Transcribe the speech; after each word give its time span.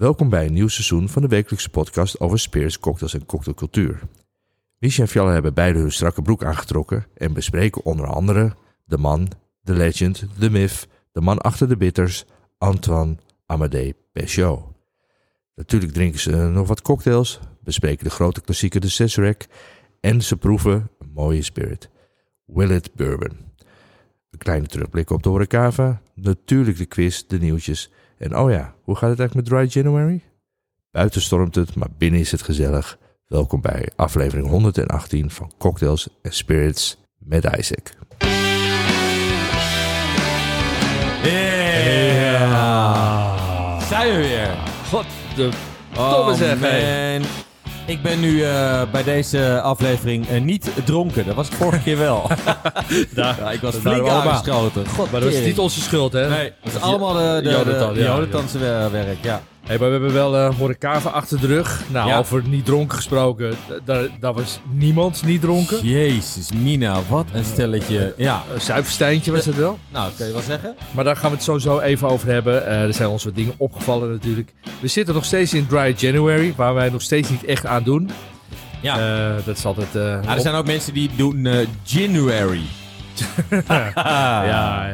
Welkom 0.00 0.28
bij 0.28 0.46
een 0.46 0.52
nieuw 0.52 0.68
seizoen 0.68 1.08
van 1.08 1.22
de 1.22 1.28
wekelijkse 1.28 1.70
podcast 1.70 2.20
over 2.20 2.38
spirits, 2.38 2.78
cocktails 2.78 3.14
en 3.14 3.26
cocktailcultuur. 3.26 4.00
Misha 4.78 5.02
en 5.02 5.08
Fiala 5.08 5.32
hebben 5.32 5.54
beide 5.54 5.78
hun 5.78 5.92
strakke 5.92 6.22
broek 6.22 6.44
aangetrokken 6.44 7.06
en 7.14 7.32
bespreken 7.32 7.84
onder 7.84 8.06
andere 8.06 8.54
de 8.84 8.98
man, 8.98 9.28
de 9.60 9.72
legend, 9.72 10.24
de 10.38 10.50
myth, 10.50 10.88
de 11.12 11.20
man 11.20 11.38
achter 11.38 11.68
de 11.68 11.76
bitters, 11.76 12.24
Antoine 12.58 13.16
Amadee 13.46 13.94
Peugeot. 14.12 14.62
Natuurlijk 15.54 15.92
drinken 15.92 16.20
ze 16.20 16.30
nog 16.30 16.68
wat 16.68 16.82
cocktails, 16.82 17.40
bespreken 17.62 18.04
de 18.04 18.10
grote 18.10 18.40
klassieker 18.40 18.80
de 18.80 18.88
Sazerac 18.88 19.46
en 20.00 20.22
ze 20.22 20.36
proeven 20.36 20.90
een 20.98 21.10
mooie 21.14 21.42
spirit, 21.42 21.90
Willet 22.46 22.94
Bourbon. 22.94 23.36
Een 24.30 24.38
kleine 24.38 24.66
terugblik 24.66 25.10
op 25.10 25.22
de 25.22 25.28
horecava, 25.28 26.02
natuurlijk 26.14 26.78
de 26.78 26.86
quiz, 26.86 27.22
de 27.26 27.38
nieuwtjes 27.38 27.90
en 28.20 28.36
oh 28.36 28.50
ja, 28.50 28.74
hoe 28.82 28.96
gaat 28.96 29.10
het 29.10 29.18
eigenlijk 29.18 29.34
met 29.34 29.58
Dry 29.72 29.82
January? 29.82 30.22
Buiten 30.90 31.20
stormt 31.20 31.54
het, 31.54 31.74
maar 31.74 31.88
binnen 31.98 32.20
is 32.20 32.30
het 32.30 32.42
gezellig. 32.42 32.98
Welkom 33.26 33.60
bij 33.60 33.88
aflevering 33.96 34.48
118 34.48 35.30
van 35.30 35.52
Cocktails 35.58 36.08
en 36.22 36.32
Spirits 36.32 36.98
met 37.18 37.44
Isaac. 37.58 37.92
Ja. 41.22 42.18
Zijn 43.80 44.16
we 44.16 44.16
weer. 44.16 44.56
God, 44.88 45.06
de 45.36 45.50
Oh 45.96 46.10
Domme 46.10 46.34
zeg, 46.34 46.58
man. 46.60 47.49
Ik 47.90 48.02
ben 48.02 48.20
nu 48.20 48.42
eh, 48.42 48.82
bij 48.92 49.02
deze 49.02 49.60
aflevering 49.60 50.28
eh, 50.28 50.40
niet 50.40 50.70
dronken. 50.84 51.26
Dat 51.26 51.34
was 51.34 51.46
ik 51.48 51.52
vorige 51.52 51.82
keer 51.82 51.98
wel. 51.98 52.30
ja, 53.16 53.50
ik 53.50 53.60
was 53.60 53.74
flink 53.74 54.08
aangeschoten. 54.08 54.86
God, 54.86 55.10
Maar 55.10 55.20
dat 55.20 55.32
is 55.32 55.44
niet 55.44 55.58
onze 55.58 55.80
schuld, 55.80 56.12
hè? 56.12 56.28
Nee, 56.28 56.52
dat 56.62 56.74
is 56.74 56.80
allemaal 56.80 57.12
de, 57.12 57.40
de, 57.42 57.48
de, 57.48 57.50
Jonathan, 57.50 57.94
de 57.94 58.00
ja, 58.00 58.06
Jonathanse 58.06 58.58
wer- 58.58 58.90
werk, 58.90 59.16
ja. 59.22 59.42
Hey, 59.66 59.78
maar 59.78 59.86
we 59.88 59.92
hebben 59.94 60.12
wel 60.12 60.36
eh 60.36 60.56
horecava 60.58 61.08
achter 61.10 61.40
de 61.40 61.46
rug. 61.46 61.82
Nou, 61.88 62.08
Ja. 62.08 62.18
over 62.18 62.42
niet 62.48 62.64
dronken 62.64 62.96
gesproken, 62.96 63.54
daar, 63.84 64.02
daar 64.20 64.32
was 64.32 64.60
niemand 64.72 65.22
niet 65.24 65.40
dronken. 65.40 65.86
Jezus, 65.86 66.52
Mina, 66.52 66.98
wat 67.08 67.26
een 67.32 67.44
stelletje. 67.44 68.14
Ja, 68.16 68.42
Een 68.54 68.60
zuiverstijntje 68.60 69.32
was 69.32 69.44
het 69.44 69.56
wel. 69.56 69.78
nou, 69.88 70.12
kun 70.16 70.26
je 70.26 70.32
wel 70.32 70.42
zeggen? 70.42 70.74
Maar 70.90 71.04
daar 71.04 71.16
gaan 71.16 71.30
we 71.30 71.36
het 71.36 71.44
sowieso 71.44 71.78
even 71.80 72.08
over 72.08 72.28
hebben. 72.28 72.66
Eh, 72.66 72.82
er 72.82 72.94
zijn 72.94 73.08
ons 73.08 73.24
wat 73.24 73.34
dingen 73.34 73.54
opgevallen 73.56 74.10
natuurlijk. 74.10 74.52
We 74.80 74.88
zitten 74.88 75.14
nog 75.14 75.24
steeds 75.24 75.54
in 75.54 75.66
Dry 75.66 75.94
January, 75.96 76.52
waar 76.56 76.74
wij 76.74 76.88
nog 76.88 77.02
steeds 77.02 77.28
niet 77.30 77.44
echt 77.44 77.66
aan 77.66 77.82
doen. 77.82 78.10
Ja. 78.80 78.98
Eh, 79.38 79.44
dat 79.44 79.56
is 79.56 79.64
altijd... 79.64 79.96
Ah, 79.96 80.34
er 80.34 80.40
zijn 80.40 80.54
ook 80.54 80.66
mensen 80.66 80.94
die 80.94 81.10
doen 81.16 81.48
January. 81.82 82.62
ja, 83.68 84.44
ja. 84.44 84.92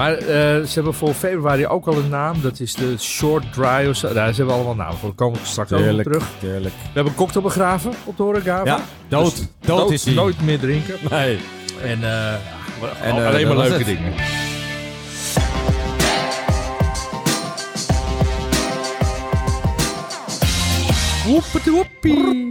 Maar 0.00 0.14
eh, 0.14 0.26
ze 0.66 0.70
hebben 0.74 0.94
voor 0.94 1.14
februari 1.14 1.66
ook 1.66 1.86
al 1.86 1.96
een 1.96 2.08
naam. 2.08 2.40
Dat 2.42 2.60
is 2.60 2.74
de 2.74 2.98
Short 2.98 3.52
Dry 3.52 3.88
of 3.88 3.96
zo. 3.96 4.12
Daar 4.12 4.30
ze 4.32 4.36
hebben 4.36 4.54
allemaal 4.54 4.74
namen 4.74 4.96
voor. 4.98 5.08
Daar 5.08 5.16
komen 5.16 5.40
we 5.40 5.46
straks 5.46 5.72
ook 5.72 6.02
terug. 6.02 6.24
We 6.40 6.70
hebben 6.84 7.12
een 7.12 7.14
cocktail 7.14 7.44
begraven 7.44 7.92
op 8.04 8.16
de 8.16 8.22
horecava. 8.22 8.64
Ja, 8.64 8.80
dood. 9.08 9.36
Dus 9.36 9.46
dood, 9.60 9.90
is 9.90 10.04
hij. 10.04 10.14
Nooit 10.14 10.42
meer 10.42 10.58
drinken. 10.58 10.94
Nee. 11.10 11.38
En, 11.82 12.04
eh, 12.04 12.32
En, 12.32 12.40
eh, 13.02 13.26
alleen 13.26 13.46
maar 13.46 13.56
leuke 13.56 13.74
het. 13.74 13.86
dingen. 13.86 14.12
Woepete 21.26 21.70
woepie. 21.70 22.48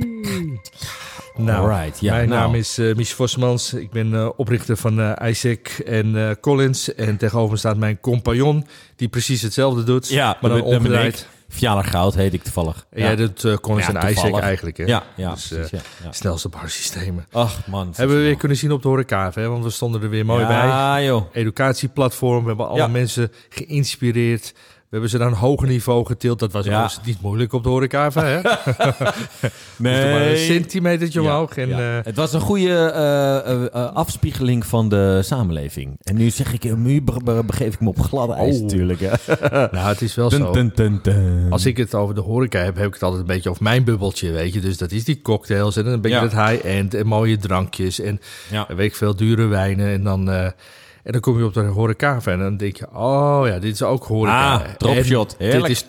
Nou, 1.39 1.69
Alright, 1.71 1.99
ja, 1.99 2.13
mijn 2.13 2.29
nou. 2.29 2.41
naam 2.41 2.55
is 2.55 2.79
uh, 2.79 2.95
Mies 2.95 3.13
Vosmans. 3.13 3.73
Ik 3.73 3.91
ben 3.91 4.13
eh, 4.13 4.29
oprichter 4.35 4.77
van 4.77 5.01
eh, 5.01 5.29
Isaac 5.29 5.67
en 5.67 6.37
Collins. 6.41 6.95
En 6.95 7.17
tegenover 7.17 7.51
me 7.51 7.57
staat 7.57 7.77
mijn 7.77 7.99
compagnon, 7.99 8.65
die 8.95 9.07
precies 9.07 9.41
hetzelfde 9.41 9.83
doet. 9.83 10.09
Ja, 10.09 10.25
maar 10.41 10.49
dan 10.49 10.59
dat 10.59 10.69
dat 10.69 10.77
omgedraaid. 10.77 11.27
Fiala 11.49 11.81
Goud 11.81 12.15
heet 12.15 12.33
ik 12.33 12.43
toevallig. 12.43 12.85
Doet 13.15 13.43
eh, 13.43 13.53
Collins 13.55 13.87
Ja, 13.87 13.93
en 14.01 14.11
Isaac 14.11 14.37
eigenlijk, 14.39 14.77
hè? 14.77 14.83
Ja, 14.85 15.03
ja, 15.15 15.33
Dus, 15.33 15.47
precies, 15.47 15.69
ja, 15.71 15.79
ja. 16.03 16.11
Snelste 16.11 16.49
barsystemen. 16.49 17.25
Ach 17.31 17.67
man. 17.67 17.93
Hebben 17.95 18.17
we 18.17 18.21
weer 18.23 18.35
kunnen 18.35 18.57
zien 18.57 18.71
op 18.71 18.81
de 18.81 18.87
horecava, 18.87 19.41
hè? 19.41 19.47
Want 19.47 19.63
we 19.63 19.69
stonden 19.69 20.01
er 20.01 20.09
weer 20.09 20.25
mooi 20.25 20.45
bij. 20.45 20.55
Ja, 20.67 21.01
joh. 21.01 21.25
educatieplatform. 21.33 22.41
We 22.41 22.47
hebben 22.47 22.67
alle 22.67 22.77
Ja. 22.77 22.87
mensen 22.87 23.31
geïnspireerd. 23.49 24.53
We 24.89 24.95
hebben 24.95 25.09
ze 25.09 25.17
naar 25.17 25.27
een 25.27 25.33
hoger 25.33 25.67
niveau 25.67 26.05
getild. 26.05 26.39
Dat 26.39 26.51
was 26.51 26.65
Ja. 26.65 26.89
niet 27.05 27.21
moeilijk 27.21 27.53
op 27.53 27.63
de 27.63 27.69
horecava. 27.69 28.23
Hè? 28.25 28.39
Nee. 29.75 30.11
maar 30.11 30.27
een 30.27 30.37
centimetertje 30.37 31.21
Ja, 31.21 31.27
omhoog. 31.31 31.57
En, 31.57 31.67
ja. 31.69 31.97
eh, 31.97 32.05
het 32.05 32.15
was 32.15 32.33
een 32.33 32.39
goede 32.41 32.73
eh, 32.91 33.65
eh, 33.65 33.93
afspiegeling 33.93 34.65
van 34.65 34.89
de 34.89 35.19
samenleving. 35.23 35.95
En 36.03 36.15
nu 36.15 36.29
zeg 36.29 36.53
ik, 36.53 36.77
nu 36.77 37.01
be- 37.01 37.19
be- 37.23 37.43
begeef 37.45 37.73
ik 37.73 37.79
me 37.79 37.87
op 37.87 37.99
gladde 38.01 38.33
ijs 38.33 38.55
Oh. 38.55 38.61
natuurlijk. 38.61 38.99
Hè. 38.99 39.11
nou, 39.77 39.87
het 39.87 40.01
is 40.01 40.15
wel 40.15 40.29
zo. 40.29 40.51
dun, 40.51 40.71
dun, 40.75 40.99
dun. 41.03 41.47
Als 41.49 41.65
ik 41.65 41.77
het 41.77 41.95
over 41.95 42.15
de 42.15 42.21
horeca 42.21 42.59
heb, 42.59 42.75
heb 42.75 42.87
ik 42.87 42.93
het 42.93 43.03
altijd 43.03 43.21
een 43.21 43.27
beetje 43.27 43.49
over 43.49 43.63
mijn 43.63 43.83
bubbeltje, 43.83 44.31
weet 44.31 44.53
je. 44.53 44.59
Dus 44.59 44.77
dat 44.77 44.91
is 44.91 45.03
die 45.03 45.21
cocktails 45.21 45.75
en 45.77 45.85
een 45.85 46.01
beetje 46.01 46.17
Ja. 46.17 46.23
het 46.23 46.49
high-end 46.49 46.93
en 46.93 47.07
mooie 47.07 47.37
drankjes 47.37 47.99
en 47.99 48.19
weet 48.67 48.79
ik 48.89 48.95
veel, 48.95 49.15
dure 49.15 49.45
wijnen. 49.45 49.87
En 49.93 50.03
dan, 50.03 50.51
en 51.09 51.15
dan 51.15 51.21
kom 51.23 51.37
je 51.37 51.45
op 51.45 51.53
de 51.53 51.59
horecava 51.59 52.31
en 52.31 52.39
dan 52.39 52.57
denk 52.57 52.75
je, 52.77 52.87
oh 52.93 53.41
ja, 53.45 53.59
dit 53.59 53.73
is 53.73 53.81
ook 53.83 54.03
horeca. 54.05 54.53
Ah, 54.53 54.61
dropshot. 54.77 55.35
Dit 55.37 55.67
is 55.69 55.83
80% 55.83 55.85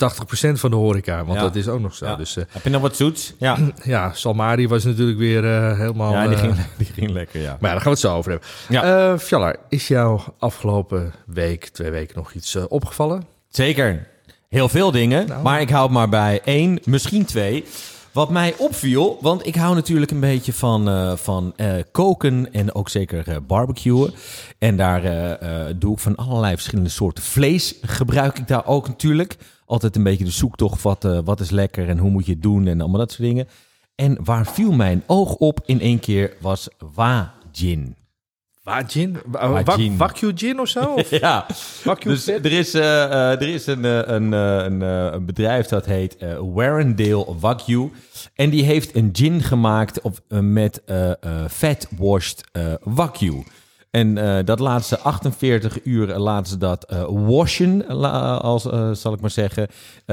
van 0.53 0.70
de 0.70 0.76
horeca, 0.76 1.25
want 1.25 1.38
Ja. 1.38 1.44
dat 1.44 1.56
is 1.56 1.69
ook 1.69 1.81
nog 1.81 1.94
zo. 1.94 2.06
Ja. 2.06 2.16
Dus 2.16 2.36
eh, 2.36 2.44
Heb 2.48 2.62
je 2.64 2.70
nog 2.70 2.82
wat 2.82 2.97
zoets? 2.97 3.34
Ja, 3.38 3.56
ja, 3.82 4.12
Salmari 4.12 4.69
was 4.69 4.84
natuurlijk 4.84 5.19
weer 5.19 5.44
eh, 5.44 5.78
helemaal... 5.78 6.12
ja 6.12 6.26
die, 6.26 6.36
eh, 6.36 6.41
ging, 6.42 6.54
die 6.78 6.86
ging 6.86 7.10
lekker, 7.10 7.41
ja. 7.41 7.56
Maar 7.60 7.70
ja, 7.70 7.76
daar 7.76 7.81
gaan 7.81 7.82
we 7.84 7.91
het 7.91 7.98
zo 7.98 8.16
over 8.16 8.31
hebben. 8.31 8.48
Ja. 8.69 9.19
Fjallar, 9.19 9.56
is 9.69 9.88
jou 9.88 10.20
afgelopen 10.38 11.12
week, 11.26 11.64
twee 11.64 11.91
weken 11.91 12.16
nog 12.16 12.32
iets 12.32 12.56
opgevallen? 12.69 13.25
Zeker. 13.48 14.06
Heel 14.48 14.69
veel 14.69 14.91
dingen, 14.91 15.26
Nou. 15.28 15.42
maar 15.42 15.60
ik 15.60 15.70
hou 15.70 15.82
het 15.82 15.92
maar 15.92 16.08
bij 16.08 16.41
één, 16.44 16.78
misschien 16.84 17.25
twee. 17.25 17.64
Wat 18.12 18.31
mij 18.31 18.54
opviel, 18.59 19.19
want 19.21 19.47
ik 19.47 19.54
hou 19.54 19.75
natuurlijk 19.75 20.10
een 20.10 20.21
beetje 20.21 20.53
van, 20.53 20.88
eh, 20.88 21.16
van 21.16 21.53
eh, 21.56 21.75
koken 21.93 22.53
en 22.53 22.75
ook 22.75 22.88
zeker 22.88 23.28
eh, 23.28 23.37
barbecuen. 23.47 24.12
En 24.59 24.76
daar 24.76 25.03
doe 25.78 25.93
ik 25.93 25.98
van 25.98 26.16
allerlei 26.16 26.54
verschillende 26.54 26.91
soorten 26.91 27.25
vlees. 27.25 27.75
Gebruik 27.82 28.38
ik 28.38 28.49
daar 28.49 28.66
ook 28.66 28.88
natuurlijk. 28.88 29.37
Altijd 29.66 29.97
een 29.97 30.03
beetje 30.03 30.25
de 30.25 30.31
zoektocht, 30.31 30.82
wat, 30.82 31.20
wat 31.25 31.41
is 31.41 31.50
lekker 31.50 31.88
en 31.88 31.99
hoe 31.99 32.10
moet 32.10 32.26
je 32.26 32.32
het 32.32 32.43
doen 32.43 32.66
en 32.66 32.81
allemaal 32.81 32.99
dat 32.99 33.12
soort 33.12 33.28
dingen. 33.28 33.49
En 33.94 34.25
waar 34.25 34.47
viel 34.47 34.72
mijn 34.72 35.03
oog 35.06 35.34
op 35.34 35.60
in 35.65 35.81
één 35.81 36.00
keer 36.00 36.37
was 36.41 36.69
Wajin. 36.94 37.97
Wakyu 39.97 40.32
gin 40.34 40.60
of 40.60 40.69
zo? 40.69 40.81
Of 40.94 41.10
Ja, 41.10 41.47
dus 42.04 42.26
er 42.26 42.53
is, 42.53 42.75
eh, 42.75 43.04
eh, 43.04 43.41
er 43.41 43.48
is 43.48 43.66
een, 43.66 43.84
eh, 43.84 43.97
een, 44.04 44.32
een, 44.32 44.81
een 44.81 45.25
bedrijf 45.26 45.66
dat 45.66 45.87
heet 45.87 46.16
eh 46.16 46.38
Warrendale 46.54 47.26
Wagyu. 47.41 47.91
En 48.34 48.50
die 48.50 48.62
heeft 48.65 48.94
een 48.97 49.09
gin 49.12 49.43
gemaakt 49.43 50.00
op, 50.00 50.19
met 50.28 50.82
fat-washed 51.50 52.44
eh, 52.53 52.72
Wagyu. 52.81 53.43
En 53.91 54.15
dat 54.44 54.84
ze 54.84 54.99
48 54.99 55.84
uur 55.84 56.06
laten 56.19 56.47
ze 56.50 56.56
dat 56.59 57.04
washen, 57.09 57.87
als, 58.41 58.62
zal 59.00 59.12
ik 59.12 59.20
maar 59.20 59.31
zeggen, 59.31 59.69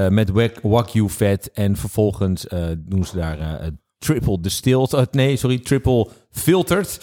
met 0.08 0.30
wag- 0.30 0.60
Wagyu 0.62 1.08
vet. 1.10 1.50
En 1.52 1.76
vervolgens 1.76 2.46
doen 2.76 3.04
ze 3.04 3.16
daar 3.16 3.70
triple 3.98 4.40
distilled, 4.40 4.92
nee, 5.12 5.36
sorry, 5.36 5.58
triple 5.58 6.08
filtered 6.30 6.98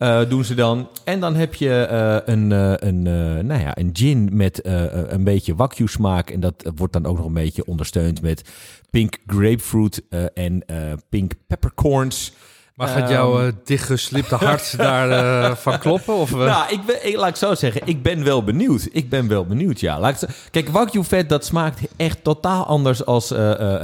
eh, 0.00 0.28
doen 0.28 0.44
ze 0.44 0.54
dan. 0.54 0.88
En 1.04 1.20
dan 1.20 1.34
heb 1.34 1.54
je 1.54 1.82
eh, 1.82 2.34
een, 2.34 2.52
eh, 2.52 2.72
een, 2.76 3.02
nou 3.46 3.60
ja, 3.60 3.78
een 3.78 3.90
gin 3.92 4.28
met 4.32 4.60
een 5.08 5.24
beetje 5.24 5.54
Wagyu 5.54 5.86
smaak. 5.86 6.30
En 6.30 6.40
dat 6.40 6.72
wordt 6.74 6.92
dan 6.92 7.06
ook 7.06 7.16
nog 7.16 7.26
een 7.26 7.32
beetje 7.32 7.64
ondersteund 7.64 8.22
met 8.22 8.50
pink 8.90 9.18
grapefruit 9.26 10.02
en 10.34 10.64
pink 11.08 11.32
peppercorns. 11.46 12.32
Maar 12.80 12.88
gaat 12.88 13.08
jouw 13.08 13.40
eh, 13.46 13.52
dichtgeslipte 13.64 14.34
hart 14.34 14.76
daar 14.78 15.10
eh, 15.10 15.56
van 15.56 15.78
kloppen? 15.78 16.14
Of, 16.14 16.32
eh? 16.32 16.38
Nou, 16.38 16.72
ik 16.72 16.80
ben, 16.86 17.06
ik- 17.08 17.16
laat 17.16 17.28
ik 17.28 17.36
zo 17.36 17.54
zeggen, 17.54 17.80
ik 17.84 18.02
ben 18.02 18.24
wel 18.24 18.44
benieuwd. 18.44 18.88
Ik 18.92 19.08
ben 19.08 19.28
wel 19.28 19.46
benieuwd, 19.46 19.80
ja. 19.80 20.00
Laat 20.00 20.10
ik 20.22 20.28
zo- 20.28 20.34
Kijk, 20.50 20.68
Wagyu 20.68 21.04
vet, 21.04 21.28
dat 21.28 21.44
smaakt 21.44 21.80
echt 21.96 22.24
totaal 22.24 22.66
anders 22.66 23.04
als 23.06 23.28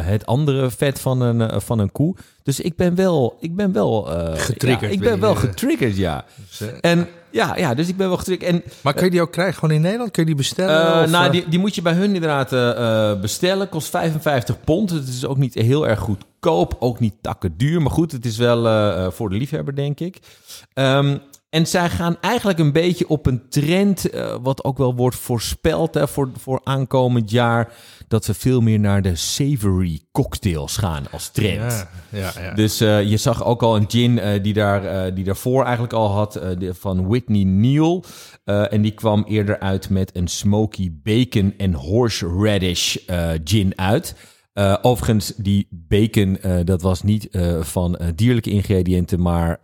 het 0.01 0.27
andere 0.27 0.71
vet 0.71 1.01
van 1.01 1.21
een, 1.21 1.61
van 1.61 1.79
een 1.79 1.93
koe. 1.93 2.15
Dus 2.43 2.61
ik 2.61 2.77
ben 2.77 2.95
wel, 2.95 3.37
ik 3.41 3.57
ben 3.57 3.73
wel 3.73 4.03
Getriggerd 4.35 4.81
ja, 4.91 4.97
ik 4.97 5.01
ben 5.01 5.21
wel 5.21 5.35
getriggerd, 5.35 5.97
ja. 5.97 6.25
En 6.81 7.09
ja, 7.37 7.57
ja, 7.57 7.75
dus 7.75 7.89
ik 7.89 7.97
ben 7.97 8.09
wel 8.09 8.17
getriggerd. 8.17 8.51
En 8.51 8.63
maar 8.83 8.95
kun 8.95 9.05
je 9.05 9.11
die 9.11 9.21
ook 9.21 9.33
krijgen 9.33 9.55
gewoon 9.55 9.75
in 9.75 9.81
Nederland? 9.81 10.11
Kun 10.11 10.23
je 10.23 10.29
die 10.29 10.37
bestellen? 10.37 10.95
eh, 10.95 11.03
of, 11.03 11.11
nou, 11.11 11.27
eh? 11.27 11.33
die, 11.33 11.49
die 11.49 11.59
moet 11.59 11.75
je 11.75 11.83
bij 11.83 11.93
hun 11.93 12.15
inderdaad 12.15 12.53
eh, 12.53 13.21
bestellen. 13.21 13.69
Kost 13.69 13.89
55 13.89 14.61
pond. 14.61 14.91
Het 14.91 15.09
is 15.09 15.27
ook 15.27 15.37
niet 15.37 15.55
heel 15.55 15.89
erg 15.89 15.99
goedkoop. 15.99 16.77
Ook 16.79 17.01
niet 17.01 17.15
takken 17.21 17.57
duur. 17.57 17.83
Maar 17.83 17.91
goed, 17.91 18.13
het 18.13 18.25
is 18.25 18.37
wel 18.37 19.13
voor 19.13 19.31
de 19.31 19.37
liefhebber, 19.37 19.75
denk 19.75 20.01
ik. 20.01 20.19
Ehm, 20.73 21.17
en 21.51 21.67
zij 21.67 21.91
gaan 21.91 22.17
eigenlijk 22.21 22.59
een 22.59 22.73
beetje 22.73 23.09
op 23.09 23.27
een 23.27 23.49
trend, 23.49 24.11
eh, 24.11 24.37
wat 24.43 24.65
ook 24.65 24.79
wel 24.79 24.95
wordt 24.95 25.17
voorspeld 25.17 25.95
hè, 25.95 26.09
voor, 26.09 26.31
voor 26.39 26.61
aankomend 26.65 27.31
jaar, 27.31 27.73
dat 28.09 28.25
ze 28.25 28.35
veel 28.35 28.61
meer 28.61 28.81
naar 28.81 29.03
de 29.03 29.17
savory 29.17 30.01
cocktails 30.13 30.77
gaan 30.77 31.05
als 31.11 31.29
trend. 31.31 31.73
ja, 31.73 31.89
ja, 32.19 32.33
ja. 32.41 32.55
Dus 32.55 32.81
eh, 32.81 33.03
je 33.03 33.17
zag 33.17 33.45
ook 33.45 33.63
al 33.63 33.77
een 33.77 33.91
gin 33.91 34.19
eh, 34.19 34.43
die, 34.43 34.53
daar, 34.53 35.15
die 35.15 35.25
daarvoor 35.25 35.63
eigenlijk 35.65 35.93
al 35.93 36.09
had, 36.11 36.33
de- 36.33 36.75
van 36.75 37.07
Whitney 37.07 37.45
Neal. 37.45 38.05
En 38.45 38.83
die 38.83 38.93
kwam 38.93 39.25
eerder 39.29 39.59
uit 39.61 39.91
met 39.91 40.17
een 40.17 40.29
smoky 40.29 40.91
bacon 41.03 41.55
en 41.59 41.75
horseradish 41.75 42.97
gin 43.45 43.73
uit. 43.79 44.15
Uh, 44.59 44.77
overigens, 44.83 45.33
die 45.37 45.69
bacon, 45.71 46.39
uh, 46.45 46.59
dat 46.65 46.83
was 46.83 47.03
niet 47.03 47.29
uh, 47.31 47.63
van 47.63 47.99
dierlijke 48.15 48.51
ingrediënten, 48.51 49.23
maar 49.23 49.61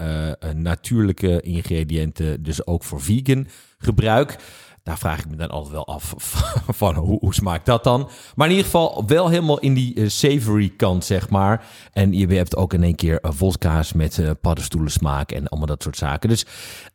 natuurlijke 0.57 1.41
ingrediënten. 1.41 2.43
Dus 2.43 2.67
ook 2.67 2.85
voor 2.85 3.01
vegan 3.01 3.47
gebruik. 3.79 4.37
Daar 4.83 4.99
vraag 4.99 5.19
ik 5.19 5.31
me 5.31 5.37
dan 5.37 5.49
altijd 5.49 5.73
wel 5.73 5.87
af 5.87 6.15
van 6.83 6.95
hoe, 6.95 7.19
hoe 7.19 7.35
smaakt 7.35 7.67
dat 7.67 7.85
dan? 7.85 8.09
Maar 8.35 8.47
in 8.47 8.53
ieder 8.55 8.71
geval 8.71 9.05
wel 9.07 9.29
helemaal 9.29 9.59
in 9.59 9.75
die 9.75 10.09
savory 10.09 10.73
kant, 10.77 11.05
zeg 11.05 11.31
maar. 11.31 11.67
En 11.93 12.13
je 12.13 12.27
hebt 12.27 12.57
ook 12.57 12.75
in 12.75 12.83
één 12.83 12.95
keer 12.95 13.19
volkaas 13.23 13.93
met 13.93 14.35
paddenstoelen 14.41 14.91
smaak 14.91 15.33
en 15.33 15.49
allemaal 15.49 15.69
dat 15.69 15.83
soort 15.83 15.97
zaken. 15.97 16.29
Dus 16.29 16.47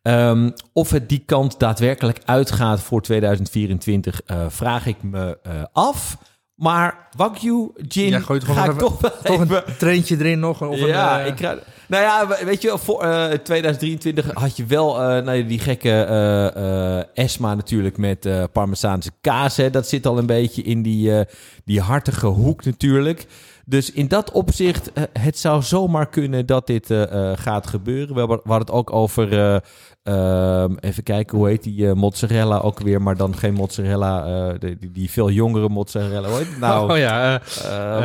um, 0.02 0.54
of 0.74 0.90
het 0.90 1.10
die 1.10 1.24
kant 1.26 1.60
daadwerkelijk 1.60 2.20
uitgaat 2.26 2.80
voor 2.82 3.02
2024, 3.02 4.22
vraag 4.48 4.86
ik 4.86 5.04
me 5.04 5.40
af. 5.72 6.18
Maar 6.58 7.08
Wagyu 7.16 7.72
Gin 7.88 8.10
ja, 8.10 8.20
gooi 8.20 8.42
ga 8.42 8.66
ik 8.66 8.78
toch, 8.78 9.00
toch 9.24 9.40
een 9.40 9.64
treintje 9.78 10.18
erin 10.20 10.40
nog? 10.40 10.62
Of 10.62 10.78
ja, 10.80 11.20
een, 11.20 11.26
uh... 11.26 11.32
ik 11.32 11.40
ga, 11.40 11.58
nou 11.88 12.04
ja, 12.04 12.46
weet 12.46 12.62
je, 12.62 12.78
voor 12.78 13.04
uh, 13.06 13.26
2023 13.32 14.32
had 14.34 14.58
je 14.58 14.66
wel 14.66 15.02
uh, 15.02 15.24
nou, 15.24 15.46
die 15.46 15.60
gekke 15.60 16.08
uh, 16.10 17.24
Esma 17.26 17.56
natuurlijk 17.56 17.98
met 17.98 18.30
Parmezaanse 18.52 19.12
kaas. 19.22 19.58
Hè. 19.58 19.70
Dat 19.70 19.88
zit 19.88 20.06
al 20.06 20.18
een 20.18 20.26
beetje 20.26 20.62
in 20.62 20.82
die, 20.82 21.26
die 21.66 21.82
hartige 21.82 22.28
hoek 22.28 22.66
natuurlijk. 22.66 23.26
Dus 23.70 23.92
in 23.92 24.08
dat 24.08 24.32
opzicht, 24.32 24.92
het 25.20 25.38
zou 25.38 25.62
zomaar 25.64 26.08
kunnen 26.10 26.46
dat 26.46 26.68
dit 26.68 26.94
gaat 27.36 27.68
gebeuren. 27.68 28.16
We 28.16 28.22
hadden 28.22 28.60
het 28.60 28.72
ook 28.72 28.94
over 28.94 29.62
Um, 30.04 30.78
even 30.80 31.04
kijken, 31.04 31.38
hoe 31.38 31.48
heet 31.48 31.64
die 31.64 31.94
mozzarella 31.94 32.58
ook 32.58 32.80
weer? 32.80 33.02
Maar 33.02 33.18
dan 33.18 33.38
geen 33.38 33.54
mozzarella, 33.54 34.52
die, 34.54 34.92
die, 34.92 35.12
veel 35.12 35.30
jongere 35.30 35.70
mozzarella. 35.70 36.28
Hoe 36.28 36.38
heet 36.38 36.48
het 36.48 36.60
nou? 36.60 36.92
Oh 36.92 36.98
ja. 36.98 37.42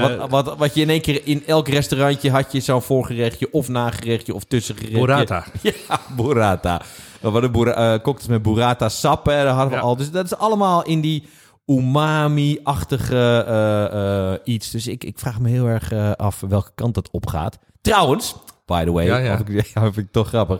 Wat, 0.00 0.30
wat, 0.30 0.56
wat 0.56 0.74
je 0.74 0.80
in 0.80 0.90
één 0.90 1.00
keer 1.00 1.20
in 1.24 1.42
elk 1.46 1.68
restaurantje 1.68 2.30
had 2.30 2.52
je 2.52 2.60
zo'n 2.60 2.82
voorgerechtje 2.82 3.52
of 3.52 3.68
nagerechtje 3.68 4.34
of 4.34 4.44
tussengerechtje. 4.44 4.98
Burrata. 4.98 5.44
Ja, 5.62 6.00
burrata. 6.16 6.82
Een 7.20 7.52
burrata, 7.52 7.98
cocktails 8.00 8.30
met 8.30 8.42
burrata 8.42 8.88
sap, 8.88 9.26
hè, 9.26 9.46
hadden 9.46 9.68
we 9.70 9.74
Ja. 9.74 9.80
al. 9.80 9.96
Dus 9.96 10.10
dat 10.10 10.24
is 10.24 10.36
allemaal 10.36 10.84
in 10.84 11.00
die 11.00 11.26
umami-achtige 11.66 14.40
iets. 14.44 14.70
Dus 14.70 14.86
ik, 14.86 15.04
ik 15.04 15.18
vraag 15.18 15.40
me 15.40 15.48
heel 15.48 15.66
erg 15.66 15.92
af 16.16 16.40
welke 16.40 16.70
kant 16.74 16.94
dat 16.94 17.10
opgaat. 17.10 17.58
Trouwens, 17.80 18.34
by 18.66 18.84
the 18.84 18.92
way, 18.92 19.06
Ja, 19.06 19.16
ja. 19.18 19.32
of 19.32 19.40
ik, 19.48 19.70
ik 19.96 20.12
toch 20.12 20.28
grappig. 20.28 20.58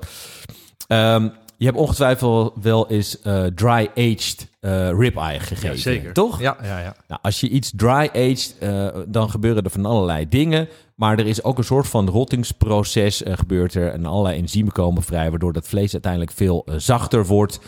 Ehm, 0.86 1.28
je 1.62 1.68
hebt 1.68 1.80
ongetwijfeld 1.80 2.52
wel 2.62 2.88
eens 2.88 3.20
eh, 3.20 3.44
dry-aged 3.44 4.50
eh 4.60 4.90
ribeye 4.90 5.40
gegeten. 5.40 5.76
Ja, 5.76 5.76
zeker. 5.76 6.12
Toch? 6.12 6.40
Ja, 6.40 6.56
ja, 6.62 6.80
ja. 6.80 6.94
Nou, 7.08 7.20
als 7.22 7.40
je 7.40 7.48
iets 7.48 7.72
dry-aged, 7.76 8.56
eh, 8.60 8.88
dan 9.06 9.30
gebeuren 9.30 9.64
er 9.64 9.70
van 9.70 9.86
allerlei 9.86 10.28
dingen. 10.28 10.68
Maar 10.94 11.18
er 11.18 11.26
is 11.26 11.42
ook 11.42 11.58
een 11.58 11.64
soort 11.64 11.88
van 11.88 12.08
rottingsproces 12.08 13.22
gebeurt 13.24 13.74
er. 13.74 13.92
En 13.92 14.06
allerlei 14.06 14.38
enzymen 14.38 14.72
komen 14.72 15.02
vrij, 15.02 15.30
waardoor 15.30 15.52
dat 15.52 15.68
vlees 15.68 15.92
uiteindelijk 15.92 16.32
veel 16.32 16.66
zachter 16.76 17.26
wordt. 17.26 17.60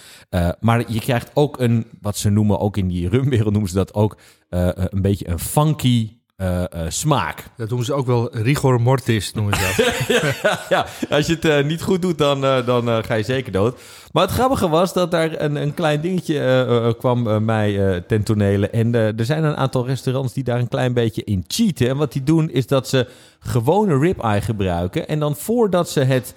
Maar 0.61 0.93
je 0.93 1.01
krijgt 1.01 1.31
ook 1.35 1.61
een, 1.61 1.87
wat 2.01 2.17
ze 2.17 2.31
noemen, 2.31 2.59
ook 2.61 2.77
in 2.77 2.89
die 2.89 3.09
rumwereld 3.09 3.53
noemen 3.53 3.71
ze 3.71 3.77
dat 3.77 3.95
ook, 3.95 4.17
een 4.49 5.03
beetje 5.03 5.29
een 5.29 5.39
funky 5.39 6.11
eh, 6.37 6.63
eh, 6.63 6.69
smaak. 6.89 7.45
Dat 7.57 7.69
doen 7.69 7.85
ze 7.85 7.93
ook 7.93 8.07
wel 8.07 8.37
rigor 8.37 8.81
mortis, 8.81 9.33
noemen 9.33 9.55
ze 9.55 9.61
dat. 9.77 10.59
ja, 10.69 10.87
als 11.11 11.27
je 11.27 11.35
het 11.35 11.45
eh, 11.45 11.65
niet 11.65 11.83
goed 11.83 12.03
doet, 12.03 12.19
dan, 12.19 12.41
dan 12.41 13.05
ga 13.05 13.15
je 13.15 13.23
zeker 13.23 13.53
dood. 13.53 13.81
Maar 14.13 14.23
het 14.23 14.33
grappige 14.33 14.69
was 14.69 14.93
dat 14.93 15.11
daar 15.11 15.41
een, 15.41 15.57
een 15.57 15.75
klein 15.75 16.01
dingetje 16.01 16.95
kwam 16.99 17.45
mij 17.45 18.01
ten 18.07 18.23
tonele. 18.23 18.71
En 18.71 18.95
er 18.95 19.25
zijn 19.25 19.45
een 19.45 19.57
aantal 19.57 19.87
restaurants 19.87 20.33
die 20.33 20.45
daar 20.45 20.59
een 20.59 20.69
klein 20.69 20.93
beetje 20.93 21.25
in 21.25 21.45
cheaten. 21.47 21.89
En 21.89 21.97
wat 21.97 22.13
die 22.13 22.23
doen, 22.23 22.51
is 22.51 22.67
dat 22.67 22.89
ze 22.89 23.09
gewone 23.39 23.99
ribeye 23.99 24.41
gebruiken. 24.41 25.09
En 25.09 25.19
dan 25.19 25.37
voordat 25.37 25.91
ze 25.91 26.01
het 26.01 26.35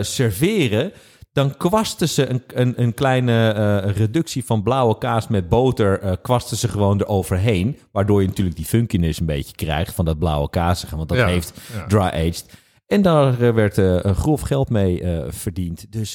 serveren, 0.00 0.92
dan 1.34 1.56
kwasten 1.56 2.08
ze 2.08 2.28
een, 2.28 2.42
een, 2.46 2.82
een 2.82 2.94
kleine 2.94 3.48
eh, 3.52 3.90
reductie 3.96 4.44
van 4.44 4.62
blauwe 4.62 4.98
kaas 4.98 5.28
met 5.28 5.48
boter, 5.48 6.00
eh, 6.00 6.12
kwasten 6.22 6.56
ze 6.56 6.68
gewoon 6.68 7.00
eroverheen. 7.00 7.78
Waardoor 7.92 8.20
je 8.22 8.28
natuurlijk 8.28 8.56
die 8.56 8.64
funkiness 8.64 9.20
een 9.20 9.26
beetje 9.26 9.54
krijgt 9.54 9.94
van 9.94 10.04
dat 10.04 10.18
blauwe 10.18 10.50
kaasige, 10.50 10.96
want 10.96 11.08
dat 11.08 11.18
Ja, 11.18 11.26
heeft 11.26 11.52
ja. 11.74 11.86
dry-aged. 11.86 12.44
En 12.86 13.02
daar 13.02 13.40
eh, 13.40 13.54
werd 13.54 13.76
een 13.76 14.14
grof 14.14 14.40
geld 14.40 14.70
mee 14.70 15.02
verdiend. 15.28 15.92
Dus 15.92 16.14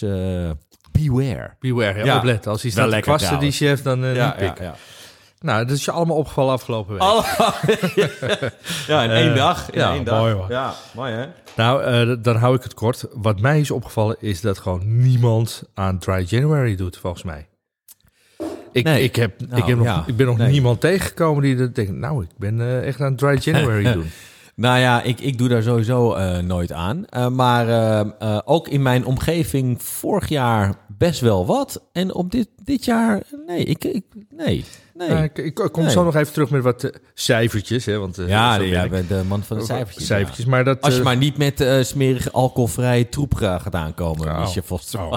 beware. 0.91 1.55
Beware, 1.59 1.99
ja, 1.99 2.05
Ja. 2.05 2.17
opletten. 2.17 2.51
Als 2.51 2.61
hij 2.61 2.71
staat 2.71 2.89
lekker 2.89 3.15
kwasten, 3.15 3.39
die 3.39 3.51
chef, 3.51 3.81
dan 3.81 3.99
niet 3.99 4.35
pikken. 4.37 4.65
ja. 4.65 4.75
Nou, 5.39 5.65
dat 5.65 5.75
is 5.77 5.85
je 5.85 5.91
allemaal 5.91 6.15
opgevallen 6.17 6.53
afgelopen 6.53 6.91
week. 6.93 7.01
Allemaal- 7.01 7.53
ja, 8.87 9.03
in 9.03 9.09
één 9.09 9.29
Eh, 9.29 9.35
dag. 9.35 9.71
In 9.71 9.79
ja, 9.79 9.93
één 9.93 10.03
dag. 10.03 10.19
mooi, 10.19 10.33
hoor. 10.33 10.45
Ja, 10.49 10.73
mooi 10.95 11.13
hè? 11.13 11.25
Nou, 11.55 11.83
eh, 11.83 12.15
dan 12.23 12.35
hou 12.35 12.55
ik 12.55 12.63
het 12.63 12.73
kort. 12.73 13.05
Wat 13.13 13.39
mij 13.39 13.59
is 13.59 13.71
opgevallen 13.71 14.15
is 14.19 14.41
dat 14.41 14.57
gewoon 14.59 15.01
niemand 15.01 15.63
aan 15.73 15.99
Dry 15.99 16.25
January 16.27 16.75
doet, 16.75 16.97
volgens 16.97 17.23
mij. 17.23 17.47
Ik, 18.71 18.83
Nee. 18.83 19.03
ik, 19.03 19.15
heb, 19.15 19.41
Nou, 19.47 19.61
ik, 19.61 19.67
heb 19.67 19.77
nog, 19.77 19.85
ja. 19.85 20.03
ik 20.07 20.15
ben 20.15 20.25
nog 20.25 20.37
Nee. 20.37 20.51
niemand 20.51 20.81
tegengekomen 20.81 21.43
die 21.43 21.55
dat 21.55 21.75
denkt, 21.75 21.91
nou, 21.91 22.23
ik 22.23 22.29
ben 22.37 22.61
eh, 22.61 22.87
echt 22.87 23.01
aan 23.01 23.15
Dry 23.15 23.37
January 23.41 23.91
doen. 23.93 24.09
Nou 24.55 24.79
ja, 24.79 25.01
ik, 25.01 25.19
ik 25.19 25.37
doe 25.37 25.47
daar 25.47 25.63
sowieso 25.63 26.17
nooit 26.41 26.71
aan. 26.71 27.05
Maar 27.35 28.05
ook 28.45 28.67
in 28.67 28.81
mijn 28.81 29.05
omgeving 29.05 29.83
vorig 29.83 30.27
jaar 30.29 30.73
best 30.87 31.19
wel 31.21 31.45
wat. 31.45 31.81
En 31.91 32.13
op 32.13 32.31
dit, 32.31 32.47
dit 32.63 32.85
jaar, 32.85 33.21
nee, 33.47 33.63
ik, 33.63 33.83
ik 33.83 34.03
nee, 34.29 34.65
nee. 34.99 35.09
Nou, 35.09 35.23
ik, 35.23 35.37
ik 35.37 35.55
kom 35.71 35.83
Nee. 35.83 35.91
zo 35.91 36.03
nog 36.03 36.15
even 36.15 36.33
terug 36.33 36.49
met 36.49 36.63
wat 36.63 36.83
eh, 36.83 36.91
cijfertjes. 37.13 37.85
Hè, 37.85 37.97
want, 37.97 38.17
eh, 38.17 38.27
ja, 38.27 38.53
zo 38.53 38.59
nee, 38.59 38.69
ben 38.69 38.77
jij 38.77 38.85
ik. 38.85 38.91
bent 38.91 39.09
de 39.09 39.21
man 39.27 39.43
van 39.43 39.57
de 39.57 39.63
cijfertjes. 39.65 40.07
ja. 40.07 40.15
Cijfertjes, 40.15 40.45
maar 40.45 40.63
dat... 40.63 40.81
Als 40.81 40.93
je 40.93 40.99
eh, 40.99 41.05
maar 41.05 41.17
niet 41.17 41.37
met 41.37 41.61
eh, 41.61 41.81
smerige 41.83 42.31
alcoholvrije 42.31 43.09
troep 43.09 43.33
ga- 43.35 43.59
gaat 43.59 43.75
aankomen, 43.75 44.27
Oh. 44.27 44.39
Michel 44.39 44.61
Vos. 44.65 44.95
Oh. 44.95 45.11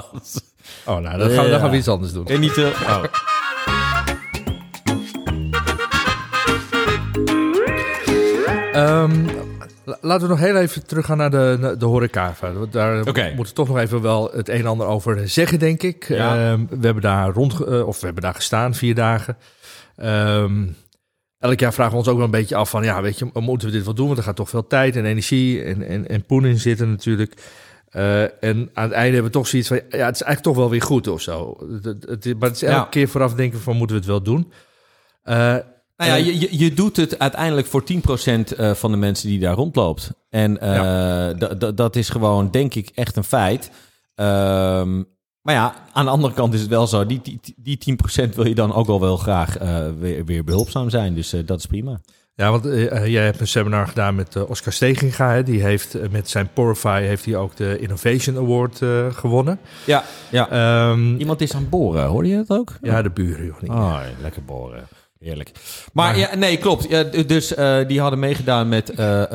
Oh, 0.85 0.97
nou, 0.99 1.17
dan 1.17 1.29
gaan, 1.29 1.43
we, 1.43 1.49
dan 1.49 1.59
gaan 1.59 1.69
we 1.69 1.77
iets 1.77 1.87
anders 1.87 2.11
doen. 2.13 2.27
En 2.27 2.39
niet 2.39 2.53
te... 2.53 2.71
Oh. 2.87 3.03
Ehm, 8.73 9.25
la- 9.85 9.97
laten 10.01 10.27
we 10.27 10.33
nog 10.33 10.39
heel 10.39 10.55
even 10.55 10.85
teruggaan 10.85 11.17
naar 11.17 11.29
de, 11.31 11.57
naar 11.59 11.77
de 11.77 11.85
horeca. 11.85 12.33
Want 12.41 12.71
Daar 12.73 12.95
moeten 12.95 13.35
we 13.35 13.53
toch 13.53 13.67
nog 13.67 13.77
even 13.77 14.01
wel 14.01 14.31
het 14.33 14.49
een 14.49 14.55
en 14.59 14.65
ander 14.65 14.87
over 14.87 15.29
zeggen, 15.29 15.59
denk 15.59 15.83
ik. 15.83 16.07
Ja. 16.07 16.51
Ehm, 16.51 16.65
we 16.69 16.85
hebben 16.85 17.03
daar 17.03 17.29
rond, 17.29 17.59
eh, 17.61 17.87
of 17.87 17.99
we 17.99 18.05
hebben 18.05 18.23
daar 18.23 18.33
gestaan 18.35 18.73
vier 18.73 18.95
dagen. 18.95 19.37
Ehm, 19.95 20.67
elk 21.39 21.59
jaar 21.59 21.73
vragen 21.73 21.91
we 21.91 21.97
ons 21.97 22.07
ook 22.07 22.15
wel 22.15 22.25
een 22.25 22.31
beetje 22.31 22.55
af 22.55 22.69
van, 22.69 22.83
ja, 22.83 23.01
weet 23.01 23.19
je, 23.19 23.29
moeten 23.33 23.67
we 23.67 23.73
dit 23.73 23.85
wel 23.85 23.93
doen? 23.93 24.05
Want 24.05 24.17
er 24.17 24.23
gaat 24.23 24.35
toch 24.35 24.49
veel 24.49 24.67
tijd 24.67 24.95
en 24.95 25.05
energie 25.05 25.63
en, 25.63 25.87
en, 25.87 26.07
en 26.07 26.25
poen 26.25 26.45
in 26.45 26.59
zitten 26.59 26.89
natuurlijk. 26.89 27.33
Eh, 27.89 28.21
en 28.43 28.69
aan 28.73 28.83
het 28.83 28.91
einde 28.91 29.13
hebben 29.13 29.31
we 29.31 29.37
toch 29.37 29.47
zoiets 29.47 29.67
van, 29.67 29.77
ja, 29.77 29.83
het 30.05 30.15
is 30.15 30.21
eigenlijk 30.21 30.41
toch 30.41 30.55
wel 30.55 30.69
weer 30.69 30.81
goed 30.81 31.07
of 31.07 31.21
zo. 31.21 31.57
Het, 31.81 31.85
het, 31.85 32.39
maar 32.39 32.49
het 32.49 32.55
is 32.55 32.63
elke 32.63 32.75
Ja. 32.75 32.83
keer 32.83 33.07
vooraf 33.07 33.33
denken 33.33 33.59
van, 33.59 33.77
moeten 33.77 33.95
we 33.95 34.01
het 34.01 34.11
wel 34.11 34.21
doen? 34.21 34.51
Eh, 35.23 35.35
Nou 35.97 36.09
ja, 36.11 36.15
je, 36.15 36.57
je, 36.57 36.73
doet 36.73 36.97
het 36.97 37.19
uiteindelijk 37.19 37.67
voor 37.67 37.83
10% 37.83 37.95
eh, 38.57 38.73
van 38.73 38.91
de 38.91 38.97
mensen 38.97 39.27
die 39.29 39.39
daar 39.39 39.55
rondloopt. 39.55 40.11
En 40.29 40.53
dat 41.75 41.95
is 41.95 42.09
gewoon, 42.09 42.51
denk 42.51 42.75
ik, 42.75 42.91
echt 42.95 43.15
een 43.15 43.23
feit. 43.23 43.71
Ehm, 44.15 45.03
maar 45.43 45.55
ja, 45.55 45.75
aan 45.93 46.05
de 46.05 46.11
andere 46.11 46.33
kant 46.33 46.53
is 46.53 46.59
het 46.59 46.69
wel 46.69 46.87
zo. 46.87 47.05
Die, 47.05 47.21
die, 47.23 47.77
die 47.77 47.97
10% 48.25 48.29
wil 48.35 48.47
je 48.47 48.55
dan 48.55 48.73
ook 48.73 48.87
wel 48.87 48.99
wel 48.99 49.17
graag 49.17 49.57
eh, 49.57 49.85
weer, 49.99 50.25
weer 50.25 50.43
behulpzaam 50.43 50.89
zijn. 50.89 51.13
Dus 51.13 51.33
eh, 51.33 51.39
dat 51.45 51.59
is 51.59 51.65
prima. 51.65 52.01
Ja, 52.35 52.51
want 52.51 52.65
eh, 52.65 53.07
jij 53.07 53.23
hebt 53.23 53.39
een 53.39 53.47
seminar 53.47 53.87
gedaan 53.87 54.15
met 54.15 54.45
Oscar 54.45 54.73
Steginga. 54.73 55.31
Hè? 55.31 55.43
Die 55.43 55.63
heeft 55.63 56.09
met 56.11 56.29
zijn 56.29 56.49
Porify 56.53 57.01
heeft 57.01 57.25
hij 57.25 57.35
ook 57.35 57.55
de 57.55 57.79
Innovation 57.79 58.37
Award 58.37 58.81
eh, 58.81 59.11
gewonnen. 59.11 59.59
Ja, 59.85 60.03
ja. 60.31 60.49
Ehm, 60.49 61.15
Iemand 61.15 61.41
is 61.41 61.53
aan 61.53 61.61
het 61.61 61.69
boren, 61.69 62.05
hoorde 62.05 62.29
je 62.29 62.43
dat 62.47 62.57
ook? 62.57 62.73
ja, 62.81 63.01
de 63.01 63.09
buren, 63.09 63.45
joh. 63.45 63.61
Niet. 63.61 63.71
Oh, 63.71 63.99
lekker 64.21 64.43
boren. 64.43 64.87
Heerlijk. 65.19 65.51
Maar, 65.93 66.17
ja, 66.17 66.35
nee, 66.35 66.57
klopt. 66.57 66.89
Ja, 66.89 67.03
dus 67.03 67.53
eh, 67.53 67.87
die 67.87 67.99
hadden 68.01 68.19
meegedaan 68.19 68.69
met 68.69 68.89
eh, 68.89 69.23
eh, 69.23 69.29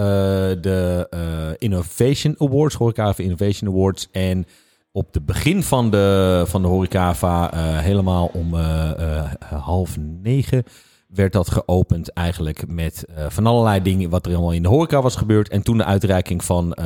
de 0.63 1.07
eh, 1.11 1.21
Innovation 1.59 2.35
Awards, 2.39 2.75
Horecava 2.75 3.23
Innovation 3.23 3.71
Awards. 3.71 4.09
En 4.13 4.47
op 4.93 5.13
de 5.13 5.21
begin 5.21 5.63
van 5.63 5.91
de, 5.91 6.45
van 6.47 6.63
de 6.63 6.69
Horecava, 6.69 7.53
eh, 7.53 7.79
helemaal 7.79 8.31
om 8.33 8.55
eh, 8.55 8.91
eh, 8.91 9.33
half 9.63 9.97
negen, 9.99 10.65
werd 11.09 11.33
dat 11.33 11.51
geopend 11.51 12.13
eigenlijk 12.13 12.67
met 12.67 13.05
van 13.29 13.47
allerlei 13.47 13.83
dingen 13.83 14.11
wat 14.11 14.27
er 14.27 14.33
allemaal 14.33 14.53
in 14.53 14.63
de 14.63 14.69
horeca 14.69 15.03
was 15.03 15.17
gebeurd. 15.17 15.49
En 15.49 15.63
toen 15.63 15.77
de 15.77 15.85
uitreiking 15.85 16.45
van 16.45 16.77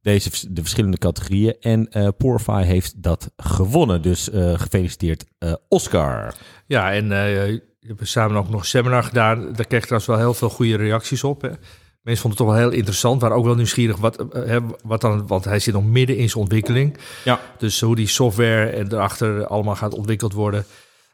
deze, 0.00 0.52
de 0.52 0.60
verschillende 0.60 0.98
categorieën. 0.98 1.56
En 1.60 1.88
Porify 2.16 2.62
heeft 2.62 3.02
dat 3.02 3.30
gewonnen. 3.36 4.02
Dus 4.02 4.28
gefeliciteerd 4.32 5.24
Oscar. 5.68 6.34
Ja, 6.66 6.92
en 6.92 7.08
we 7.08 7.62
hebben 7.80 8.06
samen 8.06 8.36
ook 8.36 8.48
nog 8.48 8.60
een 8.60 8.66
seminar 8.66 9.02
gedaan. 9.02 9.52
Daar 9.52 9.66
kreeg 9.66 9.82
trouwens 9.82 10.06
wel 10.06 10.18
heel 10.18 10.34
veel 10.34 10.50
goede 10.50 10.76
reacties 10.76 11.24
op. 11.24 11.42
Hè. 11.42 11.50
Mensen 12.08 12.28
vonden 12.28 12.38
het 12.46 12.48
toch 12.48 12.58
wel 12.58 12.70
heel 12.70 12.78
interessant. 12.78 13.20
Waren 13.20 13.36
ook 13.36 13.44
wel 13.44 13.54
nieuwsgierig 13.54 13.96
wat, 13.96 14.16
eh, 14.16 14.42
hè, 14.44 14.58
wat 14.82 15.00
dan... 15.00 15.26
Want 15.26 15.44
hij 15.44 15.58
zit 15.58 15.74
nog 15.74 15.84
midden 15.84 16.16
in 16.16 16.28
zijn 16.28 16.42
ontwikkeling. 16.42 16.96
Ja. 17.24 17.40
Dus 17.58 17.80
hoe 17.80 17.96
die 17.96 18.06
software 18.06 18.66
en 18.70 18.92
erachter 18.92 19.46
allemaal 19.46 19.76
gaat 19.76 19.94
ontwikkeld 19.94 20.32
worden. 20.32 20.64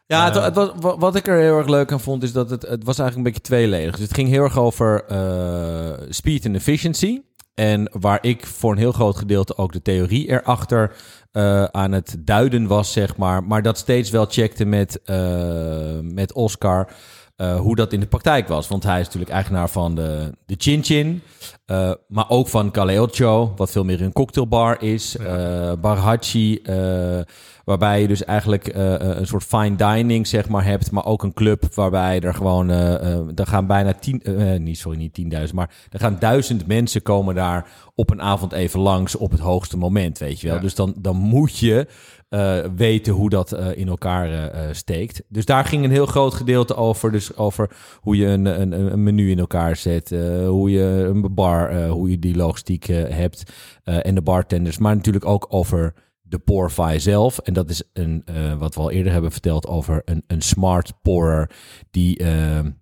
Ja, 0.05 0.25
het, 0.25 0.35
het 0.43 0.55
was, 0.55 0.71
wa- 0.79 0.97
wat 0.97 1.15
ik 1.15 1.27
er 1.27 1.39
heel 1.39 1.57
erg 1.57 1.67
leuk 1.67 1.91
aan 1.91 1.99
vond, 1.99 2.23
is 2.23 2.31
dat 2.31 2.49
het, 2.49 2.61
het 2.61 2.83
was 2.83 2.99
eigenlijk 2.99 3.15
een 3.15 3.33
beetje 3.33 3.55
tweeledig. 3.55 3.91
Dus 3.95 4.03
het 4.05 4.13
ging 4.13 4.29
heel 4.29 4.43
erg 4.43 4.57
over 4.57 5.03
eh, 5.07 6.05
speed 6.09 6.45
en 6.45 6.55
efficiency. 6.55 7.21
En 7.53 7.89
waar 7.91 8.19
ik 8.21 8.45
voor 8.45 8.71
een 8.71 8.77
heel 8.77 8.91
groot 8.91 9.17
gedeelte 9.17 9.57
ook 9.57 9.73
de 9.73 9.81
theorie 9.81 10.29
erachter 10.29 10.95
eh, 11.31 11.63
aan 11.63 11.91
het 11.91 12.15
duiden 12.19 12.67
was, 12.67 12.91
zeg 12.91 13.17
maar. 13.17 13.43
Maar 13.43 13.61
dat 13.61 13.77
steeds 13.77 14.09
wel 14.09 14.25
checkte 14.29 14.65
met, 14.65 15.01
eh, 15.03 15.99
met 16.01 16.33
Oscar 16.33 16.89
eh, 17.35 17.59
hoe 17.59 17.75
dat 17.75 17.93
in 17.93 17.99
de 17.99 18.05
praktijk 18.05 18.47
was. 18.47 18.67
Want 18.67 18.83
hij 18.83 18.99
is 18.99 19.05
natuurlijk 19.05 19.31
eigenaar 19.31 19.69
van 19.69 19.95
de, 19.95 20.31
de 20.45 20.55
Chin 20.57 20.83
Chin. 20.83 21.21
eh, 21.65 21.91
maar 22.07 22.29
ook 22.29 22.47
van 22.47 22.71
Caleocho, 22.71 23.53
wat 23.55 23.71
veel 23.71 23.83
meer 23.83 24.01
een 24.01 24.13
cocktailbar 24.13 24.81
is. 24.81 25.17
eh 25.17 25.71
Barhachi, 25.81 26.55
eh, 26.57 27.19
waarbij 27.63 28.01
je 28.01 28.07
dus 28.07 28.23
eigenlijk 28.23 28.67
een 28.73 29.27
soort 29.27 29.43
fine 29.43 29.75
dining 29.75 30.27
zeg 30.27 30.49
maar 30.49 30.65
hebt. 30.65 30.91
Maar 30.91 31.05
ook 31.05 31.23
een 31.23 31.33
club 31.33 31.73
waarbij 31.73 32.19
er 32.19 32.33
gewoon... 32.33 32.69
er 32.69 33.47
gaan 33.47 33.67
bijna 33.67 33.93
tien... 33.93 34.21
niet, 34.57 34.77
sorry, 34.77 34.97
niet 34.97 35.13
tienduizend, 35.13 35.55
maar 35.57 35.69
er 35.89 35.99
gaan 35.99 36.17
duizend 36.19 36.67
mensen 36.67 37.01
komen 37.01 37.35
daar 37.35 37.67
op 37.95 38.09
een 38.09 38.21
avond 38.21 38.51
even 38.51 38.79
langs 38.79 39.15
op 39.15 39.31
het 39.31 39.39
hoogste 39.39 39.77
moment, 39.77 40.17
weet 40.17 40.39
je 40.41 40.47
wel. 40.47 40.55
Ja. 40.55 40.61
Dus 40.61 40.75
dan, 40.75 40.93
dan 40.97 41.15
moet 41.15 41.57
je 41.57 41.87
eh, 42.35 42.57
weten 42.75 43.13
hoe 43.13 43.29
dat 43.29 43.51
eh, 43.51 43.77
in 43.77 43.87
elkaar 43.87 44.31
eh, 44.31 44.61
steekt. 44.71 45.23
Dus 45.29 45.45
daar 45.45 45.65
ging 45.65 45.83
een 45.83 45.91
heel 45.91 46.05
groot 46.05 46.33
gedeelte 46.33 46.75
over. 46.75 47.11
Dus 47.11 47.35
over 47.35 47.69
hoe 47.99 48.17
je 48.17 48.25
een, 48.25 48.45
een, 48.45 48.71
een 48.91 49.03
menu 49.03 49.31
in 49.31 49.39
elkaar 49.39 49.75
zet. 49.75 50.09
hoe 50.47 50.71
je 50.71 50.81
een 50.83 51.33
bar, 51.33 51.87
hoe 51.87 52.09
je 52.09 52.19
die 52.19 52.35
logistiek 52.35 52.85
hebt. 52.87 53.43
en 53.83 54.15
de 54.15 54.21
bartenders. 54.21 54.77
Maar 54.77 54.95
natuurlijk 54.95 55.25
ook 55.25 55.45
over 55.49 55.93
de 56.21 56.39
pourfly 56.39 56.99
zelf. 56.99 57.37
En 57.37 57.53
dat 57.53 57.69
is 57.69 57.83
een, 57.93 58.23
wat 58.59 58.75
we 58.75 58.81
al 58.81 58.91
eerder 58.91 59.11
hebben 59.11 59.31
verteld 59.31 59.67
over 59.67 60.01
een, 60.05 60.23
een 60.27 60.41
smart 60.41 60.93
pourer. 61.01 61.51
Die 61.91 62.23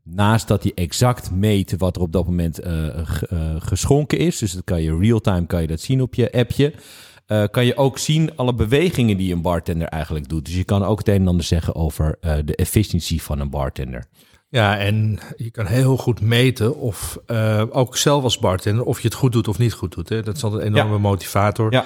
naast 0.03 0.47
dat 0.47 0.63
hij 0.63 0.71
exact 0.75 1.31
meet 1.31 1.77
wat 1.77 1.95
er 1.95 2.01
op 2.01 2.11
dat 2.11 2.25
moment 2.25 2.59
geschonken 3.57 4.17
is. 4.17 4.37
Dus 4.37 4.51
dat 4.51 4.63
kan 4.63 4.81
je 4.81 4.97
real-time 4.97 5.45
kan 5.45 5.61
je 5.61 5.67
dat 5.67 5.79
zien 5.79 6.01
op 6.01 6.15
je 6.15 6.31
appje. 6.31 6.73
Eh, 7.25 7.43
kan 7.51 7.65
je 7.65 7.75
ook 7.75 7.97
zien 7.97 8.35
alle 8.35 8.53
bewegingen 8.53 9.17
die 9.17 9.33
een 9.33 9.41
bartender 9.41 9.87
eigenlijk 9.87 10.29
doet. 10.29 10.45
Dus 10.45 10.55
je 10.55 10.63
kan 10.63 10.83
ook 10.83 10.97
het 10.97 11.07
een 11.07 11.21
en 11.21 11.27
ander 11.27 11.45
zeggen 11.45 11.75
over 11.75 12.17
eh, 12.21 12.35
de 12.45 12.55
efficiëntie 12.55 13.21
van 13.21 13.39
een 13.39 13.49
bartender. 13.49 14.05
Ja, 14.49 14.77
en 14.77 15.19
je 15.35 15.51
kan 15.51 15.65
heel 15.65 15.97
goed 15.97 16.21
meten 16.21 16.75
of 16.75 17.17
eh, 17.25 17.63
ook 17.69 17.97
zelf 17.97 18.23
als 18.23 18.39
bartender 18.39 18.85
of 18.85 19.01
je 19.01 19.07
het 19.07 19.17
goed 19.17 19.31
doet 19.31 19.47
of 19.47 19.57
niet 19.57 19.73
goed 19.73 19.93
doet. 19.95 20.09
Hè? 20.09 20.21
Dat 20.21 20.35
is 20.35 20.43
altijd 20.43 20.61
een 20.61 20.75
enorme 20.75 20.97
motivator. 20.97 21.71
Ja. 21.71 21.85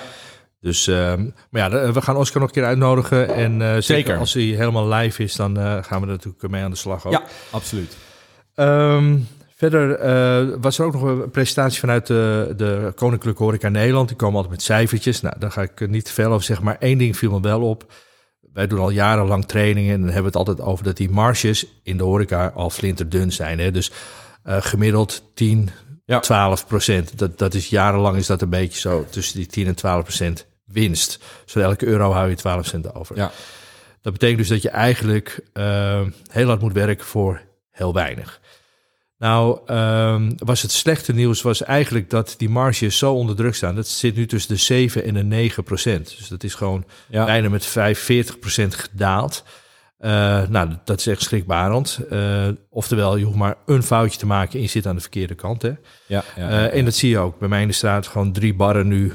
Dus, 0.61 0.87
ehm, 0.87 1.29
maar 1.49 1.69
ja, 1.69 1.91
we 1.91 2.01
gaan 2.01 2.15
Oscar 2.15 2.41
nog 2.41 2.49
een 2.49 2.55
keer 2.55 2.65
uitnodigen. 2.65 3.33
En 3.33 3.59
zeker. 3.59 3.83
Zeker. 3.83 4.17
als 4.17 4.33
hij 4.33 4.43
helemaal 4.43 4.87
live 4.87 5.23
is, 5.23 5.35
dan 5.35 5.55
gaan 5.57 6.01
we 6.01 6.05
er 6.05 6.13
natuurlijk 6.13 6.47
mee 6.47 6.63
aan 6.63 6.71
de 6.71 6.77
slag. 6.77 7.05
Ook. 7.05 7.11
Ja, 7.11 7.23
absoluut. 7.51 7.97
Ehm, 8.55 9.17
verder 9.57 9.95
eh, 9.95 10.55
was 10.61 10.79
er 10.79 10.85
ook 10.85 10.93
nog 10.93 11.01
een 11.01 11.29
presentatie 11.29 11.79
vanuit 11.79 12.07
de, 12.07 12.53
de 12.57 12.91
Koninklijke 12.95 13.43
Horeca 13.43 13.69
Nederland. 13.69 14.07
Die 14.07 14.17
komen 14.17 14.35
altijd 14.35 14.53
met 14.53 14.63
cijfertjes. 14.63 15.21
Nou, 15.21 15.39
daar 15.39 15.51
ga 15.51 15.61
ik 15.61 15.89
niet 15.89 16.05
te 16.05 16.13
veel 16.13 16.31
over 16.31 16.43
zeggen. 16.43 16.65
Maar 16.65 16.77
één 16.79 16.97
ding 16.97 17.17
viel 17.17 17.31
me 17.31 17.41
wel 17.41 17.61
op. 17.61 17.93
Wij 18.53 18.67
doen 18.67 18.79
al 18.79 18.89
jarenlang 18.89 19.45
trainingen 19.45 19.93
en 19.93 20.01
dan 20.01 20.11
hebben 20.11 20.31
we 20.31 20.39
het 20.39 20.47
altijd 20.47 20.67
over 20.67 20.83
dat 20.83 20.97
die 20.97 21.09
marges 21.09 21.65
in 21.83 21.97
de 21.97 22.03
horeca 22.03 22.51
al 22.55 22.69
flinterdun 22.69 23.31
zijn. 23.31 23.59
Hè? 23.59 23.71
Dus 23.71 23.91
eh, 24.43 24.57
gemiddeld 24.59 25.23
10, 25.33 25.69
Ja. 26.05 26.19
12 26.19 26.67
procent. 26.67 27.17
Dat, 27.17 27.37
dat 27.37 27.53
is 27.53 27.69
jarenlang 27.69 28.17
is 28.17 28.27
dat 28.27 28.41
een 28.41 28.49
beetje 28.49 28.79
zo 28.79 29.05
tussen 29.09 29.37
die 29.37 29.47
10 29.47 29.67
en 29.67 29.75
12 29.75 30.03
procent 30.03 30.45
winst. 30.65 31.19
Dus 31.43 31.53
voor 31.53 31.61
elke 31.61 31.85
euro 31.85 32.11
hou 32.11 32.29
je 32.29 32.35
12 32.35 32.65
cent 32.65 32.95
over. 32.95 33.15
Ja. 33.15 33.31
Dat 34.01 34.13
betekent 34.13 34.37
dus 34.37 34.47
dat 34.47 34.61
je 34.61 34.69
eigenlijk 34.69 35.39
eh, 35.53 36.01
heel 36.31 36.47
hard 36.47 36.61
moet 36.61 36.73
werken 36.73 37.05
voor 37.05 37.41
heel 37.71 37.93
weinig. 37.93 38.39
Nou, 39.19 39.59
ehm, 39.65 40.31
was 40.37 40.61
het 40.61 40.71
slechte 40.71 41.13
nieuws 41.13 41.41
was 41.41 41.63
eigenlijk 41.63 42.09
dat 42.09 42.33
die 42.37 42.49
marges 42.49 42.97
zo 42.97 43.13
onder 43.13 43.35
druk 43.35 43.55
staan. 43.55 43.75
Dat 43.75 43.87
zit 43.87 44.15
nu 44.15 44.25
tussen 44.25 44.53
de 44.53 44.59
7 44.59 45.03
en 45.03 45.13
de 45.13 45.23
9 45.23 45.63
procent. 45.63 46.15
Dus 46.17 46.27
dat 46.27 46.43
is 46.43 46.53
gewoon 46.53 46.85
Ja. 47.09 47.25
bijna 47.25 47.49
met 47.49 47.65
45 47.65 48.39
procent 48.39 48.75
gedaald. 48.75 49.43
Eh, 49.97 50.41
nou, 50.49 50.69
dat 50.83 50.99
is 50.99 51.07
echt 51.07 51.21
schrikbarend. 51.21 51.99
Eh, 52.09 52.47
oftewel, 52.69 53.15
je 53.17 53.25
hoeft 53.25 53.37
maar 53.37 53.55
een 53.65 53.83
foutje 53.83 54.19
te 54.19 54.25
maken 54.25 54.53
en 54.53 54.61
je 54.61 54.67
zit 54.67 54.85
aan 54.85 54.95
de 54.95 55.01
verkeerde 55.01 55.35
kant. 55.35 55.61
Hè? 55.61 55.71
Ja, 56.05 56.23
ja, 56.35 56.49
Eh, 56.49 56.77
en 56.77 56.85
dat 56.85 56.93
zie 56.95 57.09
je 57.09 57.17
ook. 57.17 57.39
Bij 57.39 57.47
mij 57.47 57.61
in 57.61 57.67
de 57.67 57.73
straat 57.73 58.07
gewoon 58.07 58.31
drie 58.31 58.53
barren 58.53 58.87
nu 58.87 59.13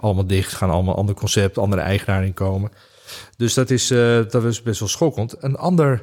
allemaal 0.00 0.26
dicht. 0.26 0.52
Gaan 0.52 0.70
allemaal 0.70 0.96
ander 0.96 1.14
concept, 1.14 1.58
andere 1.58 1.82
eigenaar 1.82 2.24
inkomen. 2.24 2.70
Dus 3.36 3.54
dat 3.54 3.70
is, 3.70 3.86
dat 4.30 4.44
is 4.44 4.62
best 4.62 4.78
wel 4.80 4.88
schokkend. 4.88 5.34
Een 5.42 5.56
ander 5.56 6.02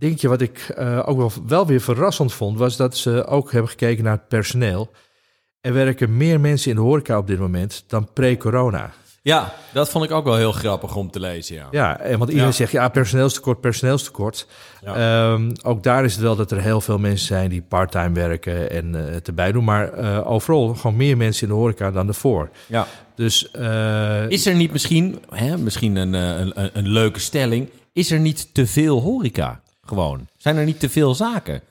dingetje 0.00 0.28
wat 0.28 0.40
ik 0.40 0.58
eh, 0.76 1.02
ook 1.06 1.16
wel, 1.16 1.32
wel 1.46 1.66
weer 1.66 1.80
verrassend 1.80 2.32
vond... 2.32 2.58
was 2.58 2.76
dat 2.76 2.96
ze 2.96 3.26
ook 3.26 3.52
hebben 3.52 3.70
gekeken 3.70 4.04
naar 4.04 4.12
het 4.12 4.28
personeel. 4.28 4.90
Er 5.60 5.72
werken 5.72 6.16
meer 6.16 6.40
mensen 6.40 6.70
in 6.70 6.76
de 6.76 6.82
horeca 6.82 7.18
op 7.18 7.26
dit 7.26 7.38
moment 7.38 7.84
dan 7.86 8.12
pre-corona. 8.12 8.92
ja, 9.22 9.52
dat 9.72 9.88
vond 9.90 10.04
ik 10.04 10.10
ook 10.10 10.24
wel 10.24 10.36
heel 10.36 10.52
grappig 10.52 10.96
om 10.96 11.10
te 11.10 11.20
lezen. 11.20 11.54
Ja. 11.56 11.68
Ja, 11.70 11.98
en 12.00 12.18
want 12.18 12.30
iedereen 12.30 12.50
Ja. 12.50 12.56
zegt 12.56 12.72
ja, 12.72 12.88
personeelstekort, 12.88 13.60
personeelstekort. 13.60 14.46
Ehm, 14.84 15.50
ook 15.62 15.82
daar 15.82 16.04
is 16.04 16.12
het 16.12 16.22
wel 16.22 16.36
dat 16.36 16.50
er 16.50 16.60
heel 16.60 16.80
veel 16.80 16.98
mensen 16.98 17.26
zijn 17.26 17.50
die 17.50 17.62
parttime 17.62 18.12
werken 18.12 18.70
en 18.70 18.94
eh, 19.06 19.12
het 19.14 19.26
erbij 19.28 19.52
doen. 19.52 19.64
Maar 19.64 19.92
eh, 19.92 20.30
overal 20.30 20.74
gewoon 20.74 20.96
meer 20.96 21.16
mensen 21.16 21.42
in 21.42 21.48
de 21.54 21.58
horeca 21.60 21.90
dan 21.90 22.08
ervoor. 22.08 22.50
Ja. 22.66 22.86
Dus 23.14 23.50
Is 24.28 24.46
er 24.46 24.54
niet 24.54 24.72
misschien, 24.72 25.18
hè, 25.30 25.58
misschien 25.58 25.96
een, 25.96 26.12
een, 26.12 26.70
een 26.78 26.88
leuke 26.88 27.20
stelling, 27.20 27.68
is 27.92 28.10
er 28.10 28.20
niet 28.20 28.54
te 28.54 28.66
veel 28.66 29.00
horeca? 29.00 29.60
Gewoon. 29.90 30.28
Zijn 30.36 30.56
er 30.56 30.64
niet 30.64 30.80
te 30.80 30.88
veel 30.88 31.14
zaken? 31.14 31.62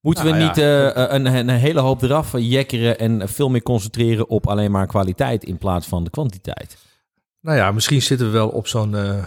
Moeten 0.00 0.24
Nou 0.24 0.36
we 0.36 0.42
ja. 0.42 0.48
niet 0.48 0.58
eh, 0.58 1.14
een, 1.14 1.26
een 1.26 1.48
hele 1.48 1.80
hoop 1.80 2.02
eraf 2.02 2.32
jekkeren 2.38 2.98
en 2.98 3.28
veel 3.28 3.48
meer 3.50 3.62
concentreren 3.62 4.28
op 4.28 4.46
alleen 4.46 4.70
maar 4.70 4.86
kwaliteit 4.86 5.44
in 5.44 5.58
plaats 5.58 5.86
van 5.86 6.04
de 6.04 6.10
kwantiteit? 6.10 6.76
nou 7.42 7.56
ja, 7.56 7.72
misschien 7.72 8.02
zitten 8.02 8.26
we 8.26 8.32
wel 8.32 8.48
op 8.48 8.66
zo'n 8.66 8.96
eh, 8.96 9.24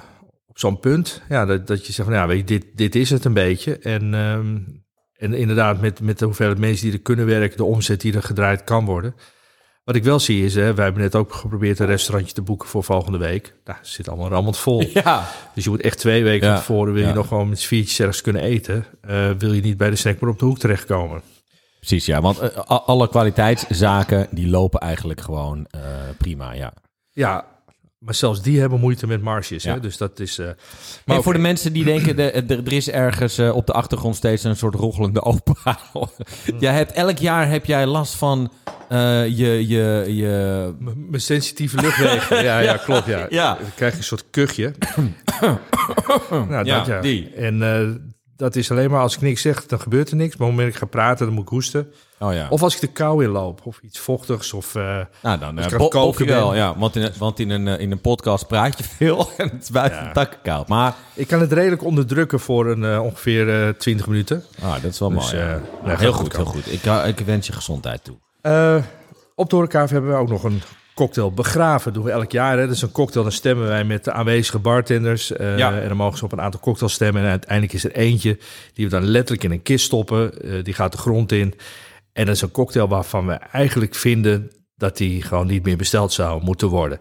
op 0.48 0.60
zo'n 0.60 0.80
punt. 0.80 1.22
Ja, 1.30 1.46
dat, 1.46 1.68
dat 1.68 1.86
je 1.86 1.94
zegt 1.94 2.08
van 2.08 2.18
ja, 2.18 2.28
weet 2.28 2.38
je, 2.38 2.46
dit, 2.46 2.66
dit 2.76 2.96
is 2.96 3.10
het 3.10 3.26
een 3.26 3.34
beetje. 3.34 3.78
En, 3.78 4.14
ehm, 4.14 4.58
en 5.14 5.34
inderdaad, 5.34 5.82
met, 5.82 6.02
met 6.02 6.20
de 6.20 6.26
hoeveelheid 6.26 6.60
mensen 6.60 6.86
die 6.86 6.94
er 6.94 7.02
kunnen 7.02 7.26
werken, 7.26 7.58
de 7.58 7.64
omzet 7.64 8.02
die 8.02 8.14
er 8.14 8.24
gedraaid 8.24 8.64
kan 8.64 8.86
worden. 8.86 9.16
Wat 9.86 9.96
ik 9.96 10.04
wel 10.04 10.20
zie 10.20 10.46
is, 10.46 10.56
hè, 10.56 10.74
wij 10.74 10.84
hebben 10.84 11.04
net 11.04 11.16
ook 11.16 11.34
geprobeerd 11.34 11.80
een 11.80 11.86
restaurantje 11.86 12.34
te 12.34 12.42
boeken 12.42 12.68
voor 12.68 12.84
volgende 12.84 13.18
week. 13.18 13.54
Nou, 13.66 13.78
het 13.78 13.88
zit 13.88 14.10
allemaal 14.10 14.30
rammend 14.30 14.58
vol. 14.58 14.84
Ja. 14.94 15.28
Dus 15.54 15.64
je 15.64 15.70
moet 15.70 15.82
echt 15.82 15.98
twee 15.98 16.24
weken 16.24 16.48
Ja, 16.48 16.54
van 16.54 16.62
tevoren, 16.62 16.94
wil 16.94 17.08
je 17.08 17.14
nog 17.14 17.28
gewoon 17.28 17.50
met 17.50 17.64
viertjes 17.64 18.00
ergens 18.00 18.22
kunnen 18.22 18.42
eten. 18.42 18.86
Eh, 19.02 19.30
wil 19.38 19.54
je 19.54 19.62
niet 19.62 19.78
bij 19.78 19.90
de 19.90 19.96
snackbar 19.96 20.30
op 20.30 20.40
de 20.40 20.46
hoek 20.46 20.58
terechtkomen. 20.58 21.22
Precies, 21.80 22.06
ja. 22.06 22.22
Want 22.22 22.40
eh, 22.40 22.58
alle 22.66 23.10
kwaliteitszaken, 23.10 24.28
die 24.32 24.48
lopen 24.48 24.80
eigenlijk 24.80 25.22
gewoon 25.22 25.66
eh, 25.70 25.82
prima, 26.18 26.52
ja. 26.54 26.74
Ja, 27.12 27.46
maar 28.06 28.14
zelfs 28.14 28.42
die 28.42 28.60
hebben 28.60 28.80
moeite 28.80 29.08
met 29.08 29.22
marges. 29.22 29.64
Ja. 29.64 29.74
Hè? 29.74 29.80
Dus 29.80 29.98
dat 29.98 30.20
is... 30.20 30.38
eh, 30.40 30.48
Maar 31.06 31.22
voor 31.24 31.34
de 31.34 31.40
mensen 31.40 31.74
die 31.74 31.84
denken, 31.84 32.16
de, 32.16 32.44
de- 32.48 32.62
er 32.66 32.74
is 32.74 32.90
ergens 32.90 33.38
eh, 33.38 33.56
op 33.56 33.66
de 33.68 33.74
achtergrond 33.74 34.16
steeds 34.16 34.44
een 34.44 34.56
soort 34.56 34.76
rochelende 34.76 35.24
ophaal. 35.24 36.12
jij 36.60 36.74
hebt, 36.74 36.92
elk 36.92 37.18
jaar 37.18 37.50
heb 37.50 37.66
jij 37.66 37.86
last 37.86 38.16
van 38.16 38.52
eh, 38.90 39.28
je, 39.28 39.68
je, 39.68 40.06
je... 40.08 40.74
M- 40.80 41.10
Mijn 41.10 41.22
sensitieve 41.22 41.82
luchtwegen. 41.82 42.44
ja, 42.44 42.60
ja, 42.60 42.78
klopt. 42.86 43.06
Ja. 43.06 43.26
Ja. 43.30 43.54
Dan 43.62 43.70
krijg 43.76 43.92
je 43.92 43.98
een 43.98 44.04
soort 44.04 44.24
kuchje. 44.32 44.74
nou, 45.42 46.50
Ja, 46.50 46.64
dat, 46.78 46.86
ja. 46.86 47.02
die. 47.02 47.30
En 47.36 47.62
dat 48.38 48.56
is 48.56 48.72
alleen 48.72 48.90
maar 48.92 49.02
als 49.02 49.16
ik 49.16 49.22
niks 49.22 49.42
zeg, 49.42 49.66
dan 49.66 49.80
gebeurt 49.80 50.10
er 50.10 50.16
niks. 50.16 50.36
Maar 50.38 50.48
op 50.48 50.54
het 50.54 50.62
moment 50.62 50.74
dat 50.74 50.84
ik 50.84 50.90
ga 50.92 50.98
praten, 51.00 51.26
dan 51.26 51.36
moet 51.36 51.44
ik 51.44 51.50
hoesten. 51.50 51.92
Oh 52.20 52.34
ja. 52.34 52.48
Of 52.50 52.62
als 52.62 52.76
ik 52.76 52.82
de 52.82 52.88
kou 52.88 53.24
inloop. 53.24 53.62
Of 53.64 53.80
iets 53.82 54.00
vochtigs. 54.00 54.54
Of, 54.54 54.76
eh, 54.76 55.00
nou, 55.22 55.40
dan 55.40 55.58
uh, 55.60 55.64
het 55.66 55.76
koken 55.88 56.26
wel, 56.26 56.50
ben. 56.50 56.58
ja. 56.58 56.78
Want 56.78 56.96
in, 56.96 57.02
een- 57.02 57.12
want 57.18 57.40
in 57.40 57.50
een, 57.50 57.68
eh, 57.68 57.80
in 57.80 57.92
een 57.92 58.02
podcast 58.02 58.48
praat 58.48 58.78
je 58.78 58.84
veel 58.84 59.30
en 59.38 59.50
het 59.50 59.62
is 59.64 59.70
buiten 59.70 60.04
Ja. 60.04 60.12
takken 60.12 60.40
koud. 60.44 60.68
Maar 60.68 60.96
ik 61.14 61.28
kan 61.28 61.40
het 61.42 61.52
redelijk 61.52 61.84
onderdrukken 61.84 62.40
voor 62.40 62.68
een, 62.68 62.84
eh, 62.84 63.04
ongeveer 63.04 63.68
eh 63.68 63.70
20 63.74 64.08
minuten. 64.08 64.44
ah, 64.62 64.74
dat 64.82 64.92
is 64.92 65.00
wel 65.00 65.10
Dus, 65.10 65.32
mooi. 65.32 65.36
ja. 65.46 65.54
eh, 65.54 65.62
Nou, 65.62 65.62
nou, 65.86 66.00
heel 66.00 66.14
goed, 66.14 66.36
heel 66.36 66.46
goed. 66.46 66.72
Ik, 66.72 66.84
eh, 66.84 67.08
ik 67.08 67.20
wens 67.20 67.48
je 67.48 67.54
gezondheid 67.54 68.04
toe. 68.04 68.16
Eh, 68.42 68.76
op 69.36 69.50
de 69.50 69.56
Horecaaf 69.56 69.90
hebben 69.90 70.12
we 70.12 70.18
ook 70.18 70.30
nog 70.30 70.44
een 70.44 70.62
cocktail 70.96 71.32
begraven. 71.32 71.94
Doen 71.94 72.04
we 72.04 72.12
elk 72.12 72.32
jaar. 72.32 72.58
Hè. 72.58 72.66
Dat 72.66 72.76
is 72.76 72.82
een 72.82 72.92
cocktail. 72.92 73.24
Dan 73.24 73.34
stemmen 73.34 73.68
wij 73.68 73.84
met 73.84 74.04
de 74.04 74.12
aanwezige 74.12 74.60
bartenders. 74.60 75.32
eh, 75.32 75.58
Ja. 75.58 75.80
En 75.80 75.88
dan 75.88 75.98
mogen 75.98 76.18
ze 76.18 76.26
op 76.26 76.32
een 76.32 76.42
aantal 76.42 76.60
cocktails 76.60 76.94
stemmen. 76.94 77.22
En 77.24 77.30
uiteindelijk 77.30 77.74
is 77.74 77.84
er 77.84 77.92
eentje 77.92 78.38
die 78.74 78.86
we 78.86 78.92
dan 78.92 79.04
letterlijk 79.06 79.44
in 79.44 79.52
een 79.52 79.62
kist 79.62 79.86
stoppen. 79.86 80.42
Eh, 80.42 80.64
die 80.64 80.74
gaat 80.74 80.92
de 80.92 80.98
grond 80.98 81.32
in. 81.32 81.54
En 82.14 82.26
dat 82.26 82.36
is 82.36 82.42
een 82.42 82.52
cocktail 82.52 82.88
waarvan 82.88 83.28
we 83.28 83.34
eigenlijk 83.34 83.96
vinden 83.96 84.52
dat 84.76 84.98
die 84.98 85.22
gewoon 85.22 85.48
niet 85.48 85.64
meer 85.64 85.78
besteld 85.78 86.14
zou 86.14 86.44
moeten 86.44 86.68
worden. 86.68 87.00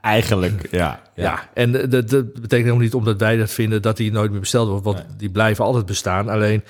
Eigenlijk, 0.00 0.68
ja. 0.70 1.02
Ja, 1.14 1.48
en 1.54 1.74
eh, 1.82 1.90
dat, 1.90 2.08
dat 2.10 2.32
betekent 2.32 2.50
helemaal 2.50 2.76
niet 2.78 2.94
omdat 2.94 3.18
wij 3.20 3.36
dat 3.36 3.50
vinden 3.50 3.82
dat 3.82 3.96
die 3.96 4.12
nooit 4.12 4.30
meer 4.30 4.40
besteld 4.40 4.68
wordt. 4.68 4.84
Want 4.84 5.04
die 5.18 5.30
blijven 5.30 5.64
altijd 5.64 5.86
bestaan. 5.86 6.28
Alleen 6.28 6.62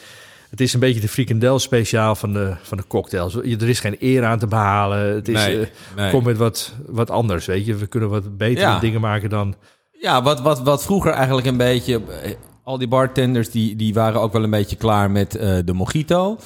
het 0.53 0.61
is 0.61 0.75
een 0.75 0.81
beetje 0.81 1.01
de 1.01 1.09
frikandel 1.09 1.59
speciaal 1.59 2.15
van 2.15 2.33
de, 2.33 2.55
van 2.63 2.77
de 2.79 2.87
cocktails. 2.87 3.33
Je- 3.43 3.57
Er 3.57 3.69
is 3.69 3.81
geen 3.81 3.97
eer 4.01 4.25
aan 4.25 4.39
te 4.39 4.47
behalen. 4.47 4.99
Het 5.15 5.29
is, 5.29 5.35
Nee, 5.35 5.61
eh, 5.61 5.67
nee. 5.97 6.11
Kom 6.11 6.25
met 6.25 6.37
wat, 6.37 6.73
wat 6.87 7.11
anders, 7.11 7.47
weet 7.47 7.67
je. 7.67 7.75
We 7.75 7.87
kunnen 7.87 8.09
wat 8.09 8.37
betere 8.37 8.61
Ja. 8.67 8.79
dingen 8.79 9.01
maken 9.01 9.31
dan 9.31 9.55
Ja, 10.01 10.23
wat, 10.23 10.41
wat, 10.41 10.61
wat 10.63 10.85
vroeger 10.85 11.13
eigenlijk 11.13 11.47
een 11.47 11.57
beetje... 11.57 12.01
eh, 12.23 12.31
Al 12.65 12.79
die 12.79 12.89
bartenders 12.89 13.51
die, 13.51 13.77
die 13.77 13.95
waren 13.95 14.21
ook 14.21 14.33
wel 14.33 14.43
een 14.45 14.51
beetje 14.51 14.77
klaar 14.77 15.11
met 15.11 15.35
eh, 15.37 15.59
de 15.65 15.73
mojito. 15.73 16.39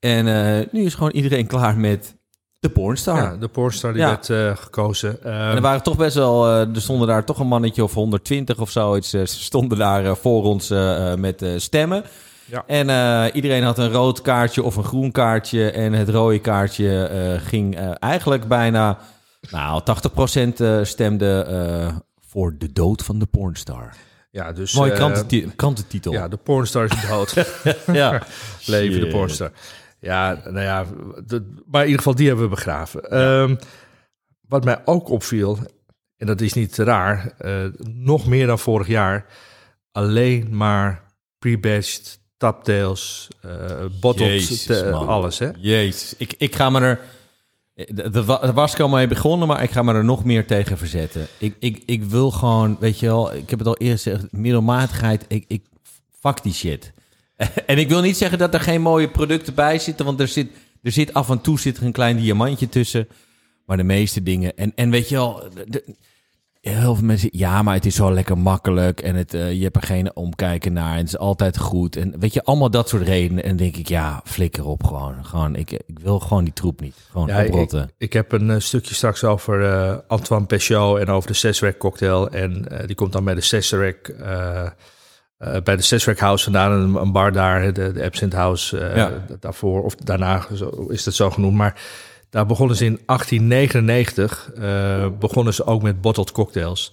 En 0.00 0.24
nu 0.72 0.84
is 0.84 0.94
gewoon 0.94 1.10
iedereen 1.10 1.46
klaar 1.46 1.76
met 1.78 2.14
de 2.60 2.68
pornstar. 2.68 3.16
Ja, 3.16 3.36
de 3.36 3.48
pornstar 3.48 3.92
die 3.92 4.02
Ja. 4.02 4.08
werd 4.28 4.58
gekozen. 4.60 5.22
Ehm, 5.22 5.32
En 5.34 5.56
er 5.56 5.60
waren 5.60 5.82
toch 5.82 5.96
best 5.96 6.14
wel, 6.14 6.46
er 6.48 6.68
stonden 6.72 7.08
daar 7.08 7.24
toch 7.24 7.38
een 7.38 7.46
mannetje 7.46 7.82
of 7.84 7.94
120 7.94 8.58
of 8.58 8.70
zoiets, 8.70 9.14
stonden 9.24 9.78
daar 9.78 10.16
voor 10.16 10.42
ons 10.44 10.68
met 11.16 11.44
stemmen. 11.56 12.04
Ja. 12.50 12.64
En 12.66 12.90
eh, 12.90 13.34
iedereen 13.34 13.62
had 13.62 13.78
een 13.78 13.90
rood 13.92 14.20
kaartje 14.20 14.62
of 14.62 14.76
een 14.76 14.84
groen 14.84 15.12
kaartje. 15.12 15.70
En 15.70 15.92
het 15.92 16.08
rode 16.08 16.38
kaartje 16.40 17.04
eh, 17.06 17.46
ging 17.48 17.76
eh, 17.76 17.90
eigenlijk 17.98 18.48
bijna, 18.48 18.98
nou, 19.50 19.82
80% 20.50 20.52
eh, 20.60 20.78
stemde 20.82 21.46
voor 22.28 22.58
de 22.58 22.72
dood 22.72 23.02
van 23.04 23.18
de 23.18 23.26
pornstar. 23.26 23.94
ja, 24.30 24.52
dus, 24.52 24.72
Mooie 24.74 24.92
krantenti- 24.92 25.52
krantentitel. 25.56 26.12
Ja, 26.12 26.28
de 26.28 26.36
pornstar 26.36 26.84
is 26.84 27.08
dood. 27.08 27.34
ja. 27.92 28.22
Leven 28.66 29.00
de 29.00 29.06
pornstar. 29.08 29.50
Ja, 30.00 30.40
nou 30.44 30.60
ja, 30.60 30.84
de- 31.26 31.54
maar 31.66 31.80
in 31.80 31.86
ieder 31.88 32.02
geval 32.02 32.14
die 32.14 32.26
hebben 32.26 32.44
we 32.44 32.54
begraven. 32.54 33.10
Ehm, 33.10 33.56
wat 34.48 34.64
mij 34.64 34.80
ook 34.84 35.08
opviel, 35.08 35.58
en 36.16 36.26
dat 36.26 36.40
is 36.40 36.52
niet 36.52 36.76
raar, 36.76 37.34
nog 37.92 38.26
meer 38.26 38.46
dan 38.46 38.58
vorig 38.58 38.86
jaar, 38.86 39.26
alleen 39.92 40.56
maar 40.56 41.02
pre-batched, 41.38 42.18
taptails, 42.36 43.28
eh 43.40 44.90
man. 44.90 45.08
alles 45.08 45.38
hè. 45.38 45.50
Jezus, 45.58 46.14
ik, 46.18 46.34
ik 46.38 46.54
ga 46.56 46.70
me 46.70 46.80
er... 46.80 47.00
De, 47.74 48.10
de, 48.10 48.24
wa- 48.24 48.42
er 48.42 48.52
was 48.52 48.78
al 48.78 48.88
mee 48.88 49.06
begonnen, 49.06 49.48
maar 49.48 49.62
ik 49.62 49.70
ga 49.70 49.82
me 49.82 49.92
er 49.94 50.04
nog 50.04 50.24
meer 50.24 50.46
tegen 50.46 50.78
verzetten. 50.78 51.26
Ik, 51.38 51.56
ik, 51.58 51.82
ik 51.86 52.04
wil 52.04 52.30
gewoon, 52.30 52.76
weet 52.80 52.98
je 52.98 53.06
wel, 53.06 53.34
ik 53.34 53.50
heb 53.50 53.58
het 53.58 53.68
al 53.68 53.76
eerder 53.76 53.96
gezegd, 53.98 54.32
middelmatigheid, 54.32 55.24
ik, 55.28 55.44
ik 55.48 55.64
fuck 56.20 56.42
die 56.42 56.52
shit. 56.52 56.92
en 57.66 57.78
ik 57.78 57.88
wil 57.88 58.00
niet 58.00 58.16
zeggen 58.16 58.38
dat 58.38 58.54
er 58.54 58.60
geen 58.60 58.80
mooie 58.80 59.08
producten 59.08 59.54
bij 59.54 59.78
zitten, 59.78 60.04
want 60.04 60.20
er 60.20 60.28
zit, 60.28 60.48
er 60.82 60.92
zit 60.92 61.14
af 61.14 61.30
en 61.30 61.40
toe 61.40 61.60
zit 61.60 61.76
er 61.76 61.82
een 61.84 61.92
klein 61.92 62.16
diamantje 62.16 62.68
tussen. 62.68 63.08
Maar 63.66 63.76
de 63.76 63.82
meeste 63.82 64.22
dingen, 64.22 64.56
en, 64.56 64.72
en 64.74 64.90
weet 64.90 65.08
je 65.08 65.14
wel, 65.14 65.42
de- 65.68 65.84
heel 66.68 66.94
veel 66.94 67.04
mensen, 67.04 67.28
ja, 67.32 67.62
maar 67.62 67.74
het 67.74 67.86
is 67.86 67.94
zo 67.94 68.12
lekker 68.12 68.38
makkelijk 68.38 69.00
en 69.00 69.14
het, 69.14 69.34
eh, 69.34 69.52
je 69.52 69.62
hebt 69.62 69.76
er 69.76 69.82
geen 69.82 70.16
omkijken 70.16 70.72
naar 70.72 70.92
en 70.92 70.98
het 70.98 71.06
is 71.06 71.18
altijd 71.18 71.58
goed. 71.58 71.96
En 71.96 72.14
weet 72.18 72.32
je, 72.34 72.44
allemaal 72.44 72.70
dat 72.70 72.88
soort 72.88 73.02
redenen. 73.02 73.44
En 73.44 73.56
denk 73.56 73.76
ik, 73.76 73.88
ja, 73.88 74.20
flikker 74.24 74.66
op 74.66 74.84
gewoon. 74.84 75.24
gewoon 75.24 75.56
ik, 75.56 75.70
ik 75.70 75.98
wil 76.02 76.20
gewoon 76.20 76.44
die 76.44 76.52
troep 76.52 76.80
niet. 76.80 76.94
Gewoon 77.10 77.26
Ja, 77.26 77.38
ik, 77.38 77.48
oprotten. 77.52 77.90
ik 77.98 78.12
heb 78.12 78.32
een 78.32 78.50
eh, 78.50 78.58
stukje 78.58 78.94
straks 78.94 79.24
over 79.24 79.64
eh, 79.72 79.96
Antoine 80.06 80.46
Pechot 80.46 80.98
en 80.98 81.08
over 81.08 81.28
de 81.28 81.34
Sesrec 81.36 81.78
cocktail. 81.78 82.28
En 82.30 82.66
die 82.86 82.96
komt 82.96 83.12
dan 83.12 83.24
bij 83.24 83.34
de 83.34 83.40
Sesrec, 83.40 84.08
eh, 84.08 84.62
eh, 85.38 85.62
bij 85.62 85.76
de 85.76 85.82
Sesrec 85.82 86.18
House 86.18 86.44
vandaan, 86.44 86.72
een, 86.72 86.94
een 86.94 87.12
bar 87.12 87.32
daar, 87.32 87.72
de, 87.72 87.92
de 87.92 88.04
Absinthe 88.04 88.36
House 88.36 88.92
Ja. 88.94 89.24
daarvoor, 89.40 89.82
of 89.82 89.94
daarna 89.94 90.46
zo, 90.54 90.86
is 90.88 91.04
dat 91.04 91.14
zo 91.14 91.30
genoemd. 91.30 91.56
Maar 91.56 91.80
daar 92.30 92.46
begonnen 92.46 92.76
ze 92.76 92.84
in 92.84 93.00
1899, 93.06 94.50
eh, 94.54 95.06
begonnen 95.18 95.54
ze 95.54 95.64
ook 95.66 95.82
met 95.82 96.00
bottled 96.00 96.32
cocktails. 96.32 96.92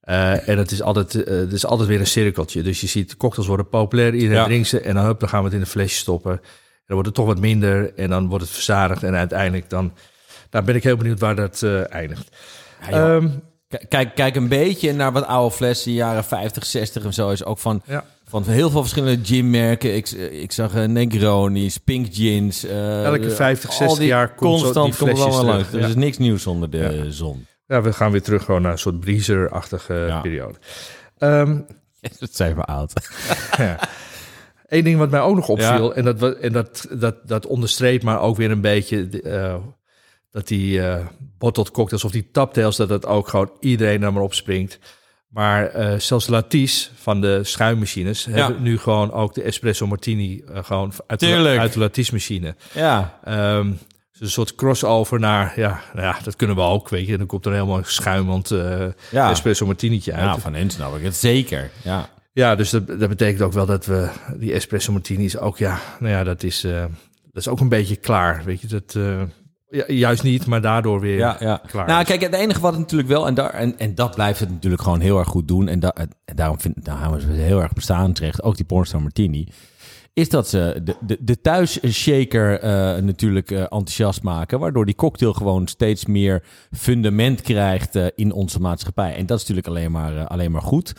Eh, 0.00 0.48
en 0.48 0.58
het 0.58 0.70
is, 0.70 0.82
altijd, 0.82 1.12
het 1.12 1.52
is 1.52 1.66
altijd 1.66 1.88
weer 1.88 2.00
een 2.00 2.06
cirkeltje. 2.06 2.62
Dus 2.62 2.80
je 2.80 2.86
ziet, 2.86 3.16
cocktails 3.16 3.48
worden 3.48 3.68
populair, 3.68 4.14
iedereen 4.14 4.36
Ja. 4.36 4.44
drinkt 4.44 4.68
ze 4.68 4.80
en 4.80 4.94
dan, 4.94 5.04
hup, 5.04 5.20
dan 5.20 5.28
gaan 5.28 5.38
we 5.38 5.44
het 5.44 5.54
in 5.54 5.60
een 5.60 5.66
flesje 5.66 5.96
stoppen. 5.96 6.32
En 6.32 6.40
dan 6.86 6.96
wordt 6.96 7.06
het 7.06 7.14
toch 7.14 7.26
wat 7.26 7.40
minder 7.40 7.94
en 7.94 8.10
dan 8.10 8.28
wordt 8.28 8.44
het 8.44 8.52
verzadigd 8.52 9.02
en 9.02 9.14
uiteindelijk 9.14 9.70
dan... 9.70 9.92
Daar 10.50 10.64
ben 10.64 10.74
ik 10.74 10.82
heel 10.82 10.96
benieuwd 10.96 11.20
waar 11.20 11.34
dat 11.36 11.62
eindigt. 11.88 12.36
Ja. 12.90 13.20
Kijk, 13.88 14.14
kijk 14.14 14.36
een 14.36 14.48
beetje 14.48 14.92
naar 14.92 15.12
wat 15.12 15.24
oude 15.26 15.54
flessen, 15.54 15.92
jaren 15.92 16.24
50, 16.24 16.66
60 16.66 17.04
en 17.04 17.14
zo. 17.14 17.30
Is 17.30 17.44
ook 17.44 17.58
van, 17.58 17.82
ja. 17.86 18.04
van 18.28 18.44
heel 18.44 18.70
veel 18.70 18.80
verschillende 18.80 19.24
ginmerken. 19.24 19.94
Ik, 19.96 20.10
ik 20.32 20.52
zag 20.52 20.74
eh, 20.74 20.84
Negronis, 20.84 21.78
Pink 21.78 22.06
Gins. 22.14 22.64
eh, 22.64 23.04
Elke 23.04 23.30
50, 23.30 23.70
al 23.70 23.76
60 23.76 23.98
die 23.98 24.06
jaar 24.08 24.34
komt 24.34 24.60
constant 24.60 24.96
komt 24.96 25.20
allemaal 25.20 25.44
langs. 25.44 25.72
Er 25.72 25.80
Ja. 25.80 25.86
is 25.86 25.94
niks 25.94 26.18
nieuws 26.18 26.46
onder 26.46 26.70
de 26.70 27.06
zon. 27.12 27.46
ja, 27.66 27.82
we 27.82 27.92
gaan 27.92 28.10
weer 28.10 28.22
terug 28.22 28.44
gewoon 28.44 28.62
naar 28.62 28.72
een 28.72 28.78
soort 28.78 29.00
breezer-achtige 29.00 30.18
periode. 30.22 30.58
Ehm 31.18 31.58
Dat 32.20 32.34
zijn 32.34 32.54
we 32.56 32.62
oud. 32.64 32.92
Eén 34.66 34.84
ding 34.84 34.98
wat 34.98 35.10
mij 35.10 35.20
ook 35.20 35.34
nog 35.36 35.48
opviel, 35.48 35.94
en, 35.94 36.04
dat, 36.04 36.22
en 36.38 36.52
dat, 36.52 36.86
dat, 36.90 37.16
dat 37.28 37.46
onderstreept 37.46 38.02
maar 38.02 38.20
ook 38.20 38.36
weer 38.36 38.50
een 38.50 38.60
beetje 38.60 39.08
de, 39.08 39.22
eh, 39.22 39.54
dat 40.36 40.48
die 40.48 40.82
eh 40.82 41.06
bottled 41.38 41.70
cocktails 41.70 42.04
of 42.04 42.10
die 42.10 42.28
taptails, 42.32 42.76
dat 42.76 42.88
dat 42.88 43.06
ook 43.06 43.28
gewoon 43.28 43.50
iedereen 43.60 44.02
er 44.02 44.12
maar 44.12 44.22
op 44.22 44.34
springt. 44.34 44.78
Maar 45.28 45.70
zelfs 46.00 46.26
Laties 46.26 46.90
van 46.94 47.20
de 47.20 47.44
schuimmachines 47.44 48.24
hebben 48.24 48.62
nu 48.62 48.78
gewoon 48.78 49.12
ook 49.12 49.34
de 49.34 49.42
espresso 49.42 49.86
martini 49.86 50.40
eh, 50.40 50.64
gewoon 50.64 50.92
uit 51.06 51.20
de, 51.20 51.56
uit 51.58 51.94
de 51.94 52.08
machine. 52.12 52.54
Ja, 52.72 53.18
Ehm, 53.24 53.70
dus 54.12 54.20
een 54.20 54.30
soort 54.30 54.54
crossover 54.54 55.20
naar, 55.20 55.52
ja, 55.56 55.80
nou 55.92 56.06
ja, 56.06 56.18
dat 56.22 56.36
kunnen 56.36 56.56
we 56.56 56.62
ook, 56.62 56.88
weet 56.88 57.06
je. 57.06 57.18
Dan 57.18 57.26
komt 57.26 57.46
er 57.46 57.52
helemaal 57.52 57.80
schuimend 57.84 58.50
eh 58.50 58.86
ja. 59.10 59.30
espresso 59.30 59.66
martinietje 59.66 60.12
uit. 60.12 60.34
ja, 60.34 60.38
van 60.38 60.54
hen 60.54 60.70
snap 60.70 60.96
ik 60.96 61.02
het 61.02 61.16
zeker. 61.16 61.70
Ja. 61.82 62.08
Ja, 62.32 62.54
dus 62.54 62.70
dat, 62.70 62.86
dat 62.86 63.08
betekent 63.08 63.42
ook 63.42 63.52
wel 63.52 63.66
dat 63.66 63.86
we 63.86 64.08
die 64.36 64.52
espresso 64.52 64.92
martinis 64.92 65.38
ook, 65.38 65.58
ja, 65.58 65.80
nou 65.98 66.12
ja, 66.12 66.24
dat 66.24 66.42
is, 66.42 66.60
dat 66.60 66.90
is 67.32 67.48
ook 67.48 67.60
een 67.60 67.68
beetje 67.68 67.96
klaar, 67.96 68.42
weet 68.44 68.60
je. 68.60 68.66
Dat, 68.66 68.96
ja, 69.70 69.84
juist 69.86 70.22
niet, 70.22 70.46
maar 70.46 70.60
daardoor 70.60 71.00
weer 71.00 71.18
Ja, 71.18 71.36
ja. 71.40 71.60
klaar. 71.66 71.86
Nou, 71.86 72.00
is. 72.00 72.06
kijk, 72.06 72.20
het 72.20 72.34
enige 72.34 72.60
wat 72.60 72.70
het 72.70 72.80
natuurlijk 72.80 73.08
wel, 73.08 73.26
en, 73.26 73.34
daar, 73.34 73.50
en, 73.50 73.78
en 73.78 73.94
dat 73.94 74.14
blijft 74.14 74.40
het 74.40 74.50
natuurlijk 74.50 74.82
gewoon 74.82 75.00
heel 75.00 75.18
erg 75.18 75.28
goed 75.28 75.48
doen. 75.48 75.68
En, 75.68 75.80
da, 75.80 75.92
en 75.92 76.10
daarom 76.34 76.60
vind 76.60 76.76
is 76.76 77.24
het 77.24 77.36
heel 77.36 77.62
erg 77.62 77.72
bestaan 77.72 78.12
terecht, 78.12 78.42
ook 78.42 78.56
die 78.56 78.64
Pornstar 78.64 79.02
Martini. 79.02 79.48
Is 80.12 80.28
dat 80.28 80.48
ze 80.48 80.80
de, 80.84 80.96
de, 81.00 81.18
de 81.20 81.40
thuisshaker 81.40 82.60
eh 82.60 83.02
natuurlijk 83.02 83.50
eh, 83.50 83.60
enthousiast 83.60 84.22
maken. 84.22 84.58
Waardoor 84.58 84.84
die 84.84 84.94
cocktail 84.94 85.32
gewoon 85.32 85.66
steeds 85.66 86.06
meer 86.06 86.42
fundament 86.72 87.40
krijgt 87.40 87.96
eh, 87.96 88.06
in 88.14 88.32
onze 88.32 88.60
maatschappij. 88.60 89.14
En 89.16 89.26
dat 89.26 89.40
is 89.40 89.48
natuurlijk 89.48 89.66
alleen 89.66 89.92
maar, 89.92 90.26
alleen 90.26 90.50
maar 90.50 90.62
goed. 90.62 90.92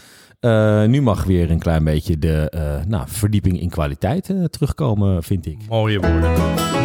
Nu 0.88 1.02
mag 1.02 1.24
weer 1.24 1.52
een 1.52 1.60
klein 1.60 1.84
beetje 1.84 2.20
de 2.20 2.52
nou, 2.88 3.04
verdieping 3.08 3.62
in 3.62 3.70
kwaliteit 3.70 4.34
terugkomen, 4.50 5.24
vind 5.24 5.46
ik. 5.46 5.58
Mooie 5.70 6.00
woorden. 6.00 6.77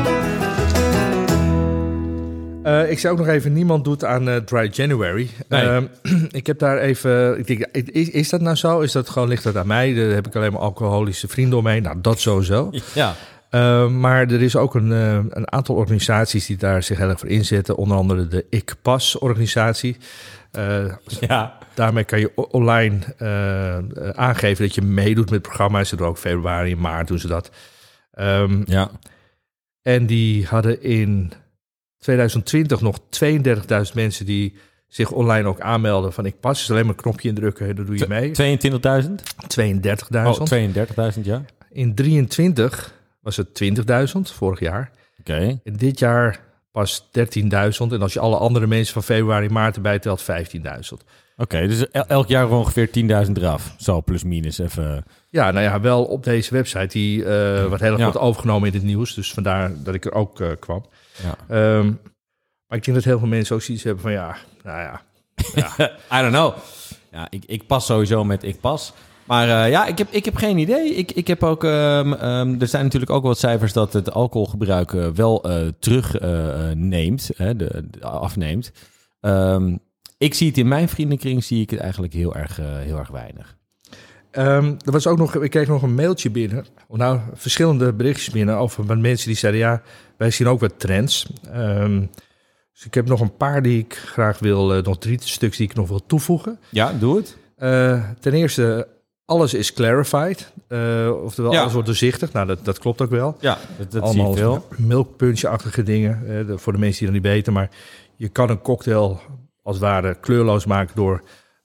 Eh, 2.63 2.91
ik 2.91 2.99
zou 2.99 3.13
ook 3.13 3.19
nog 3.19 3.29
even, 3.29 3.53
niemand 3.53 3.85
doet 3.85 4.05
aan 4.05 4.29
eh, 4.29 4.37
Dry 4.37 4.71
January. 4.73 5.31
Nee. 5.49 5.63
Ehm, 5.63 5.87
ik 6.31 6.47
heb 6.47 6.59
daar 6.59 6.79
even, 6.79 7.39
ik 7.39 7.47
denk, 7.47 7.67
is, 7.87 8.11
is 8.11 8.29
dat 8.29 8.41
nou 8.41 8.57
zo? 8.57 8.81
Is 8.81 8.93
dat 8.93 9.09
gewoon, 9.09 9.29
ligt 9.29 9.43
dat 9.43 9.57
aan 9.57 9.67
mij? 9.67 9.95
Daar 9.95 10.09
heb 10.09 10.27
ik 10.27 10.37
alleen 10.37 10.53
maar 10.53 10.61
alcoholische 10.61 11.29
vrienden 11.29 11.59
omheen. 11.59 11.83
Nou, 11.83 11.97
dat 12.01 12.21
sowieso. 12.21 12.71
Ja, 12.95 13.15
Uh, 13.51 13.89
maar 13.89 14.31
er 14.31 14.43
is 14.43 14.57
ook 14.57 14.75
een, 14.75 14.93
eh, 14.93 15.15
een 15.29 15.53
aantal 15.53 15.75
organisaties 15.75 16.47
die 16.47 16.57
daar 16.57 16.83
zich 16.83 16.99
heel 16.99 17.09
erg 17.09 17.19
voor 17.19 17.29
inzetten. 17.29 17.77
Onder 17.77 17.97
andere 17.97 18.29
de 18.29 18.47
Ik 18.51 18.75
Pas 18.83 19.19
organisatie. 19.19 19.97
Ja. 21.21 21.59
daarmee 21.75 22.05
kan 22.05 22.21
je 22.21 22.33
online 22.35 22.99
aangeven 24.15 24.65
dat 24.65 24.75
je 24.75 24.83
meedoet 24.83 25.31
met 25.31 25.43
programma's. 25.43 25.89
Ze 25.89 25.97
doen 25.97 26.07
ook 26.07 26.19
februari 26.19 26.73
en 26.73 26.81
maart 26.81 27.09
doen 27.09 27.19
ze 27.19 27.27
dat. 27.29 27.51
Um, 28.19 28.63
ja. 28.67 28.91
En 29.83 30.07
die 30.07 30.47
hadden 30.47 30.83
in 30.83 31.33
2020 32.03 32.81
nog 32.81 32.99
32.000 32.99 33.95
mensen 33.95 34.27
die 34.27 34.55
zich 34.89 35.11
online 35.11 35.49
ook 35.49 35.61
aanmelden 35.61 36.13
van 36.13 36.27
Ik 36.27 36.41
Pas. 36.41 36.59
Dus 36.59 36.71
alleen 36.71 36.87
maar 36.87 36.95
een 36.95 37.01
knopje 37.01 37.29
indrukken 37.29 37.69
en 37.69 37.77
dan 37.77 37.85
doe 37.85 37.99
je 37.99 38.07
mee. 38.09 38.61
22.000? 39.03 39.11
32.000. 39.61 39.81
Oh, 40.13 40.41
32.000, 41.17 41.21
ja. 41.23 41.45
In 41.71 41.95
23 41.95 42.95
was 43.21 43.37
het 43.37 43.63
20.000 43.63 44.21
vorig 44.23 44.61
jaar. 44.61 44.91
Oké. 45.21 45.33
Okay. 45.33 45.61
In 45.63 45.77
dit 45.77 45.99
jaar 45.99 46.41
pas 46.73 47.09
13.000. 47.19 47.51
En 47.79 48.03
als 48.03 48.13
je 48.13 48.21
alle 48.21 48.37
andere 48.37 48.67
mensen 48.67 48.93
van 48.93 49.03
februari 49.03 49.49
maart 49.49 49.77
erbij 49.77 49.99
telt, 49.99 50.23
15.000. 50.23 50.29
Oké, 51.37 51.57
okay, 51.57 51.67
dus 51.67 51.91
el 51.91 52.07
elk 52.07 52.29
jaar 52.29 52.51
ongeveer 52.51 52.89
10.000 53.27 53.33
eraf. 53.33 53.75
Zo 53.79 54.03
plus 54.03 54.25
minus 54.25 54.59
even. 54.59 55.05
Ja, 55.29 55.51
nou 55.51 55.65
ja, 55.65 55.81
wel 55.81 56.05
op 56.05 56.25
deze 56.25 56.55
website. 56.55 56.87
Die 56.87 57.19
uh, 57.19 57.27
wordt 57.67 57.83
heel 57.83 57.91
erg 57.91 57.99
ja. 57.99 58.05
wordt 58.05 58.19
overgenomen 58.19 58.69
in 58.69 58.75
het 58.75 58.83
nieuws. 58.83 59.15
Dus 59.15 59.33
vandaar 59.33 59.73
dat 59.83 59.95
ik 59.95 60.05
er 60.05 60.13
ook 60.13 60.41
uh, 60.41 60.49
kwam. 60.59 60.85
Ja. 61.23 61.77
Um, 61.77 62.01
maar 62.67 62.79
ik 62.79 62.85
denk 62.85 62.97
dat 62.97 63.07
heel 63.07 63.19
veel 63.19 63.29
mensen 63.29 63.55
ook 63.55 63.63
zoiets 63.63 63.85
hebben 63.85 64.03
van 64.03 64.13
ja, 64.13 64.37
nou 64.63 64.81
ja. 64.81 65.03
ja. 65.55 65.73
I 66.19 66.21
don't 66.23 66.33
know. 66.33 66.55
Ja, 67.11 67.27
ik, 67.31 67.45
ik 67.47 67.67
pas 67.67 67.87
sowieso 67.87 68.25
met 68.25 68.43
ik 68.43 68.61
pas. 68.61 68.93
Maar 69.25 69.49
uh, 69.49 69.71
ja, 69.71 69.87
ik 69.87 69.99
heb, 69.99 70.09
ik 70.11 70.25
heb 70.25 70.37
geen 70.37 70.59
idee. 70.59 70.95
Ik, 70.95 71.13
ik 71.13 71.27
heb 71.27 71.43
ook, 71.43 71.63
um, 71.65 72.13
um, 72.13 72.61
er 72.61 72.67
zijn 72.67 72.85
natuurlijk 72.85 73.11
ook 73.11 73.23
wat 73.23 73.39
cijfers 73.39 73.73
dat 73.73 73.93
het 73.93 74.13
alcoholgebruik 74.13 74.93
uh, 74.93 75.09
wel 75.09 75.51
uh, 75.51 75.69
terugneemt, 75.79 77.31
afneemt. 78.01 78.73
Um, 79.21 79.81
ik 80.19 80.35
zie 80.35 80.49
het 80.49 80.59
in 80.59 80.69
mijn 80.69 80.89
vriendenkring, 80.89 81.45
zie 81.45 81.61
ik 81.61 81.71
het 81.71 81.81
eigenlijk 81.81 82.13
heel 82.13 82.35
erg, 82.35 82.57
heel 82.57 82.99
erg 82.99 83.09
weinig. 83.09 83.57
Um, 84.39 84.77
er 84.85 84.93
was 84.93 85.07
ook 85.07 85.19
nog, 85.19 85.35
ik 85.35 85.51
kreeg 85.51 85.69
nog 85.69 85.83
een 85.83 85.95
mailtje 85.95 86.31
binnen, 86.31 86.65
nou 86.89 87.21
verschillende 87.35 87.93
berichtjes 87.93 88.31
binnen 88.31 88.57
over 88.57 88.99
mensen 88.99 89.27
die 89.29 89.37
zeiden 89.37 89.61
ja, 89.61 89.83
wij 90.17 90.31
zien 90.31 90.47
ook 90.49 90.61
wat 90.61 90.79
trends. 90.79 91.27
Um, 91.55 92.11
dus 92.73 92.85
ik 92.87 92.95
heb 92.95 93.07
nog 93.09 93.21
een 93.21 93.37
paar 93.37 93.63
die 93.63 93.79
ik 93.79 93.95
graag 93.95 94.39
wil, 94.39 94.77
uh, 94.77 94.83
nog 94.83 94.99
drie 94.99 95.19
stuks 95.23 95.57
die 95.57 95.69
ik 95.69 95.75
nog 95.75 95.89
wil 95.89 96.07
toevoegen. 96.07 96.59
Ja, 96.69 96.93
doe 96.93 97.17
het. 97.17 97.37
Eh, 97.57 98.05
ten 98.21 98.33
eerste, 98.33 98.89
alles 99.25 99.55
is 99.55 99.73
clarified. 99.73 100.53
Eh, 100.69 101.11
oftewel, 101.25 101.53
Ja. 101.53 101.61
alles 101.61 101.73
wordt 101.73 101.87
doorzichtig. 101.89 102.33
Nou, 102.33 102.47
dat, 102.47 102.65
dat 102.65 102.79
klopt 102.79 103.01
ook 103.03 103.11
wel. 103.11 103.37
Ja, 103.41 103.59
dat, 103.79 103.91
dat 103.93 104.09
zie 104.11 104.21
Allemaal 104.21 104.33
ik 104.33 104.39
veel. 104.39 104.67
milkpunch-achtige 104.77 105.83
dingen. 105.83 106.23
eh, 106.39 106.47
de- 106.47 106.59
voor 106.59 106.73
de 106.73 106.79
mensen 106.79 106.99
die 107.05 107.13
dat 107.13 107.23
niet 107.23 107.33
weten. 107.33 107.53
Maar 107.53 107.71
je 108.17 108.29
kan 108.29 108.51
een 108.51 108.61
cocktail 108.63 109.21
als 109.63 109.75
het 109.77 109.85
ware 109.85 110.15
kleurloos 110.21 110.67
maken 110.67 110.95
door 110.97 111.23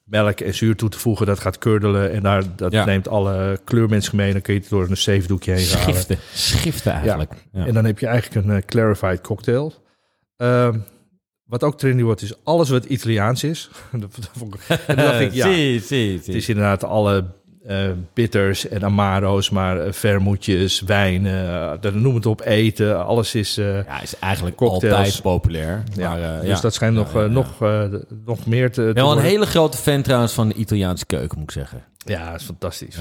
melk 0.08 0.40
en 0.40 0.54
zuur 0.56 0.76
toe 0.76 0.90
te 0.90 1.00
voegen. 1.00 1.26
Dat 1.26 1.40
gaat 1.40 1.58
kurdelen 1.58 2.12
en 2.12 2.24
daar, 2.24 2.44
dat 2.56 2.72
Ja. 2.72 2.86
neemt 2.86 3.08
alle 3.08 3.60
kleurmensen 3.64 4.16
mee. 4.16 4.32
Dan 4.32 4.42
kun 4.42 4.54
je 4.54 4.60
het 4.60 4.70
door 4.70 4.90
een 4.90 4.98
zeefdoekje 4.98 5.52
heen 5.52 5.68
halen. 5.68 5.84
Schiften. 5.84 6.18
Schiften 6.34 6.92
eigenlijk. 6.92 7.34
Ja. 7.52 7.66
En 7.66 7.74
dan 7.74 7.86
heb 7.86 8.00
je 8.00 8.08
eigenlijk 8.08 8.46
een 8.48 8.56
eh, 8.56 8.62
clarified 8.66 9.22
cocktail. 9.22 9.74
Ehm, 10.38 10.80
wat 11.44 11.64
ook 11.64 11.78
trendy 11.78 12.04
wordt, 12.04 12.22
is 12.22 12.44
alles 12.44 12.70
wat 12.70 12.86
Italiaans 12.86 13.44
is. 13.44 13.70
Dat 13.92 14.30
vond 14.38 14.54
ik- 14.56 14.62
en 14.88 14.96
dacht 14.96 15.20
ik, 15.20 15.32
ja, 15.34 15.48
Zie, 15.54 15.80
zie, 15.80 16.14
het 16.14 16.26
zie. 16.26 16.36
is 16.36 16.50
inderdaad 16.50 16.84
alle 16.84 17.26
eh, 17.68 17.90
bitters 18.14 18.68
en 18.68 18.84
amaro's, 18.84 19.50
maar 19.50 19.80
eh, 19.80 19.92
vermoetjes, 19.94 20.82
wijn, 20.82 21.26
eh, 21.26 21.72
dat- 21.80 21.94
noem 21.94 22.16
het 22.16 22.26
op, 22.26 22.42
eten. 22.42 23.06
Alles 23.06 23.36
is... 23.36 23.56
Ja, 23.56 24.02
is 24.02 24.20
eigenlijk 24.20 24.56
Cocktails. 24.56 24.96
altijd 24.96 25.22
populair. 25.22 25.84
ja. 25.96 26.10
Maar, 26.10 26.40
dus 26.42 26.50
ja. 26.50 26.60
dat 26.60 26.74
schijnt 26.74 26.96
nog, 26.96 27.14
Ja, 27.14 27.26
nog, 27.26 27.60
nog 28.26 28.46
meer 28.46 28.72
te, 28.72 28.86
te 28.88 28.94
Wel 28.94 29.12
een 29.12 29.24
hele 29.24 29.46
grote 29.46 29.78
fan 29.78 30.02
trouwens 30.02 30.34
van 30.34 30.48
de 30.48 30.54
Italiaanse 30.54 31.06
keuken, 31.06 31.38
moet 31.40 31.48
ik 31.48 31.52
zeggen. 31.58 31.84
Ja, 31.98 32.32
dat 32.32 32.40
is 32.40 32.46
fantastisch. 32.46 32.98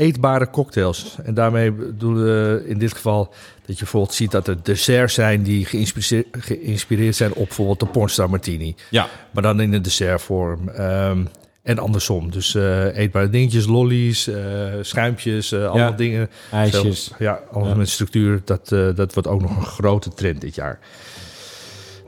Eetbare 0.00 0.50
cocktails. 0.50 1.16
En 1.24 1.34
daarmee 1.34 1.72
bedoelen 1.72 2.24
we 2.24 2.68
in 2.68 2.78
dit 2.78 2.92
geval 2.92 3.24
dat 3.66 3.76
je 3.76 3.82
bijvoorbeeld 3.82 4.14
ziet 4.14 4.30
dat 4.30 4.48
er 4.48 4.56
desserts 4.62 5.14
zijn 5.14 5.42
die 5.42 5.64
geïnspireerd, 5.64 6.26
geïnspireerd 6.30 7.16
zijn 7.16 7.32
op 7.34 7.46
bijvoorbeeld 7.46 7.80
de 7.80 7.86
pornstar 7.86 8.30
martini. 8.30 8.74
Ja. 8.90 9.06
Maar 9.30 9.42
dan 9.42 9.60
in 9.60 9.72
een 9.72 9.82
dessertvorm. 9.82 10.68
Ehm, 10.68 11.24
en 11.62 11.78
andersom. 11.78 12.30
Dus 12.30 12.54
eh, 12.54 12.96
eetbare 12.96 13.28
dingetjes, 13.28 13.66
lollies, 13.66 14.26
eh, 14.26 14.42
schuimpjes, 14.80 15.52
eh, 15.52 15.60
allemaal 15.60 15.90
Ja. 15.90 15.96
dingen. 15.96 16.28
IJsjes. 16.52 17.10
Ja, 17.18 17.40
alles 17.52 17.68
Ja. 17.68 17.74
met 17.74 17.88
structuur. 17.88 18.40
Dat, 18.44 18.68
dat 18.96 19.14
wordt 19.14 19.28
ook 19.28 19.40
nog 19.40 19.56
een 19.56 19.62
grote 19.64 20.10
trend 20.10 20.40
dit 20.40 20.54
jaar. 20.54 20.78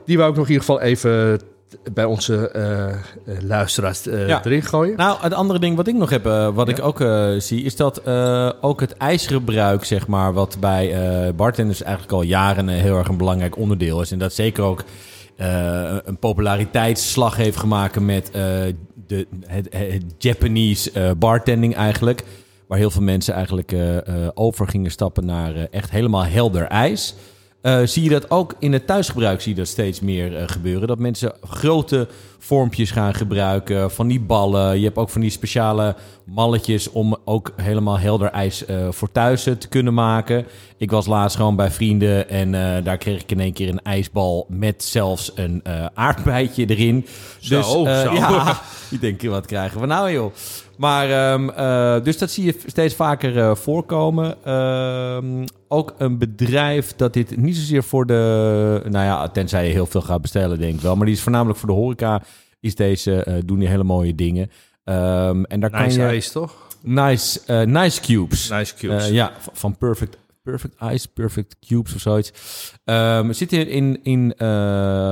Die 0.05 0.17
wou 0.17 0.29
ik 0.29 0.35
nog 0.35 0.45
in 0.47 0.51
ieder 0.51 0.65
geval 0.67 0.81
even 0.81 1.39
bij 1.93 2.05
onze 2.05 2.51
luisteraars 3.41 4.03
Ja. 4.03 4.45
erin 4.45 4.61
gooien. 4.63 4.97
Nou, 4.97 5.17
het 5.21 5.33
andere 5.33 5.59
ding 5.59 5.75
wat 5.75 5.87
ik 5.87 5.95
nog 5.95 6.09
heb, 6.09 6.23
wat 6.53 6.69
ik 6.69 6.79
ook 6.81 7.03
zie, 7.37 7.63
is 7.63 7.75
dat 7.75 8.07
ook 8.61 8.79
het 8.79 8.97
ijsgebruik, 8.97 9.83
zeg 9.85 10.07
maar, 10.07 10.33
wat 10.33 10.57
bij 10.59 10.95
bartenders 11.35 11.81
eigenlijk 11.81 12.13
al 12.13 12.21
jaren 12.21 12.67
heel 12.67 12.97
erg 12.97 13.07
een 13.07 13.17
belangrijk 13.17 13.57
onderdeel 13.57 14.01
is. 14.01 14.11
En 14.11 14.19
dat 14.19 14.33
zeker 14.33 14.63
ook 14.63 14.83
een 16.05 16.17
populariteitsslag 16.19 17.35
heeft 17.35 17.57
gemaakt 17.57 17.99
met 17.99 18.31
het, 19.45 20.03
Japanese 20.17 20.91
eh, 20.91 21.11
bartending 21.17 21.75
eigenlijk. 21.75 22.23
Waar 22.67 22.77
heel 22.77 22.91
veel 22.91 23.01
mensen 23.01 23.33
eigenlijk 23.33 23.71
eh, 23.71 23.97
eh, 23.97 24.29
over 24.33 24.67
gingen 24.67 24.91
stappen 24.91 25.25
naar 25.25 25.55
echt 25.55 25.91
helemaal 25.91 26.25
helder 26.25 26.63
ijs. 26.63 27.15
Eh, 27.63 27.81
zie 27.83 28.03
je 28.03 28.09
dat 28.09 28.31
ook 28.31 28.55
in 28.59 28.73
het 28.73 28.87
thuisgebruik 28.87 29.41
zie 29.41 29.51
je 29.51 29.57
dat 29.57 29.67
steeds 29.67 29.99
meer 29.99 30.37
eh, 30.37 30.43
gebeuren. 30.47 30.87
Dat 30.87 30.99
mensen 30.99 31.33
grote 31.41 32.07
vormpjes 32.39 32.91
gaan 32.91 33.13
gebruiken, 33.13 33.91
van 33.91 34.07
die 34.07 34.19
ballen. 34.19 34.77
Je 34.77 34.85
hebt 34.85 34.97
ook 34.97 35.09
van 35.09 35.21
die 35.21 35.29
speciale 35.29 35.95
malletjes 36.25 36.91
om 36.91 37.17
ook 37.25 37.53
helemaal 37.55 37.99
helder 37.99 38.27
ijs 38.27 38.65
eh, 38.65 38.87
voor 38.89 39.11
thuis 39.11 39.43
te 39.43 39.67
kunnen 39.69 39.93
maken. 39.93 40.45
Ik 40.77 40.91
was 40.91 41.05
laatst 41.05 41.37
gewoon 41.37 41.55
bij 41.55 41.71
vrienden 41.71 42.29
en 42.29 42.51
daar 42.83 42.97
kreeg 42.97 43.21
ik 43.21 43.31
in 43.31 43.39
één 43.39 43.53
keer 43.53 43.69
een 43.69 43.81
ijsbal 43.81 44.45
met 44.49 44.83
zelfs 44.83 45.31
een 45.35 45.63
aardbeidje 45.93 46.65
erin. 46.65 47.05
Zo, 47.39 47.57
dus, 47.83 48.01
zo. 48.01 48.13
Ja, 48.13 48.61
ik 48.91 49.01
denk, 49.01 49.21
wat 49.21 49.45
krijgen 49.45 49.81
we 49.81 49.85
nou 49.85 50.11
joh? 50.11 50.33
Maar, 50.77 51.09
ehm, 51.09 51.49
eh, 51.49 52.03
dus 52.03 52.17
dat 52.17 52.31
zie 52.31 52.45
je 52.45 52.59
steeds 52.65 52.95
vaker 52.95 53.37
eh, 53.37 53.55
voorkomen. 53.55 54.35
Ehm, 54.43 55.45
ook 55.67 55.93
een 55.97 56.17
bedrijf 56.17 56.95
dat 56.95 57.13
dit 57.13 57.37
niet 57.37 57.55
zozeer 57.55 57.83
voor 57.83 58.05
de... 58.05 58.81
Nou 58.83 59.05
ja, 59.05 59.27
tenzij 59.27 59.67
je 59.67 59.73
heel 59.73 59.85
veel 59.85 60.01
gaat 60.01 60.21
bestellen, 60.21 60.59
denk 60.59 60.73
ik 60.73 60.81
wel. 60.81 60.95
Maar 60.95 61.05
die 61.05 61.15
is 61.15 61.21
voornamelijk 61.21 61.59
voor 61.59 61.69
de 61.69 61.75
horeca. 61.75 62.21
Is 62.59 62.75
deze, 62.75 63.23
eh, 63.23 63.35
doen 63.45 63.59
die 63.59 63.67
hele 63.67 63.83
mooie 63.83 64.15
dingen. 64.15 64.51
Ehm, 64.83 65.43
en 65.43 65.59
daar 65.59 65.71
Nice 65.71 65.97
kan 65.97 66.09
je... 66.09 66.15
Ice, 66.15 66.31
toch? 66.31 66.55
Nice, 66.81 67.65
nice 67.65 68.01
Cubes. 68.01 68.49
Nice 68.49 68.75
Cubes. 68.75 69.09
Ja, 69.09 69.31
van 69.53 69.77
Perfect, 69.77 70.17
Perfect 70.43 70.75
Ice, 70.91 71.07
Perfect 71.07 71.55
Cubes 71.67 71.93
of 71.93 72.01
zoiets. 72.01 72.31
We 72.85 73.29
zitten 73.29 73.67
in, 73.67 73.99
in, 74.03 74.33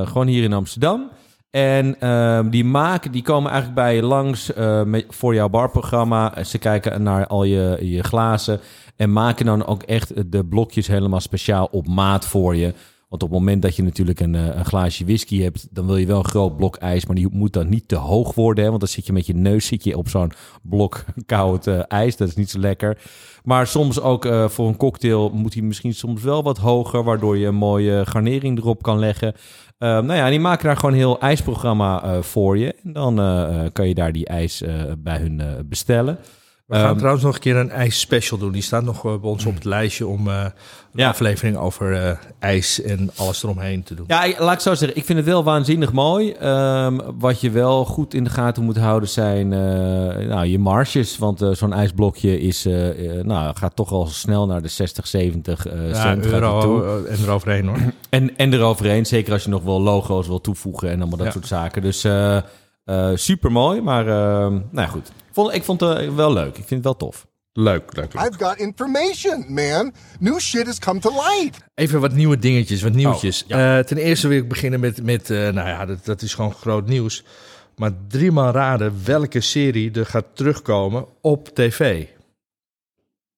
gewoon 0.05 0.27
hier 0.27 0.43
in 0.43 0.53
Amsterdam. 0.53 1.09
En 1.51 1.99
ehm, 1.99 2.49
die 2.49 2.65
maken, 2.65 3.11
die 3.11 3.21
komen 3.21 3.51
eigenlijk 3.51 3.81
bij 3.81 3.95
je 3.95 4.03
langs 4.03 4.53
eh, 4.53 4.81
voor 5.09 5.33
jouw 5.33 5.49
barprogramma. 5.49 6.35
En 6.35 6.45
Ze 6.45 6.57
kijken 6.57 7.03
naar 7.03 7.27
al 7.27 7.43
je, 7.43 7.77
je 7.81 8.03
glazen. 8.03 8.59
En 8.95 9.13
maken 9.13 9.45
dan 9.45 9.65
ook 9.65 9.83
echt 9.83 10.31
de 10.31 10.45
blokjes 10.45 10.87
helemaal 10.87 11.19
speciaal 11.19 11.67
op 11.71 11.87
maat 11.87 12.25
voor 12.25 12.55
je. 12.55 12.73
Want 13.11 13.23
op 13.23 13.29
het 13.29 13.39
moment 13.39 13.61
dat 13.61 13.75
je 13.75 13.83
natuurlijk 13.83 14.19
een, 14.19 14.35
eh, 14.35 14.45
een 14.45 14.65
glaasje 14.65 15.05
whisky 15.05 15.41
hebt, 15.41 15.67
dan 15.71 15.85
wil 15.85 15.97
je 15.97 16.05
wel 16.05 16.17
een 16.17 16.25
groot 16.29 16.57
blok 16.57 16.75
ijs, 16.75 17.05
maar 17.05 17.15
die 17.15 17.27
moet 17.31 17.53
dan 17.53 17.69
niet 17.69 17.87
te 17.87 17.95
hoog 17.95 18.35
worden. 18.35 18.63
Hè, 18.63 18.69
want 18.69 18.81
dan 18.81 18.89
zit 18.89 19.05
je 19.05 19.13
met 19.13 19.25
je 19.25 19.33
neus 19.35 19.65
zit 19.65 19.83
je 19.83 19.97
op 19.97 20.09
zo'n 20.09 20.31
blok 20.61 21.05
koud 21.25 21.67
eh, 21.67 21.79
ijs. 21.87 22.17
Dat 22.17 22.27
is 22.27 22.35
niet 22.35 22.49
zo 22.49 22.59
lekker. 22.59 22.97
Maar 23.43 23.67
soms 23.67 24.01
ook 24.01 24.25
eh, 24.25 24.47
voor 24.47 24.67
een 24.67 24.77
cocktail 24.77 25.29
moet 25.29 25.53
hij 25.53 25.63
misschien 25.63 25.93
soms 25.93 26.23
wel 26.23 26.43
wat 26.43 26.57
hoger, 26.57 27.03
waardoor 27.03 27.37
je 27.37 27.47
een 27.47 27.55
mooie 27.55 28.05
garnering 28.05 28.57
erop 28.57 28.81
kan 28.81 28.99
leggen. 28.99 29.33
Eh, 29.77 29.89
nou 29.89 30.13
ja, 30.13 30.29
die 30.29 30.39
maken 30.39 30.65
daar 30.65 30.75
gewoon 30.75 30.91
een 30.91 30.97
heel 30.97 31.19
ijsprogramma 31.19 32.21
voor 32.21 32.57
je. 32.57 32.75
En 32.83 32.93
dan 32.93 33.15
kan 33.73 33.87
je 33.87 33.93
daar 33.93 34.11
die 34.11 34.25
ijs 34.25 34.63
bij 34.97 35.17
hun 35.17 35.65
bestellen. 35.69 36.17
We 36.71 36.77
gaan 36.77 36.87
Ehm, 36.89 36.97
trouwens 36.97 37.23
nog 37.23 37.33
een 37.35 37.39
keer 37.41 37.55
een 37.55 37.69
ijs-special 37.69 38.39
doen. 38.39 38.51
Die 38.51 38.61
staat 38.61 38.83
nog 38.83 39.05
eh, 39.05 39.11
bij 39.19 39.29
ons 39.29 39.45
op 39.45 39.53
het 39.53 39.63
lijstje 39.65 40.07
om 40.07 40.27
eh, 40.27 40.39
een 40.43 40.51
Ja. 40.93 41.09
aflevering 41.09 41.57
over 41.57 41.93
eh, 41.93 42.11
ijs 42.39 42.81
en 42.81 43.09
alles 43.15 43.43
eromheen 43.43 43.83
te 43.83 43.93
doen. 43.95 44.05
Ja, 44.07 44.27
laat 44.37 44.53
ik 44.53 44.59
zo 44.59 44.75
zeggen. 44.75 44.97
Ik 44.97 45.05
vind 45.05 45.17
het 45.17 45.27
wel 45.27 45.43
waanzinnig 45.43 45.91
mooi. 45.91 46.31
Ehm, 46.31 46.99
wat 47.19 47.41
je 47.41 47.49
wel 47.49 47.85
goed 47.85 48.13
in 48.13 48.23
de 48.23 48.29
gaten 48.29 48.63
moet 48.63 48.77
houden 48.77 49.09
zijn 49.09 49.47
nou, 50.27 50.45
je 50.45 50.59
marges. 50.59 51.17
Want 51.17 51.45
zo'n 51.51 51.73
ijsblokje 51.73 52.39
is, 52.39 52.63
nou, 53.23 53.55
gaat 53.55 53.75
toch 53.75 53.91
al 53.91 54.05
snel 54.07 54.47
naar 54.47 54.61
de 54.61 54.67
60, 54.67 55.07
70 55.07 55.67
eh, 55.67 55.89
Ja, 55.89 56.01
cent. 56.01 56.23
die 56.23 56.31
toe. 56.39 57.05
en 57.09 57.17
eroverheen 57.23 57.67
hoor. 57.67 57.77
En, 58.09 58.37
en 58.37 58.53
eroverheen, 58.53 59.05
zeker 59.05 59.33
als 59.33 59.43
je 59.43 59.49
nog 59.49 59.63
wel 59.63 59.81
logo's 59.81 60.27
wil 60.27 60.41
toevoegen 60.41 60.89
en 60.89 60.99
allemaal 60.99 61.17
dat 61.17 61.27
Ja. 61.27 61.31
soort 61.33 61.47
zaken. 61.47 61.81
Dus 61.81 62.05
super 63.23 63.51
mooi, 63.51 63.81
maar 63.81 64.07
ehm, 64.07 64.51
nou 64.51 64.63
ja, 64.71 64.85
goed. 64.87 65.11
Ik 65.31 65.37
vond, 65.37 65.53
ik 65.53 65.63
vond 65.63 65.79
het 65.79 66.15
wel 66.15 66.33
leuk. 66.33 66.47
Ik 66.57 66.65
vind 66.65 66.69
het 66.69 66.83
wel 66.83 66.95
tof. 66.95 67.27
Leuk, 67.53 67.95
leuk, 67.95 68.13
leuk. 68.13 68.23
I've 68.25 68.45
got 68.45 68.57
information, 68.57 69.45
man. 69.47 69.93
New 70.19 70.39
shit 70.39 70.65
has 70.65 70.79
come 70.79 70.99
to 70.99 71.09
light. 71.11 71.57
Even 71.75 71.99
wat 71.99 72.13
nieuwe 72.13 72.37
dingetjes, 72.39 72.81
wat 72.81 72.93
nieuwtjes. 72.93 73.43
Oh, 73.43 73.49
ja. 73.49 73.77
Eh, 73.77 73.83
ten 73.83 73.97
eerste 73.97 74.27
wil 74.27 74.37
ik 74.37 74.47
beginnen 74.49 74.79
met, 74.79 75.03
met 75.03 75.29
eh, 75.29 75.37
nou 75.37 75.67
ja, 75.67 75.85
dat, 75.85 76.05
dat 76.05 76.21
is 76.21 76.33
gewoon 76.33 76.53
groot 76.53 76.87
nieuws. 76.87 77.23
Maar 77.75 77.91
driemaal 78.07 78.51
raden 78.51 79.01
welke 79.05 79.41
serie 79.41 79.91
er 79.91 80.05
gaat 80.05 80.25
terugkomen 80.33 81.05
op 81.21 81.47
tv. 81.55 82.05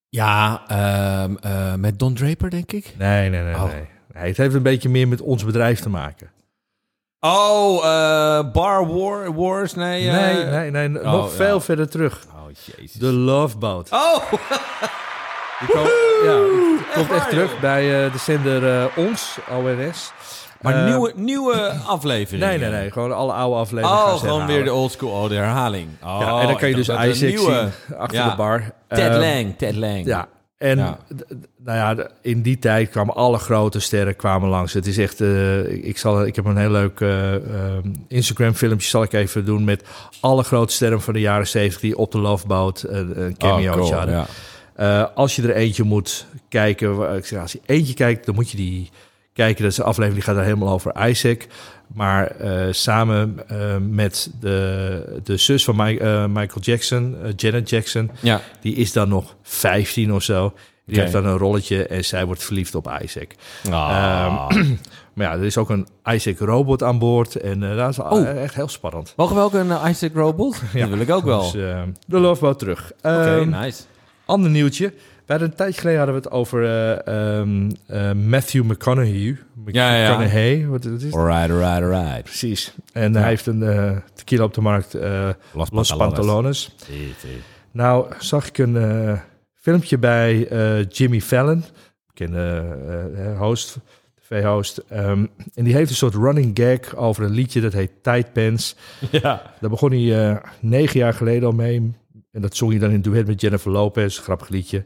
Ja, 0.10 0.64
ehm, 0.68 1.36
eh, 1.42 1.76
met 1.76 2.00
Don 2.00 2.14
Draper, 2.14 2.50
denk 2.50 2.72
ik. 2.72 2.94
Nee, 2.98 3.30
nee, 3.30 3.42
nee, 3.44 3.56
Oh. 3.56 3.64
nee. 3.64 3.88
nee. 4.14 4.28
Het 4.28 4.38
heeft 4.38 4.56
een 4.56 4.64
beetje 4.64 4.90
meer 4.90 5.08
met 5.08 5.22
ons 5.22 5.46
bedrijf 5.46 5.80
te 5.80 5.90
maken. 5.90 6.32
Oh, 7.26 7.86
eh, 7.86 8.52
Bar 8.52 8.88
War, 8.94 9.34
Wars? 9.36 9.74
Nee, 9.76 10.10
eh, 10.10 10.16
nee, 10.52 10.72
nee, 10.72 10.88
nee. 10.90 11.04
oh, 11.04 11.12
nog 11.12 11.30
ja. 11.30 11.36
veel 11.36 11.60
verder 11.60 11.90
terug. 11.90 12.20
Oh, 12.36 12.42
jezus. 12.76 12.94
De 12.94 13.06
Love 13.12 13.58
Boat. 13.58 13.90
Oh! 13.92 14.18
Die 15.60 15.76
komt, 15.76 15.90
ja, 16.24 16.34
die 16.36 16.86
komt 16.94 17.08
waar, 17.08 17.18
echt 17.18 17.30
terug 17.30 17.52
joh? 17.52 17.60
bij 17.60 18.06
eh, 18.06 18.12
de 18.12 18.18
zender 18.18 18.90
Ons, 18.96 19.38
ONS. 19.64 20.12
Maar 20.62 20.84
nieuwe, 20.84 21.12
nieuwe 21.16 21.72
aflevering. 21.88 22.44
Nee, 22.44 22.58
nee, 22.58 22.70
nee. 22.70 22.92
Gewoon 22.92 23.12
alle 23.12 23.34
oude 23.34 23.56
afleveringen 23.60 23.98
Oh, 24.04 24.14
gewoon 24.20 24.46
weer 24.46 24.64
de 24.64 24.74
old 24.74 24.92
school, 24.92 25.24
oh, 25.24 25.30
de 25.30 25.36
herhaling. 25.36 25.90
Oh, 26.04 26.18
Ja, 26.22 26.40
en 26.42 26.48
dan 26.48 26.58
kan 26.58 26.70
je 26.70 26.76
dus 26.76 26.90
Isaac 26.90 27.04
een 27.06 27.26
nieuwe- 27.28 27.70
zien 27.88 27.98
achter 27.98 28.18
Ja. 28.18 28.30
de 28.30 28.36
bar. 28.36 28.72
Ted 28.88 29.00
Eh, 29.14 29.20
Lang, 29.20 29.58
Ted 29.58 29.76
Lang. 29.76 30.06
Ja, 30.06 30.28
en 30.64 30.78
Ja. 30.78 30.98
nou 31.64 31.78
ja, 31.98 32.08
in 32.22 32.42
die 32.42 32.60
tijd 32.60 32.90
kwamen 32.90 33.16
alle 33.16 33.38
grote 33.38 33.80
sterren 33.80 34.16
kwamen 34.16 34.50
langs. 34.50 34.74
Het 34.74 34.88
is 34.88 34.98
echt, 34.98 35.22
eh, 35.22 35.86
ik, 35.86 35.98
zal, 35.98 36.26
ik 36.26 36.36
heb 36.36 36.46
een 36.46 36.58
heel 36.58 36.70
leuk 36.72 37.00
eh, 37.00 37.36
ehm, 37.36 37.88
Instagram 38.08 38.54
filmpje 38.54 38.88
zal 38.88 39.04
ik 39.04 39.14
even 39.14 39.46
doen 39.46 39.64
met 39.64 39.84
alle 40.20 40.44
grote 40.44 40.74
sterren 40.74 41.02
van 41.02 41.14
de 41.14 41.20
jaren 41.20 41.48
70 41.48 41.82
die 41.82 41.98
op 41.98 42.12
de 42.12 42.18
Love 42.20 42.48
Boat 42.48 42.84
eh, 42.84 42.98
een 42.98 43.38
cameootje 43.38 43.70
Oh, 43.70 43.76
cool, 43.76 43.94
hadden. 43.94 44.26
ja. 44.76 45.12
Als 45.16 45.36
je 45.36 45.42
er 45.42 45.56
eentje 45.56 45.84
moet 45.84 46.26
kijken, 46.50 47.16
ik 47.16 47.26
zeg, 47.26 47.42
als 47.42 47.52
je 47.52 47.62
eentje 47.66 47.94
kijkt, 47.94 48.26
dan 48.26 48.36
moet 48.36 48.52
je 48.52 48.58
die 48.58 48.90
kijken. 49.34 49.64
Dat 49.64 49.72
is 49.72 49.78
een 49.78 49.84
aflevering 49.84 50.24
die 50.24 50.34
gaat 50.34 50.42
er 50.42 50.48
helemaal 50.50 50.74
over 50.74 51.08
Isaac. 51.10 51.48
Maar 51.94 52.28
eh, 52.28 52.68
samen 52.72 53.40
eh, 53.48 53.58
met 53.90 54.32
de, 54.40 55.20
de 55.24 55.38
zus 55.38 55.64
van 55.64 55.80
eh, 55.88 56.26
Michael 56.26 56.62
Jackson, 56.62 57.16
Janet 57.36 57.70
Jackson, 57.70 58.12
Ja. 58.22 58.42
die 58.62 58.76
is 58.76 58.94
dan 58.94 59.10
nog 59.10 59.36
15 59.42 60.14
of 60.14 60.24
zo. 60.24 60.54
Die 60.86 61.00
heeft 61.00 61.12
dan 61.12 61.26
een 61.26 61.38
rolletje 61.38 61.88
en 61.88 62.06
zij 62.06 62.26
wordt 62.26 62.44
verliefd 62.44 62.76
op 62.76 62.98
Isaac. 63.04 63.32
Ah. 63.70 64.50
Maar 65.14 65.28
ja, 65.28 65.34
er 65.34 65.44
is 65.44 65.58
ook 65.58 65.70
een 65.70 65.88
Isaac 66.06 66.38
robot 66.40 66.84
aan 66.84 67.00
boord. 67.00 67.36
En 67.36 67.60
dat 67.60 67.90
is 67.90 68.00
Oh. 68.00 68.28
echt 68.42 68.56
heel 68.56 68.68
spannend. 68.68 69.14
Mogen 69.18 69.36
we 69.36 69.42
ook 69.42 69.54
een 69.54 69.72
eh, 69.72 69.86
Isaac 69.90 70.12
Robot? 70.14 70.62
Dat 70.74 70.90
wil 70.90 71.00
ik 71.00 71.10
ook 71.12 71.24
wel. 71.24 71.52
Dus 71.52 71.62
eh, 71.64 71.82
de 72.08 72.20
Loveboat 72.20 72.60
terug. 72.60 72.92
Oké, 72.98 73.08
Ehm, 73.38 73.50
nice. 73.50 73.84
Ander 74.26 74.50
nieuwtje. 74.50 74.94
Hadden 75.26 75.50
een 75.50 75.56
tijdje 75.56 75.80
geleden 75.80 76.00
hadden 76.00 76.16
we 76.16 76.22
het 76.22 76.32
over 76.32 76.64
eh, 76.64 77.38
ehm, 77.40 77.72
eh, 77.86 78.12
Matthew 78.12 78.64
McConaughey. 78.64 79.38
Ja, 79.66 79.96
ja. 79.96 80.10
McConaughey, 80.10 80.68
wat, 80.68 80.84
wat 80.84 80.94
is 80.94 81.04
het? 81.04 81.14
Alright, 81.14 81.50
alright, 81.50 81.82
alright. 81.82 82.24
Precies. 82.24 82.74
En 82.92 83.16
hij 83.16 83.28
heeft 83.28 83.46
een 83.46 83.64
eh, 83.64 83.98
tequila 84.14 84.44
op 84.44 84.54
de 84.54 84.62
markt, 84.62 84.94
Los, 85.54 85.70
Los 85.72 85.96
Pantalones. 85.96 86.76
Sí, 86.76 87.14
sí. 87.22 87.28
Nou, 87.72 88.14
zag 88.20 88.48
ik 88.48 88.58
een 88.58 89.20
filmpje 89.54 89.98
bij 89.98 90.48
Jimmy 90.90 91.22
Fallon, 91.22 91.64
bekende 92.08 93.36
host, 93.38 93.78
tv-host. 94.22 94.78
Ehm, 94.78 95.26
en 95.54 95.64
die 95.64 95.74
heeft 95.74 95.90
een 95.90 95.96
soort 95.96 96.16
running 96.16 96.52
gag 96.60 96.96
over 96.96 97.24
een 97.24 97.32
liedje 97.32 97.62
dat 97.62 97.74
heet 97.74 97.92
Tight 98.02 98.34
Pants. 98.34 98.76
Ja. 99.12 99.54
Daar 99.60 99.70
begon 99.70 99.92
hij 99.92 100.42
negen 100.60 101.00
jaar 101.00 101.14
geleden 101.14 101.48
al 101.48 101.56
mee. 101.56 101.94
En 102.32 102.42
dat 102.42 102.56
zong 102.56 102.72
hij 102.72 102.80
dan 102.80 102.92
in 102.92 103.02
duet 103.02 103.28
met 103.28 103.42
Jennifer 103.42 103.72
Lopez, 103.72 104.20
grappig 104.20 104.50
liedje. 104.50 104.86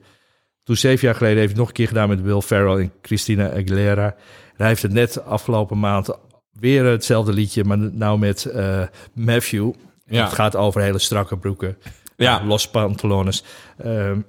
Toen 0.67 0.75
zeven 0.75 1.05
jaar 1.07 1.15
geleden 1.15 1.37
heeft 1.37 1.49
hij 1.49 1.59
nog 1.59 1.67
een 1.67 1.73
keer 1.73 1.87
gedaan 1.87 2.09
met 2.09 2.21
Will 2.21 2.41
Ferrell 2.41 2.81
en 2.81 2.91
Christina 3.01 3.49
Aguilera. 3.49 4.05
En 4.05 4.55
hij 4.57 4.67
heeft 4.67 4.81
het 4.81 4.91
net 4.91 5.25
afgelopen 5.25 5.79
maand 5.79 6.09
weer 6.51 6.85
hetzelfde 6.85 7.33
liedje, 7.33 7.63
maar 7.63 7.77
nou 7.77 8.19
met 8.19 8.45
eh, 8.45 8.81
Matthew. 9.13 9.71
Ja. 10.05 10.23
Het 10.23 10.33
gaat 10.33 10.55
over 10.55 10.81
hele 10.81 10.99
strakke 10.99 11.37
broeken. 11.37 11.77
Ja. 12.17 12.45
Los 12.45 12.69
pantalones. 12.69 13.43
Ehm, 13.77 14.19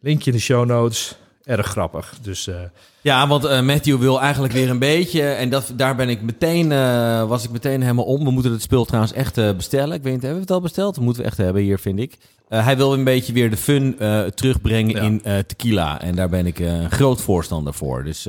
linkje 0.00 0.30
in 0.30 0.36
de 0.36 0.42
show 0.42 0.66
notes. 0.66 1.18
Erg 1.42 1.66
grappig. 1.66 2.14
Dus 2.22 2.46
eh, 2.46 2.60
Ja, 3.02 3.28
want 3.28 3.44
eh, 3.44 3.60
Matthew 3.62 3.98
wil 3.98 4.20
eigenlijk 4.20 4.52
weer 4.52 4.70
een 4.70 4.78
beetje. 4.78 5.22
En 5.22 5.48
dat, 5.50 5.72
daar 5.76 5.96
ben 5.96 6.08
ik 6.08 6.22
meteen, 6.22 6.72
eh, 6.72 7.28
was 7.28 7.44
ik 7.44 7.50
meteen 7.50 7.80
helemaal 7.80 8.04
om. 8.04 8.24
We 8.24 8.30
moeten 8.30 8.52
het 8.52 8.62
spul 8.62 8.84
trouwens 8.84 9.12
echt 9.12 9.38
eh, 9.38 9.50
bestellen. 9.56 9.96
Ik 9.96 10.02
weet 10.02 10.12
niet, 10.12 10.22
hebben 10.22 10.40
we 10.40 10.44
het 10.46 10.54
al 10.54 10.60
besteld? 10.60 10.94
Dat 10.94 11.04
moeten 11.04 11.22
we 11.22 11.28
echt 11.28 11.38
hebben 11.38 11.62
hier, 11.62 11.78
vind 11.78 11.98
ik. 11.98 12.16
Hij 12.48 12.76
wil 12.76 12.92
een 12.92 13.04
beetje 13.04 13.32
weer 13.32 13.50
de 13.50 13.56
fun 13.56 13.96
terugbrengen 14.34 14.94
Ja. 14.94 15.00
in 15.02 15.44
tequila. 15.46 16.00
En 16.00 16.14
daar 16.14 16.28
ben 16.28 16.46
ik 16.46 16.58
een 16.58 16.90
groot 16.90 17.20
voorstander 17.20 17.74
voor. 17.74 18.04
Dus 18.04 18.22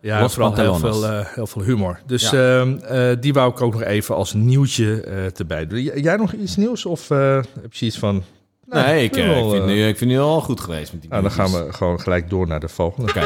ja, 0.00 0.20
Los 0.20 0.34
vooral 0.34 0.54
heel 0.54 0.74
veel, 0.74 1.24
heel 1.34 1.46
veel 1.46 1.62
humor. 1.62 2.00
Dus 2.06 2.30
Ja. 2.30 2.58
ehm, 2.60 2.76
eh, 2.78 3.16
die 3.20 3.32
wou 3.32 3.50
ik 3.50 3.60
ook 3.60 3.72
nog 3.72 3.82
even 3.82 4.14
als 4.14 4.32
nieuwtje 4.32 5.00
erbij 5.36 5.66
doen. 5.66 5.80
Jij 5.82 6.16
nog 6.16 6.32
iets 6.32 6.56
nieuws? 6.56 6.86
Of 6.86 7.08
heb 7.08 7.72
je 7.72 7.86
iets 7.86 7.98
van... 7.98 8.22
nou, 8.66 8.86
nee, 8.86 9.04
ik, 9.04 9.14
wel, 9.14 9.44
ik, 9.44 9.50
vind, 9.50 9.66
nu, 9.66 9.86
ik 9.86 9.98
vind 9.98 10.10
nu 10.10 10.18
al 10.18 10.40
goed 10.40 10.60
geweest 10.60 10.92
met 10.92 11.00
die 11.00 11.10
nou, 11.10 11.22
dan 11.22 11.30
gaan 11.32 11.50
we 11.52 11.66
gewoon 11.72 12.00
gelijk 12.00 12.30
door 12.30 12.46
naar 12.46 12.60
de 12.60 12.68
volgende. 12.68 13.08
Oké. 13.08 13.24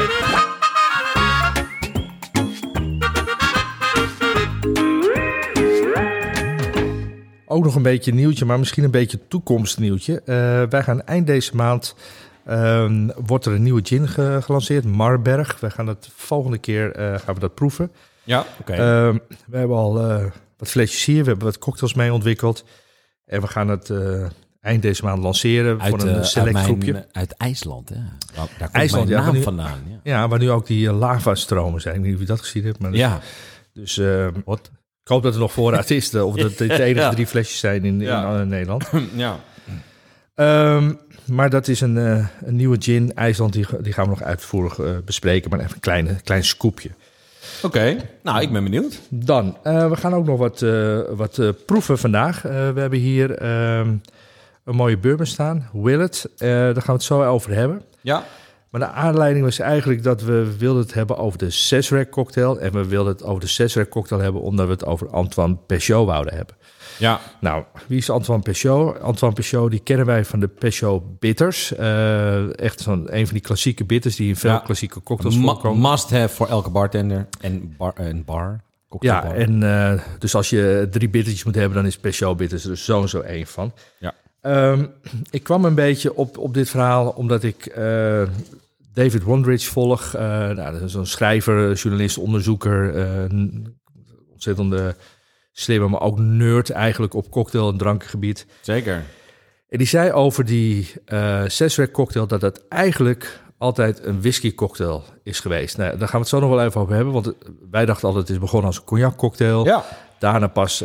Ook 7.57 7.63
nog 7.63 7.75
een 7.75 7.81
beetje 7.81 8.13
nieuwtje, 8.13 8.45
maar 8.45 8.59
misschien 8.59 8.83
een 8.83 8.91
beetje 8.91 9.19
toekomstnieuwtje. 9.27 10.21
Eh, 10.21 10.35
wij 10.69 10.83
gaan 10.83 11.01
eind 11.01 11.27
deze 11.27 11.55
maand... 11.55 11.95
ehm, 12.45 13.09
wordt 13.25 13.45
er 13.45 13.53
een 13.53 13.63
nieuwe 13.63 13.81
gin 13.83 14.07
ge- 14.07 14.39
gelanceerd, 14.41 14.85
Marberg. 14.85 15.59
Wij 15.59 15.69
gaan 15.69 15.85
dat 15.85 16.09
volgende 16.15 16.57
keer 16.57 16.91
eh, 16.91 17.19
gaan 17.19 17.33
we 17.33 17.39
dat 17.39 17.53
proeven. 17.53 17.91
Ja, 18.23 18.45
oké. 18.59 18.73
Ehm, 18.73 19.17
we 19.47 19.57
hebben 19.57 19.77
al 19.77 19.99
eh, 20.09 20.25
wat 20.57 20.67
flesjes 20.69 21.05
hier, 21.05 21.23
we 21.23 21.29
hebben 21.29 21.45
wat 21.45 21.57
cocktails 21.57 21.93
mee 21.93 22.13
ontwikkeld. 22.13 22.65
En 23.25 23.41
we 23.41 23.47
gaan 23.47 23.67
het 23.67 23.91
eind 24.61 24.81
deze 24.81 25.03
maand 25.03 25.23
lanceren 25.23 25.81
voor 25.81 26.01
een 26.01 26.25
select 26.25 26.53
mijn- 26.53 26.65
groepje. 26.65 27.05
Uit 27.11 27.31
IJsland, 27.37 27.89
hè? 27.89 27.95
Daar, 28.35 28.47
komt 28.59 28.71
IJsland, 28.71 29.05
mijn 29.07 29.17
ja, 29.19 29.25
naam 29.25 29.33
die- 29.33 29.43
vandaan. 29.43 29.79
Ja. 29.89 29.99
Ja, 30.03 30.27
waar 30.27 30.39
nu 30.39 30.51
ook 30.51 30.67
die 30.67 30.87
uh, 30.87 30.97
lavastromen 30.97 31.81
zijn. 31.81 31.95
Ik 31.95 32.01
weet 32.01 32.09
niet 32.09 32.19
of 32.21 32.27
je 32.27 32.33
dat 32.33 32.39
gezien 32.41 32.63
hebt. 32.63 32.79
Maar 32.79 32.93
ja. 32.93 33.19
Dus 33.73 33.97
eh, 33.97 34.27
Wat? 34.45 34.71
Ik 35.07 35.13
hoop 35.13 35.23
dat 35.23 35.33
er 35.33 35.39
nog 35.39 35.51
voorraad 35.51 35.89
is. 35.89 36.15
Of 36.15 36.35
dat 36.35 36.57
dit 36.57 36.57
de 36.57 36.83
enige 36.83 36.99
Ja. 37.05 37.09
drie 37.09 37.27
flesjes 37.27 37.59
zijn 37.59 37.85
in, 37.85 37.99
Ja. 37.99 38.33
in, 38.33 38.39
eh, 38.39 38.45
Nederland. 38.45 38.89
ja. 39.15 39.39
Ehm, 40.35 40.93
maar 41.25 41.49
dat 41.49 41.67
is 41.67 41.81
een, 41.81 41.97
eh, 41.97 42.25
een 42.45 42.55
nieuwe 42.55 42.75
gin. 42.79 43.13
IJsland, 43.15 43.53
die, 43.53 43.65
die 43.81 43.93
gaan 43.93 44.03
we 44.03 44.09
nog 44.09 44.21
uitvoerig 44.21 44.79
eh, 44.79 44.89
bespreken. 45.05 45.49
Maar 45.49 45.59
even 45.59 45.73
een 45.73 45.79
kleine, 45.79 46.21
klein 46.23 46.43
scoopje. 46.43 46.89
Oké, 47.63 47.97
nou, 48.23 48.41
ik 48.41 48.51
ben 48.51 48.63
benieuwd. 48.63 48.99
Dan, 49.09 49.57
we 49.63 49.95
gaan 49.95 50.13
ook 50.13 50.25
nog 50.25 50.37
wat, 50.37 50.59
wat 51.15 51.65
proeven 51.65 51.97
vandaag. 51.97 52.41
We 52.41 52.79
hebben 52.79 52.99
hier 52.99 53.31
ehm, 53.37 53.95
een 54.63 54.75
mooie 54.75 54.97
bourbon 54.97 55.25
staan, 55.25 55.69
Willet. 55.73 56.29
Daar 56.37 56.73
gaan 56.73 56.83
we 56.85 56.91
het 56.91 57.03
zo 57.03 57.23
over 57.23 57.53
hebben. 57.53 57.81
Ja. 58.01 58.23
Maar 58.77 58.87
de 58.87 58.93
aanleiding 58.93 59.45
was 59.45 59.59
eigenlijk 59.59 60.03
dat 60.03 60.21
we 60.21 60.57
wilden 60.57 60.81
het 60.81 60.93
hebben 60.93 61.17
over 61.17 61.37
de 61.39 61.49
Cesarec 61.49 62.09
cocktail. 62.11 62.59
En 62.59 62.71
we 62.71 62.85
wilden 62.85 63.13
het 63.13 63.23
over 63.23 63.41
de 63.41 63.47
Cesarec 63.47 63.89
cocktail 63.89 64.21
hebben 64.21 64.41
omdat 64.41 64.65
we 64.65 64.71
het 64.71 64.85
over 64.85 65.09
Antoine 65.09 65.55
Peugeot 65.67 66.05
wouden 66.05 66.33
hebben. 66.33 66.55
Ja. 66.99 67.19
Nou, 67.39 67.63
wie 67.87 67.97
is 67.97 68.09
Antoine 68.09 68.43
Peugeot? 68.43 68.99
Antoine 69.01 69.35
Peugeot, 69.35 69.71
die 69.71 69.79
kennen 69.79 70.05
wij 70.05 70.25
van 70.25 70.39
de 70.39 70.47
Peugeot 70.47 71.19
bitters. 71.19 71.75
Eh, 71.75 72.59
echt 72.59 72.79
zo'n 72.79 73.15
een 73.15 73.25
van 73.25 73.33
die 73.33 73.43
klassieke 73.43 73.85
bitters 73.85 74.15
die 74.15 74.27
in 74.27 74.35
veel 74.35 74.51
Ja. 74.51 74.59
klassieke 74.59 75.03
cocktails 75.03 75.37
Ma- 75.37 75.51
voorkomen. 75.53 75.89
must 75.91 76.09
have 76.09 76.35
voor 76.35 76.47
elke 76.47 76.69
bartender 76.69 77.27
en 77.41 77.75
bar. 77.77 77.93
En 77.95 78.25
bar 78.25 78.59
Ja, 78.99 79.33
en 79.33 79.63
eh, 79.63 80.01
dus 80.19 80.35
als 80.35 80.49
je 80.49 80.87
drie 80.91 81.09
bittertjes 81.09 81.43
moet 81.45 81.55
hebben, 81.55 81.77
dan 81.77 81.85
is 81.85 81.97
Peugeot 81.97 82.37
bitters 82.37 82.65
er 82.65 82.77
zo 82.77 83.01
en 83.01 83.09
zo 83.09 83.19
één 83.19 83.47
van. 83.47 83.71
Ja. 83.99 84.13
Ehm, 84.41 84.85
ik 85.29 85.43
kwam 85.43 85.65
een 85.65 85.75
beetje 85.75 86.15
op, 86.15 86.37
op 86.37 86.53
dit 86.53 86.69
verhaal 86.69 87.09
omdat 87.09 87.43
ik 87.43 87.65
eh, 87.65 88.21
David 88.97 89.23
Wondrich 89.23 89.65
volg. 89.67 90.13
Eh 90.13 90.21
nou, 90.49 90.71
dat 90.71 90.81
is 90.81 90.93
een 90.93 91.05
schrijver, 91.05 91.73
journalist, 91.73 92.17
onderzoeker. 92.17 92.95
een 92.95 93.75
ontzettende 94.31 94.95
slimme, 95.51 95.87
maar 95.87 96.01
ook 96.01 96.19
nerd 96.19 96.69
eigenlijk 96.69 97.13
op 97.13 97.31
cocktail- 97.31 97.69
en 97.69 97.77
drankengebied. 97.77 98.45
Zeker. 98.61 99.03
En 99.69 99.77
die 99.77 99.87
zei 99.87 100.11
over 100.11 100.45
die 100.45 100.93
Cesarec 101.47 101.91
cocktail 101.91 102.27
dat 102.27 102.41
dat 102.41 102.67
eigenlijk 102.69 103.39
altijd 103.57 104.05
een 104.05 104.21
whisky 104.21 104.55
cocktail 104.55 105.03
is 105.23 105.39
geweest. 105.39 105.77
Nou, 105.77 105.97
daar 105.97 106.07
gaan 106.07 106.19
we 106.19 106.25
het 106.25 106.27
zo 106.27 106.39
nog 106.39 106.49
wel 106.49 106.65
even 106.65 106.81
over 106.81 106.95
hebben, 106.95 107.13
want 107.13 107.33
wij 107.71 107.85
dachten 107.85 108.07
altijd 108.07 108.27
het 108.27 108.35
is 108.35 108.41
begonnen 108.41 108.67
als 108.67 108.77
een 108.77 108.83
cognac 108.83 109.17
cocktail. 109.17 109.65
Ja. 109.65 109.85
Daarna 110.19 110.47
pas 110.47 110.79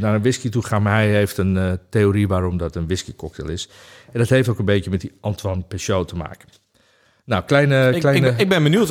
naar 0.00 0.14
een 0.14 0.22
whisky 0.22 0.48
toe 0.48 0.64
gaan, 0.64 0.82
maar 0.82 0.94
hij 0.94 1.14
heeft 1.14 1.38
een 1.38 1.78
theorie 1.90 2.28
waarom 2.28 2.56
dat 2.56 2.76
een 2.76 2.86
whisky 2.86 3.14
cocktail 3.16 3.48
is. 3.48 3.68
En 4.12 4.18
dat 4.18 4.28
heeft 4.28 4.48
ook 4.48 4.58
een 4.58 4.64
beetje 4.64 4.90
met 4.90 5.00
die 5.00 5.12
Antoine 5.20 5.62
Peugeot 5.62 6.08
te 6.08 6.16
maken. 6.16 6.48
Nou, 7.24 7.42
kleine... 7.44 7.92
Ik, 7.94 8.00
kleine... 8.00 8.28
ik, 8.28 8.38
ik 8.38 8.48
ben 8.48 8.62
benieuwd. 8.62 8.88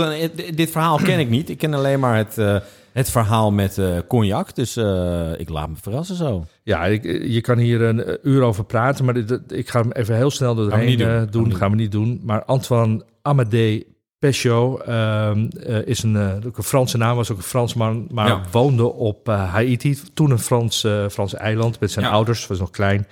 Dit 0.56 0.72
verhaal 0.72 0.98
ken 0.98 1.20
ik 1.20 1.30
niet. 1.30 1.50
Ik 1.50 1.58
ken 1.58 1.74
alleen 1.74 2.00
maar 2.00 2.18
het, 2.18 2.38
eh, 2.38 2.58
het 2.92 3.10
verhaal 3.12 3.52
met 3.52 3.78
eh, 3.78 3.98
cognac. 4.08 4.56
Dus 4.56 4.76
eh, 4.76 5.32
ik 5.38 5.50
laat 5.50 5.70
me 5.70 5.76
verrassen 5.82 6.15
zo. 6.15 6.46
Ja, 6.63 6.86
ik, 6.86 7.04
je 7.04 7.42
kan 7.42 7.58
hier 7.58 7.82
een 7.82 8.18
uur 8.24 8.42
over 8.42 8.63
praten, 8.63 9.06
maar 9.06 9.13
dit, 9.13 9.39
ik 9.48 9.70
ga 9.70 9.82
hem 9.82 9.92
even 9.92 10.15
heel 10.15 10.32
snel 10.32 10.56
doorheen 10.56 10.98
doen. 10.98 11.08
Gaan 11.08 11.20
we 11.26 11.32
doen. 11.32 11.48
niet 11.48 11.56
Gaan 11.56 11.70
we 11.72 11.76
niet 11.76 11.92
doen. 11.92 12.22
Maar 12.24 12.44
Antoine 12.44 13.04
Amadé 13.22 13.84
Peugeot 14.20 14.82
ehm, 14.82 15.48
eh, 15.48 15.86
is 15.86 16.04
een, 16.04 16.15
een 16.15 16.54
Franse 16.54 16.98
naam, 16.98 17.15
was 17.15 17.32
ook 17.32 17.38
een 17.38 17.44
Fransman, 17.44 18.08
maar 18.12 18.28
Ja. 18.28 18.42
woonde 18.52 18.94
op 18.94 19.28
Haiti. 19.28 19.98
Toen 20.13 20.32
een 20.32 20.39
Frans, 20.39 20.88
Frans 21.10 21.34
eiland 21.34 21.80
met 21.80 21.92
zijn 21.92 22.06
Ja. 22.06 22.12
ouders, 22.12 22.48
was 22.48 22.60
nog 22.60 22.70
klein. 22.70 23.08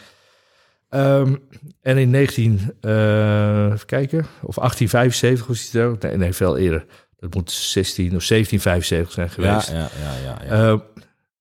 Ehm, 0.90 1.36
en 1.82 1.98
in 1.98 2.10
19, 2.10 2.74
eh, 2.82 3.66
even 3.66 3.86
kijken, 3.86 4.26
of 4.42 4.58
1875 4.58 5.48
was 5.48 5.72
hij 5.72 5.86
ook. 5.86 6.02
Nee, 6.02 6.18
nee, 6.18 6.34
veel 6.34 6.58
eerder. 6.58 6.86
Dat 7.20 7.34
moet 7.34 7.52
16 7.52 8.16
of 8.16 8.24
1775 8.24 9.12
zijn 9.12 9.30
geweest. 9.30 9.70
ja, 9.72 9.78
ja, 9.78 9.90
ja. 10.24 10.38
ja. 10.46 10.72
Eh, 10.72 10.80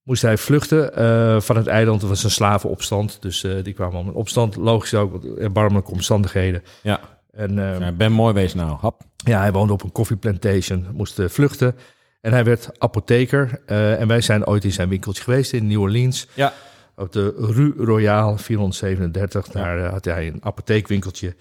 moest 0.03 0.23
hij 0.23 0.37
vluchten 0.39 0.95
eh, 0.95 1.41
van 1.41 1.57
het 1.57 1.67
eiland. 1.67 2.03
Er 2.03 2.09
was 2.09 2.25
een 2.25 2.31
slavenopstand, 2.31 3.23
dus 3.23 3.45
eh, 3.45 3.53
die 3.63 3.73
kwamen 3.73 3.95
allemaal 3.95 4.13
in 4.13 4.19
opstand. 4.19 4.57
Logisch 4.57 4.95
ook, 4.95 5.25
erbarmelijke 5.25 5.91
omstandigheden. 5.91 6.63
ja. 6.83 7.01
En 7.31 7.59
eh, 7.59 7.81
Ja, 7.81 7.93
ben 7.93 8.13
mooi 8.13 8.35
wees 8.35 8.55
nou. 8.55 8.79
Hap. 8.81 9.03
ja, 9.17 9.41
hij 9.41 9.53
woonde 9.53 9.73
op 9.73 9.83
een 9.83 9.93
koffieplantation, 9.93 10.87
moest 10.93 11.21
vluchten. 11.27 11.75
En 12.21 12.33
hij 12.33 12.45
werd 12.45 12.71
apotheker. 12.79 13.61
En 13.67 14.09
wij 14.09 14.21
zijn 14.21 14.47
ooit 14.47 14.65
in 14.65 14.73
zijn 14.73 14.89
winkeltje 14.89 15.23
geweest 15.23 15.53
in 15.53 15.67
New 15.67 15.81
Orleans. 15.81 16.27
Ja. 16.35 16.53
Op 16.97 17.13
de 17.13 17.35
Rue 17.39 17.73
Royale 17.77 18.39
437. 18.39 19.47
Daar 19.49 19.85
eh, 19.85 19.91
had 19.91 20.05
hij 20.05 20.27
een 20.27 20.45
apotheekwinkeltje. 20.45 21.35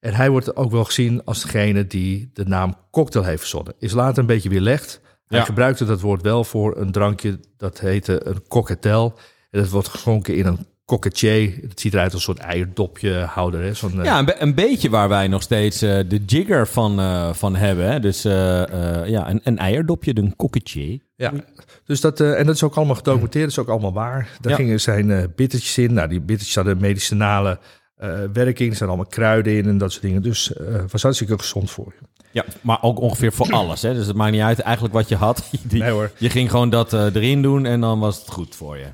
En 0.00 0.14
hij 0.14 0.30
wordt 0.30 0.56
ook 0.56 0.70
wel 0.70 0.84
gezien 0.84 1.24
als 1.24 1.42
degene 1.42 1.86
die 1.86 2.30
de 2.32 2.44
naam 2.44 2.74
cocktail 2.90 3.24
heeft 3.24 3.40
verzonnen. 3.40 3.74
Is 3.78 3.92
later 3.92 4.18
een 4.18 4.26
beetje 4.26 4.48
weerlegd. 4.48 5.00
Hij 5.26 5.38
Ja. 5.38 5.44
gebruikte 5.44 5.84
dat 5.84 6.00
woord 6.00 6.22
wel 6.22 6.44
voor 6.44 6.76
een 6.76 6.92
drankje 6.92 7.40
dat 7.56 7.80
heette 7.80 8.26
een 8.26 8.42
cocktail. 8.48 9.18
En 9.50 9.60
dat 9.60 9.68
wordt 9.68 9.88
geschonken 9.88 10.36
in 10.36 10.46
een 10.46 10.66
cockatier. 10.84 11.54
Het 11.68 11.80
ziet 11.80 11.92
eruit 11.92 12.12
als 12.12 12.26
een 12.26 12.34
soort 12.34 12.46
eierdopje 12.46 13.12
houder. 13.12 13.62
Hè? 13.62 13.74
Zo'n, 13.74 13.98
eh, 13.98 14.04
Ja, 14.04 14.18
een, 14.18 14.24
be- 14.24 14.40
een 14.40 14.54
beetje 14.54 14.90
waar 14.90 15.08
wij 15.08 15.28
nog 15.28 15.42
steeds 15.42 15.82
eh, 15.82 15.98
de 16.08 16.24
jigger 16.26 16.66
van, 16.68 16.94
van 17.34 17.56
hebben. 17.56 17.90
Hè? 17.92 18.00
Dus 18.00 18.22
ja, 18.22 19.30
een, 19.30 19.40
een 19.44 19.58
eierdopje, 19.58 20.16
een 20.16 20.36
kokketje. 20.36 21.00
Ja, 21.16 21.32
dus 21.90 22.00
dat, 22.00 22.20
eh, 22.20 22.38
en 22.38 22.46
dat 22.46 22.54
is 22.54 22.62
ook 22.62 22.74
allemaal 22.74 22.94
gedocumenteerd, 22.94 23.42
dat 23.44 23.52
is 23.52 23.58
ook 23.58 23.68
allemaal 23.68 23.92
waar. 23.92 24.28
Daar 24.40 24.50
Ja. 24.52 24.56
gingen 24.58 24.80
zijn 24.80 25.10
eh 25.10 25.24
bittertjes 25.36 25.78
in. 25.78 25.92
Nou, 25.92 26.08
die 26.08 26.20
bittertjes 26.20 26.54
hadden 26.54 26.78
medicinale 26.80 27.58
eh, 27.96 28.08
werking. 28.32 28.70
Er 28.70 28.76
zijn 28.76 28.88
allemaal 28.88 29.08
kruiden 29.08 29.52
in 29.56 29.66
en 29.66 29.78
dat 29.78 29.90
soort 29.92 30.02
dingen. 30.04 30.22
Dus 30.22 30.52
was 30.90 31.02
hartstikke 31.02 31.38
gezond 31.38 31.70
voor 31.70 31.92
je. 32.00 32.06
Ja, 32.30 32.44
maar 32.60 32.78
ook 32.82 33.00
ongeveer 33.00 33.32
voor 33.32 33.50
alles. 33.52 33.82
Hè? 33.82 33.94
Dus 33.94 34.06
het 34.06 34.16
maakt 34.16 34.32
niet 34.32 34.40
uit 34.40 34.58
eigenlijk 34.58 34.94
wat 34.94 35.08
je 35.08 35.16
had. 35.16 35.42
Die- 35.68 35.80
Nee 35.80 35.90
hoor. 35.90 36.10
Je 36.18 36.30
ging 36.30 36.50
gewoon 36.50 36.70
dat 36.70 36.92
erin 36.92 37.42
doen 37.42 37.66
en 37.66 37.80
dan 37.80 37.98
was 37.98 38.18
het 38.18 38.28
goed 38.30 38.56
voor 38.56 38.76
je. 38.78 38.86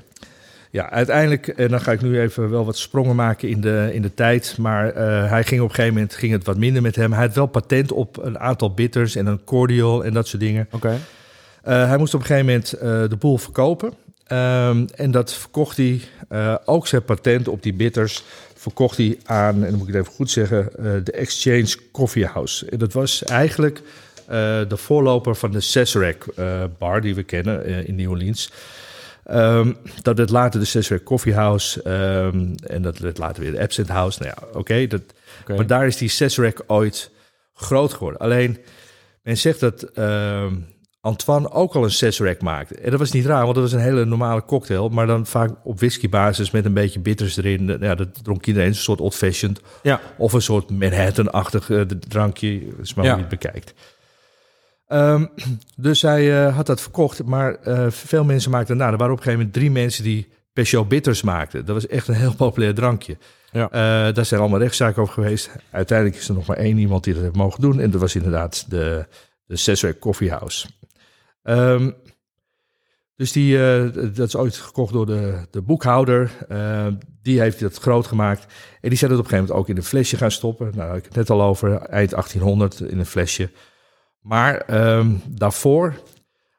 Ja, 0.71 0.89
uiteindelijk, 0.89 1.47
en 1.47 1.67
dan 1.67 1.81
ga 1.81 1.91
ik 1.91 2.01
nu 2.01 2.19
even 2.19 2.49
wel 2.49 2.65
wat 2.65 2.77
sprongen 2.77 3.15
maken 3.15 3.49
in 3.49 3.61
de, 3.61 3.89
in 3.93 4.01
de 4.01 4.13
tijd. 4.13 4.55
Maar 4.59 4.93
hij 5.29 5.43
ging 5.43 5.61
op 5.61 5.69
een 5.69 5.75
gegeven 5.75 5.93
moment 5.97 6.15
ging 6.15 6.31
het 6.31 6.45
wat 6.45 6.57
minder 6.57 6.81
met 6.81 6.95
hem. 6.95 7.13
Hij 7.13 7.25
had 7.25 7.35
wel 7.35 7.45
patent 7.45 7.91
op 7.91 8.17
een 8.23 8.39
aantal 8.39 8.73
bitters 8.73 9.15
en 9.15 9.25
een 9.25 9.43
cordial 9.43 10.03
en 10.05 10.13
dat 10.13 10.27
soort 10.27 10.41
dingen. 10.41 10.67
Oké. 10.71 10.97
Hij 11.61 11.97
moest 11.97 12.13
op 12.13 12.19
een 12.19 12.25
gegeven 12.25 12.45
moment 12.45 12.73
eh, 12.73 13.09
de 13.09 13.17
boel 13.19 13.37
verkopen. 13.37 13.93
Ehm, 14.23 14.85
en 14.95 15.11
dat 15.11 15.33
verkocht 15.33 15.77
hij, 15.77 16.01
eh, 16.29 16.55
ook 16.65 16.87
zijn 16.87 17.03
patent 17.03 17.47
op 17.47 17.63
die 17.63 17.73
bitters, 17.73 18.23
verkocht 18.55 18.97
hij 18.97 19.17
aan, 19.25 19.55
en 19.55 19.69
dan 19.69 19.77
moet 19.77 19.87
ik 19.87 19.93
het 19.93 20.03
even 20.03 20.15
goed 20.15 20.31
zeggen, 20.31 20.69
eh, 20.77 20.91
de 21.03 21.11
Exchange 21.11 21.75
Coffee 21.91 22.25
House. 22.25 22.69
En 22.69 22.77
dat 22.77 22.93
was 22.93 23.23
eigenlijk 23.23 23.81
eh, 24.27 24.61
de 24.67 24.77
voorloper 24.77 25.35
van 25.35 25.51
de 25.51 25.59
Sazerac 25.59 26.25
eh, 26.35 26.63
bar 26.77 27.01
die 27.01 27.15
we 27.15 27.23
kennen 27.23 27.63
eh, 27.63 27.87
in 27.87 27.95
New 27.95 28.09
Orleans. 28.09 28.51
Ehm, 29.23 29.73
dat 30.01 30.17
werd 30.17 30.29
later 30.29 30.59
de 30.59 30.65
Sazerac 30.65 31.03
Coffee 31.03 31.33
House 31.33 31.81
ehm, 31.81 32.53
en 32.63 32.81
dat 32.81 32.97
werd 32.97 33.17
later 33.17 33.43
weer 33.43 33.51
de 33.51 33.61
Absinthe 33.61 33.91
House. 33.91 34.19
Nou 34.23 34.33
ja, 34.35 34.59
oké. 34.59 34.87
dat 34.87 35.01
maar 35.47 35.67
daar 35.67 35.87
is 35.87 35.97
die 35.97 36.09
Sazerac 36.09 36.63
ooit 36.67 37.11
groot 37.53 37.93
geworden. 37.93 38.19
Alleen, 38.19 38.57
men 39.21 39.37
zegt 39.37 39.59
dat 39.59 39.91
Antoine 41.07 41.51
ook 41.51 41.73
al 41.75 41.83
een 41.83 41.91
Sazerac 41.91 42.41
maakte. 42.41 42.75
En 42.75 42.89
dat 42.91 42.99
was 42.99 43.11
niet 43.11 43.25
raar, 43.25 43.41
want 43.43 43.53
dat 43.53 43.63
was 43.63 43.73
een 43.73 43.79
hele 43.79 44.05
normale 44.05 44.45
cocktail. 44.45 44.89
Maar 44.89 45.07
dan 45.07 45.25
vaak 45.25 45.51
op 45.63 45.79
whiskybasis 45.79 46.51
met 46.51 46.65
een 46.65 46.73
beetje 46.73 46.99
bitters 46.99 47.37
erin. 47.37 47.77
Ja, 47.79 47.95
dat 47.95 48.23
dronk 48.23 48.45
iedereen, 48.45 48.67
een 48.67 48.75
soort 48.75 49.01
old-fashioned. 49.01 49.61
Ja. 49.83 49.99
Of 50.17 50.33
een 50.33 50.41
soort 50.41 50.69
Manhattan-achtig 50.69 51.69
eh, 51.69 51.81
drankje, 52.07 52.59
dat 52.69 52.85
is 52.85 52.93
maar 52.93 53.05
Ja. 53.05 53.17
het 53.17 53.27
bekijkt. 53.29 53.73
Ehm, 54.87 55.25
dus 55.75 56.01
hij 56.01 56.45
eh, 56.45 56.55
had 56.55 56.65
dat 56.65 56.81
verkocht, 56.81 57.23
maar 57.23 57.55
eh, 57.55 57.85
veel 57.89 58.23
mensen 58.23 58.51
maakten 58.51 58.77
na. 58.77 58.85
Er 58.91 58.97
waren 58.97 59.13
op 59.13 59.17
een 59.17 59.23
gegeven 59.23 59.37
moment 59.39 59.53
drie 59.53 59.71
mensen 59.71 60.03
die 60.03 60.27
Peugeot 60.53 60.87
Bitters 60.87 61.21
maakten. 61.21 61.65
Dat 61.65 61.75
was 61.75 61.87
echt 61.87 62.07
een 62.07 62.13
heel 62.15 62.35
populair 62.45 62.73
drankje. 62.75 63.17
Ja. 63.51 63.69
Eh, 63.71 64.13
daar 64.13 64.25
zijn 64.25 64.39
allemaal 64.39 64.59
rechtszaken 64.59 65.01
over 65.01 65.13
geweest. 65.13 65.49
Uiteindelijk 65.71 66.17
is 66.19 66.27
er 66.27 66.33
nog 66.33 66.45
maar 66.45 66.57
één 66.57 66.77
iemand 66.77 67.03
die 67.03 67.13
dat 67.13 67.23
heeft 67.23 67.35
mogen 67.35 67.61
doen. 67.61 67.79
En 67.79 67.91
dat 67.91 68.01
was 68.01 68.15
inderdaad 68.15 68.65
de, 68.69 69.05
de 69.45 69.55
Sazerac 69.55 69.99
Coffee 69.99 70.29
House. 70.29 70.67
Ehm, 71.47 71.91
dus 73.15 73.31
die, 73.31 73.57
eh, 73.57 73.93
dat 73.93 74.27
is 74.27 74.35
ooit 74.35 74.57
gekocht 74.57 74.93
door 74.93 75.05
de, 75.05 75.47
de 75.51 75.61
boekhouder. 75.61 76.31
Eh, 76.47 76.87
die 77.21 77.39
heeft 77.39 77.59
dat 77.59 77.77
groot 77.77 78.07
gemaakt. 78.07 78.45
En 78.81 78.89
die 78.89 78.97
zijn 78.97 79.11
het 79.11 79.19
op 79.19 79.25
een 79.25 79.31
gegeven 79.31 79.37
moment 79.37 79.51
ook 79.51 79.69
in 79.69 79.77
een 79.77 79.89
flesje 79.89 80.17
gaan 80.17 80.31
stoppen. 80.31 80.71
Nou, 80.75 80.97
ik 80.97 81.03
het 81.03 81.15
net 81.15 81.29
al 81.29 81.41
over. 81.41 81.77
Eind 81.77 82.09
1800 82.09 82.79
in 82.79 82.99
een 82.99 83.05
flesje. 83.05 83.49
Maar 84.21 84.57
ehm, 84.57 85.11
daarvoor 85.27 85.93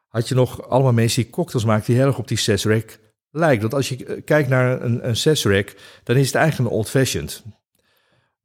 had 0.09 0.29
je 0.29 0.35
nog 0.35 0.69
allemaal 0.69 0.93
mensen 0.93 1.23
die 1.23 1.33
cocktails 1.33 1.65
maakten... 1.65 1.87
die 1.87 1.97
heel 1.97 2.07
erg 2.07 2.19
op 2.19 2.29
die 2.29 2.39
Sazerac 2.39 2.99
lijkt. 3.31 3.63
Want 3.63 3.75
als 3.75 3.89
je 3.89 4.05
eh, 4.05 4.25
kijkt 4.25 4.49
naar 4.49 4.83
een, 4.83 5.09
een 5.09 5.17
Sazerac... 5.17 5.75
dan 6.05 6.17
is 6.17 6.27
het 6.27 6.35
eigenlijk 6.35 6.71
een 6.71 6.77
old-fashioned. 6.77 7.43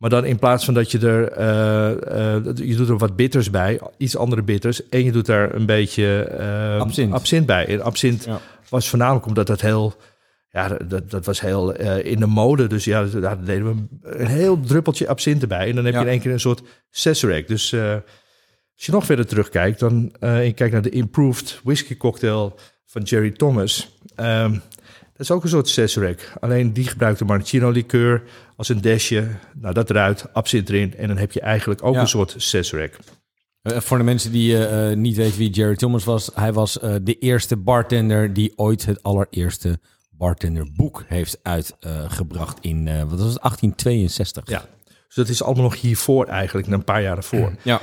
Maar 0.04 0.12
dan 0.12 0.26
in 0.26 0.40
plaats 0.40 0.66
van 0.66 0.74
dat 0.74 0.92
je 0.92 1.00
er... 1.00 1.32
eh, 1.32 2.36
eh, 2.36 2.44
je 2.56 2.76
doet 2.76 2.90
er 2.90 2.98
wat 2.98 3.16
bitters 3.16 3.50
bij, 3.50 3.80
iets 3.98 4.18
andere 4.18 4.42
bitters... 4.42 4.90
en 4.90 5.04
je 5.04 5.12
doet 5.12 5.26
daar 5.26 5.56
een 5.56 5.66
beetje 5.66 6.24
eh, 6.24 6.80
Absint. 7.14 7.46
bij. 7.46 7.68
En 7.68 7.82
absint 7.82 8.24
Ja. 8.26 8.40
was 8.70 8.90
voornamelijk 8.90 9.26
omdat 9.26 9.48
dat 9.48 9.62
heel... 9.62 9.94
Ja, 10.50 10.68
dat, 10.88 11.12
dat 11.12 11.26
was 11.26 11.42
heel 11.42 11.74
eh, 11.74 12.12
in 12.12 12.20
de 12.20 12.26
mode. 12.26 12.68
Dus 12.68 12.86
ja, 12.86 13.04
daar 13.04 13.44
deden 13.44 13.66
we 13.66 14.10
een 14.20 14.28
heel 14.28 14.60
druppeltje 14.60 15.08
absint 15.08 15.42
erbij. 15.42 15.70
En 15.70 15.76
dan 15.76 15.86
heb 15.86 15.94
Ja. 15.94 16.00
je 16.00 16.06
in 16.06 16.12
één 16.12 16.22
keer 16.22 16.32
een 16.32 16.40
soort 16.40 16.62
Sazerac. 16.90 17.48
Dus 17.48 17.74
als 17.74 18.86
je 18.86 18.92
nog 18.92 19.06
verder 19.06 19.28
terugkijkt... 19.28 19.80
dan 19.80 20.14
en 20.20 20.46
je 20.46 20.54
kijkt 20.54 20.74
naar 20.74 20.82
de 20.82 20.90
Improved 20.90 21.60
Whisky 21.64 21.98
Cocktail 21.98 22.56
van 22.86 23.02
Jerry 23.02 23.32
Thomas... 23.32 23.98
dat 24.16 24.52
is 25.24 25.32
ook 25.32 25.44
een 25.44 25.50
soort 25.50 25.70
Sazerac. 25.70 26.34
Alleen 26.40 26.74
die 26.74 26.88
gebruikte 26.88 27.26
maraschino 27.26 27.70
liqueur 27.70 28.24
als 28.56 28.70
een 28.70 28.82
desje. 28.82 29.28
Nou, 29.54 29.74
dat 29.74 29.90
eruit, 29.90 30.34
absint 30.34 30.70
erin. 30.70 30.96
En 30.98 31.08
dan 31.08 31.18
heb 31.18 31.32
je 31.32 31.42
eigenlijk 31.42 31.84
ook 31.84 31.94
Ja. 31.94 32.00
een 32.02 32.08
soort 32.08 32.34
Sazerac. 32.38 32.94
Eh, 33.62 33.80
voor 33.80 33.98
de 33.98 34.04
mensen 34.04 34.32
die 34.32 34.66
eh, 34.68 34.96
niet 34.96 35.16
weten 35.16 35.38
wie 35.38 35.50
Jerry 35.50 35.76
Thomas 35.76 36.04
was, 36.04 36.30
hij 36.34 36.54
was 36.54 36.74
de 37.04 37.18
eerste 37.20 37.58
bartender 37.58 38.34
die 38.34 38.54
ooit 38.56 38.86
het 38.86 39.04
allereerste 39.04 39.80
bartenderboek 40.12 41.04
heeft 41.08 41.40
uitgebracht 41.42 42.58
in, 42.62 42.86
wat 42.86 43.20
was 43.20 43.34
het, 43.34 43.42
1862. 43.42 44.50
Ja. 44.50 44.66
Dus 45.08 45.16
dat 45.16 45.30
is 45.30 45.44
allemaal 45.44 45.64
nog 45.64 45.82
hiervoor 45.82 46.26
eigenlijk, 46.26 46.68
een 46.68 46.84
paar 46.84 47.02
jaren 47.02 47.24
voor. 47.24 47.54
Ja. 47.62 47.82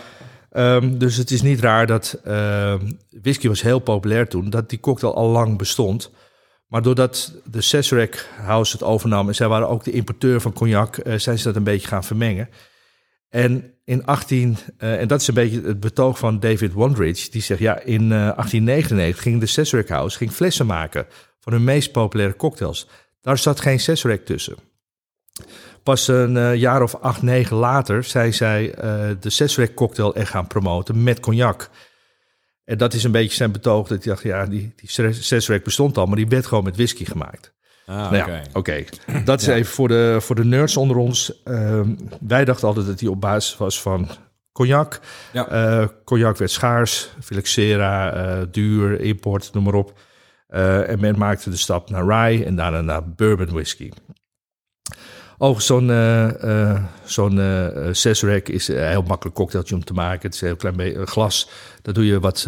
Ehm, 0.51 0.99
dus 0.99 1.17
het 1.17 1.31
is 1.31 1.43
niet 1.43 1.61
raar 1.61 1.87
dat 1.87 2.21
ehm, 2.25 2.91
whisky 3.23 3.49
was 3.49 3.63
heel 3.63 3.79
populair 3.79 4.29
toen, 4.29 4.51
dat 4.51 4.71
die 4.71 4.81
cocktail 4.81 5.15
al 5.15 5.29
lang 5.29 5.59
bestond. 5.59 6.11
Maar 6.71 6.83
doordat 6.83 7.33
de 7.45 7.61
Sazerac 7.61 8.27
House 8.37 8.73
het 8.73 8.83
overnam 8.83 9.29
en 9.29 9.35
zij 9.35 9.49
waren 9.49 9.69
ook 9.69 9.85
de 9.85 9.91
importeur 9.91 10.41
van 10.41 10.53
cognac, 10.53 10.97
eh, 10.97 11.19
zijn 11.19 11.39
ze 11.39 11.45
dat 11.45 11.57
een 11.57 11.65
beetje 11.65 11.89
gaan 11.89 12.05
vermengen. 12.05 12.49
En 13.29 13.75
in 13.85 14.07
18, 14.07 14.57
eh, 14.79 15.01
en 15.01 15.09
dat 15.09 15.21
is 15.21 15.29
een 15.29 15.35
beetje 15.35 15.63
het 15.63 15.81
betoog 15.81 16.19
van 16.19 16.41
David 16.41 16.73
Wondridge, 16.73 17.31
die 17.31 17.43
zegt 17.43 17.61
ja, 17.61 17.81
in 17.81 18.03
eh, 18.03 18.09
1899 18.11 19.23
ging 19.23 19.41
de 19.41 19.47
Sazerac 19.47 19.89
House 19.89 20.17
ging 20.17 20.33
flessen 20.33 20.67
maken 20.67 21.07
van 21.41 21.53
hun 21.53 21.65
meest 21.65 21.93
populaire 21.93 22.37
cocktails. 22.37 22.89
Daar 23.21 23.39
zat 23.39 23.61
geen 23.61 23.81
Sazerac 23.81 24.21
tussen. 24.21 24.57
Pas 25.83 26.09
een 26.09 26.59
jaar 26.59 26.83
of 26.83 26.95
acht, 26.95 27.23
negen 27.23 27.57
later 27.57 28.05
zijn 28.05 28.35
zij 28.35 28.75
de 29.21 29.31
Sazerac 29.31 29.75
cocktail 29.75 30.15
echt 30.15 30.31
gaan 30.31 30.47
promoten 30.47 31.03
met 31.03 31.21
cognac. 31.21 31.71
En 32.65 32.79
dat 32.79 32.95
is 32.95 33.05
een 33.05 33.11
beetje 33.11 33.37
zijn 33.37 33.53
betoog 33.53 33.89
dat 33.89 34.05
hij 34.05 34.13
dacht, 34.13 34.23
ja, 34.23 34.47
die, 34.47 34.73
die 34.77 35.61
bestond 35.63 35.99
al, 35.99 36.07
maar 36.07 36.17
die 36.17 36.29
werd 36.29 36.47
gewoon 36.47 36.65
met 36.65 36.77
whisky 36.77 37.05
gemaakt. 37.05 37.53
Ah, 37.87 38.11
Nou 38.11 38.17
ja, 38.17 38.43
oké. 38.53 38.85
Dat 39.25 39.41
is 39.41 39.47
even 39.47 39.73
voor 39.73 39.89
de, 39.89 40.17
voor 40.21 40.37
de 40.37 40.45
nerds 40.45 40.77
onder 40.77 40.97
ons. 40.97 41.43
Ehm, 41.45 41.95
wij 42.21 42.45
dachten 42.45 42.69
altijd 42.69 42.87
dat 42.87 42.99
die 42.99 43.11
op 43.11 43.21
basis 43.21 43.57
was 43.57 43.81
van 43.81 44.09
cognac. 44.53 45.01
Ja. 45.33 45.49
Eh, 45.49 45.89
cognac 46.05 46.37
werd 46.37 46.51
schaars, 46.51 47.11
phylloxera, 47.23 48.13
eh, 48.13 48.47
duur, 48.51 49.01
import, 49.01 49.51
noem 49.53 49.65
maar 49.65 49.75
op. 49.75 49.99
Eh, 50.47 50.89
en 50.89 51.01
men 51.01 51.19
maakte 51.19 51.51
de 51.51 51.57
stap 51.57 51.91
naar 51.91 52.07
rye 52.07 52.45
en 52.45 52.57
daarna 52.57 52.81
naar 52.81 53.09
bourbon 53.09 53.51
whisky. 53.53 53.91
Overigens, 55.43 55.67
zo'n 55.67 55.91
eh 55.91 56.71
eh 56.73 56.83
zo'n 57.05 57.41
eh, 57.41 58.55
is 58.55 58.69
een 58.69 58.89
heel 58.89 59.03
makkelijk 59.03 59.37
cocktailtje 59.37 59.75
om 59.75 59.85
te 59.85 59.93
maken. 59.93 60.23
Het 60.23 60.35
is 60.35 60.41
een 60.41 60.47
heel 60.47 60.57
klein 60.57 60.77
beetje 60.77 60.99
een 60.99 61.07
glas. 61.07 61.49
Daar 61.83 61.95
doe 61.95 62.07
je 62.07 62.21
wat 62.21 62.47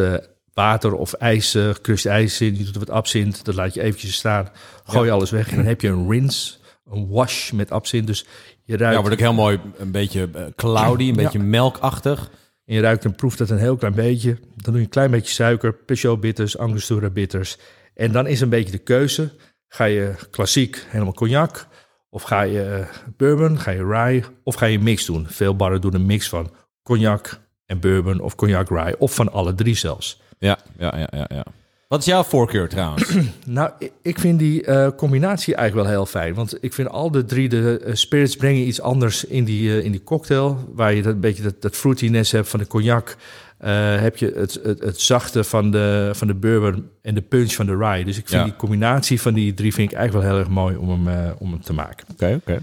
water 0.55 0.95
of 0.95 1.13
ijs, 1.13 1.51
gecrushed 1.51 2.13
ijs 2.13 2.41
in. 2.41 2.57
Je 2.59 2.65
doet 2.65 2.75
er 2.75 2.79
wat 2.81 2.91
absint. 2.91 3.45
Dat 3.45 3.55
laat 3.55 3.75
je 3.75 3.83
eventjes 3.83 4.15
staan. 4.15 4.49
Gooi 4.85 5.11
alles 5.11 5.31
weg. 5.31 5.51
En 5.51 5.57
dan 5.57 5.65
heb 5.65 5.81
je 5.81 5.89
een 5.89 6.11
rinse, 6.11 6.55
een 6.91 7.09
wash 7.09 7.51
met 7.51 7.71
absint. 7.71 8.07
Dus 8.07 8.27
je 8.65 8.77
ruikt, 8.77 8.95
Ja, 8.95 9.01
wordt 9.01 9.15
ook 9.15 9.21
heel 9.23 9.33
mooi, 9.35 9.61
een 9.79 9.91
beetje 9.91 10.29
cloudy, 10.57 11.03
een 11.09 11.15
Ja. 11.15 11.23
beetje 11.23 11.39
melkachtig. 11.39 12.31
en 12.65 12.75
je 12.75 12.81
ruikt 12.81 13.05
en 13.05 13.15
proeft 13.15 13.39
dat 13.39 13.51
een 13.51 13.59
heel 13.59 13.77
klein 13.77 13.95
beetje. 13.95 14.31
Dan 14.41 14.73
doe 14.73 14.75
je 14.77 14.81
een 14.83 14.89
klein 14.89 15.11
beetje 15.11 15.33
suiker, 15.33 15.73
Peugeot 15.75 16.21
bitters, 16.21 16.59
Angostura 16.59 17.11
bitters. 17.11 17.57
En 17.95 18.13
dan 18.13 18.27
is 18.27 18.41
een 18.41 18.49
beetje 18.49 18.71
de 18.71 18.79
keuze. 18.79 19.31
Ga 19.69 19.85
je 19.85 20.15
klassiek 20.31 20.85
helemaal 20.89 21.13
cognac? 21.13 21.67
Of 22.15 22.23
ga 22.23 22.43
je 22.43 22.63
eh, 22.63 22.87
bourbon, 23.17 23.59
ga 23.59 23.71
je 23.71 23.85
rye? 23.87 24.23
Of 24.45 24.55
ga 24.55 24.67
je 24.67 24.79
mix 24.79 25.07
doen? 25.07 25.27
Veel 25.29 25.57
barren 25.57 25.81
doen 25.81 25.95
een 25.95 26.07
mix 26.07 26.29
van 26.29 26.51
cognac 26.83 27.41
en 27.67 27.81
bourbon 27.81 28.21
of 28.21 28.35
cognac 28.35 28.69
rye. 28.69 28.95
Of 28.99 29.15
van 29.15 29.33
alle 29.33 29.55
drie 29.55 29.75
zelfs. 29.77 30.21
Ja, 30.39 30.59
ja, 30.79 30.95
ja, 30.99 31.09
ja. 31.11 31.27
ja. 31.29 31.45
Wat 31.89 32.01
is 32.01 32.07
jouw 32.07 32.23
voorkeur 32.23 32.69
trouwens? 32.69 33.17
Nou, 33.47 33.71
ik- 34.03 34.19
vind 34.19 34.39
die 34.39 34.65
eh, 34.65 34.89
combinatie 34.97 35.55
eigenlijk 35.55 35.87
wel 35.89 35.97
heel 35.97 36.07
fijn. 36.07 36.35
Want 36.35 36.57
ik 36.61 36.73
vind 36.73 36.89
al 36.89 37.11
de 37.11 37.25
drie 37.25 37.49
de 37.49 37.79
eh, 37.85 37.95
spirits 37.95 38.37
brengen 38.37 38.67
iets 38.67 38.81
anders 38.81 39.25
in 39.25 39.45
die, 39.45 39.83
in 39.83 39.91
die 39.93 40.03
cocktail. 40.03 40.69
Waar 40.75 40.95
je 40.95 41.03
dat, 41.03 41.13
een 41.15 41.21
beetje 41.21 41.43
dat, 41.43 41.63
dat 41.63 41.77
fruitiness 41.77 42.33
hebt 42.33 42.49
van 42.49 42.59
de 42.59 42.67
cognac. 42.67 43.17
Eh, 43.63 44.01
heb 44.01 44.17
je 44.17 44.33
het, 44.37 44.61
het, 44.63 44.81
het 44.81 45.01
zachte 45.01 45.45
van 45.45 45.71
de, 45.71 46.11
van 46.13 46.27
de 46.27 46.35
bourbon 46.35 46.89
en 47.03 47.15
de 47.15 47.21
punch 47.23 47.53
van 47.53 47.67
de 47.67 47.77
rye. 47.77 48.05
Dus 48.05 48.19
ik 48.19 48.29
vind 48.29 48.41
Ja. 48.41 48.45
die 48.45 48.57
combinatie 48.57 49.21
van 49.21 49.35
die 49.35 49.55
drie 49.55 49.75
vind 49.75 49.91
ik 49.91 49.97
eigenlijk 49.97 50.27
wel 50.27 50.35
heel 50.37 50.45
erg 50.45 50.55
mooi 50.55 50.77
om 50.77 50.89
hem, 50.91 51.09
eh, 51.09 51.31
om 51.39 51.51
hem 51.51 51.63
te 51.63 51.73
maken. 51.73 52.07
Oké, 52.13 52.35
oké. 52.41 52.63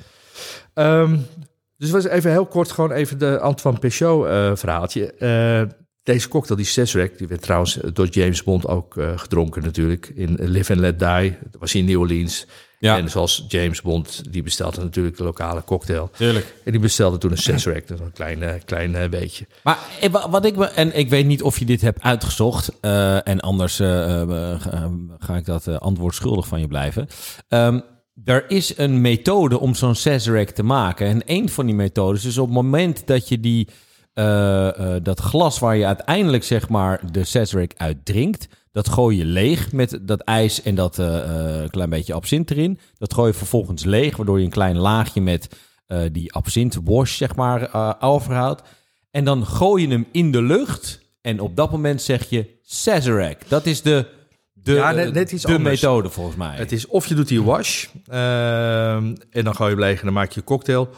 Ehm, 0.73 1.17
dus 1.77 1.89
was 1.89 2.05
even 2.05 2.31
heel 2.31 2.45
kort 2.45 2.71
gewoon 2.71 2.91
even 2.91 3.17
de 3.17 3.39
Antoine 3.39 3.79
Peugeot 3.79 4.25
eh, 4.27 4.51
verhaaltje. 4.55 5.13
Deze 6.03 6.27
cocktail, 6.27 6.57
die 6.57 6.65
Sazerac, 6.65 7.17
die 7.17 7.27
werd 7.27 7.41
trouwens 7.41 7.79
door 7.93 8.07
James 8.07 8.43
Bond 8.43 8.67
ook 8.67 8.95
gedronken 9.15 9.63
natuurlijk. 9.63 10.11
In 10.15 10.37
Live 10.39 10.71
and 10.71 10.81
Let 10.81 10.99
Die, 10.99 11.37
dat 11.51 11.59
was 11.59 11.75
in 11.75 11.85
New 11.85 11.99
Orleans. 11.99 12.47
Ja. 12.79 12.97
En 12.97 13.09
zoals 13.09 13.45
James 13.47 13.81
Bond, 13.81 14.21
die 14.33 14.43
bestelde 14.43 14.81
natuurlijk 14.81 15.17
de 15.17 15.23
lokale 15.23 15.63
cocktail. 15.63 16.09
Tuurlijk. 16.17 16.53
En 16.65 16.71
die 16.71 16.81
bestelde 16.81 17.17
toen 17.17 17.31
een 17.31 17.37
Sazerac, 17.37 17.87
dat 17.87 17.99
is 17.99 18.05
een 18.05 18.11
klein, 18.11 18.43
eh, 18.43 18.53
klein 18.65 18.95
eh, 18.95 19.09
beetje. 19.09 19.47
Maar 19.63 19.77
eh, 20.01 20.09
wa- 20.09 20.29
wat 20.29 20.45
ik 20.45 20.55
me, 20.55 20.65
en 20.65 20.97
ik 20.97 21.09
weet 21.09 21.25
niet 21.25 21.41
of 21.41 21.59
je 21.59 21.65
dit 21.65 21.81
hebt 21.81 22.01
uitgezocht, 22.01 22.79
en 23.23 23.39
anders 23.39 23.75
ga, 25.19 25.35
ik 25.37 25.45
dat 25.45 25.79
antwoord 25.79 26.15
schuldig 26.15 26.47
van 26.47 26.59
je 26.59 26.67
blijven. 26.67 27.07
Ehm, 27.47 27.79
er 28.25 28.45
is 28.51 28.77
een 28.77 29.01
methode 29.01 29.59
om 29.59 29.75
zo'n 29.75 29.95
Sazerac 29.95 30.49
te 30.49 30.63
maken. 30.63 31.07
En 31.07 31.21
een 31.25 31.49
van 31.49 31.65
die 31.65 31.75
methodes 31.75 32.25
is 32.25 32.37
op 32.37 32.45
het 32.45 32.55
moment 32.55 33.07
dat 33.07 33.27
je 33.27 33.39
die, 33.39 33.67
dat 35.03 35.19
glas 35.19 35.59
waar 35.59 35.77
je 35.77 35.85
uiteindelijk 35.85 36.43
zeg 36.43 36.69
maar 36.69 37.11
de 37.11 37.23
Sazerac 37.23 37.71
uit 37.77 38.05
drinkt, 38.05 38.47
dat 38.71 38.89
gooi 38.89 39.17
je 39.17 39.25
leeg 39.25 39.71
met 39.71 39.99
dat 40.01 40.19
ijs 40.21 40.61
en 40.61 40.75
dat 40.75 40.99
eh, 40.99 41.61
eh, 41.63 41.69
klein 41.69 41.89
beetje 41.89 42.13
absint 42.13 42.51
erin. 42.51 42.79
Dat 42.97 43.13
gooi 43.13 43.31
je 43.31 43.37
vervolgens 43.37 43.83
leeg, 43.83 44.15
waardoor 44.15 44.37
je 44.39 44.45
een 44.45 44.51
klein 44.51 44.77
laagje 44.77 45.21
met 45.21 45.49
eh, 45.87 45.99
die 46.11 46.33
absint 46.33 46.77
wash 46.83 47.15
zeg 47.17 47.35
maar 47.35 47.61
eh, 47.63 47.93
overhoudt. 47.99 48.61
En 49.11 49.23
dan 49.25 49.45
gooi 49.45 49.81
je 49.87 49.93
hem 49.93 50.07
in 50.11 50.31
de 50.31 50.41
lucht 50.41 51.01
en 51.21 51.39
op 51.39 51.55
dat 51.55 51.71
moment 51.71 52.01
zeg 52.01 52.29
je 52.29 52.57
Sazerac. 52.63 53.37
Dat 53.47 53.65
is 53.65 53.81
de, 53.81 54.05
de, 54.53 54.73
Ja, 54.73 54.91
net- 54.91 55.13
net 55.13 55.31
iets 55.31 55.43
de 55.43 55.53
anders. 55.55 55.81
methode 55.81 56.09
volgens 56.09 56.35
mij. 56.35 56.55
Het 56.57 56.71
is 56.71 56.87
of 56.87 57.07
je 57.07 57.15
doet 57.15 57.27
die 57.27 57.43
wash 57.43 57.85
ehm, 58.07 59.15
en 59.29 59.43
dan 59.43 59.55
gooi 59.55 59.69
je 59.69 59.75
hem 59.75 59.85
leeg 59.85 59.99
en 59.99 60.05
dan 60.05 60.13
maak 60.13 60.31
je 60.31 60.39
een 60.39 60.45
cocktail. 60.45 60.89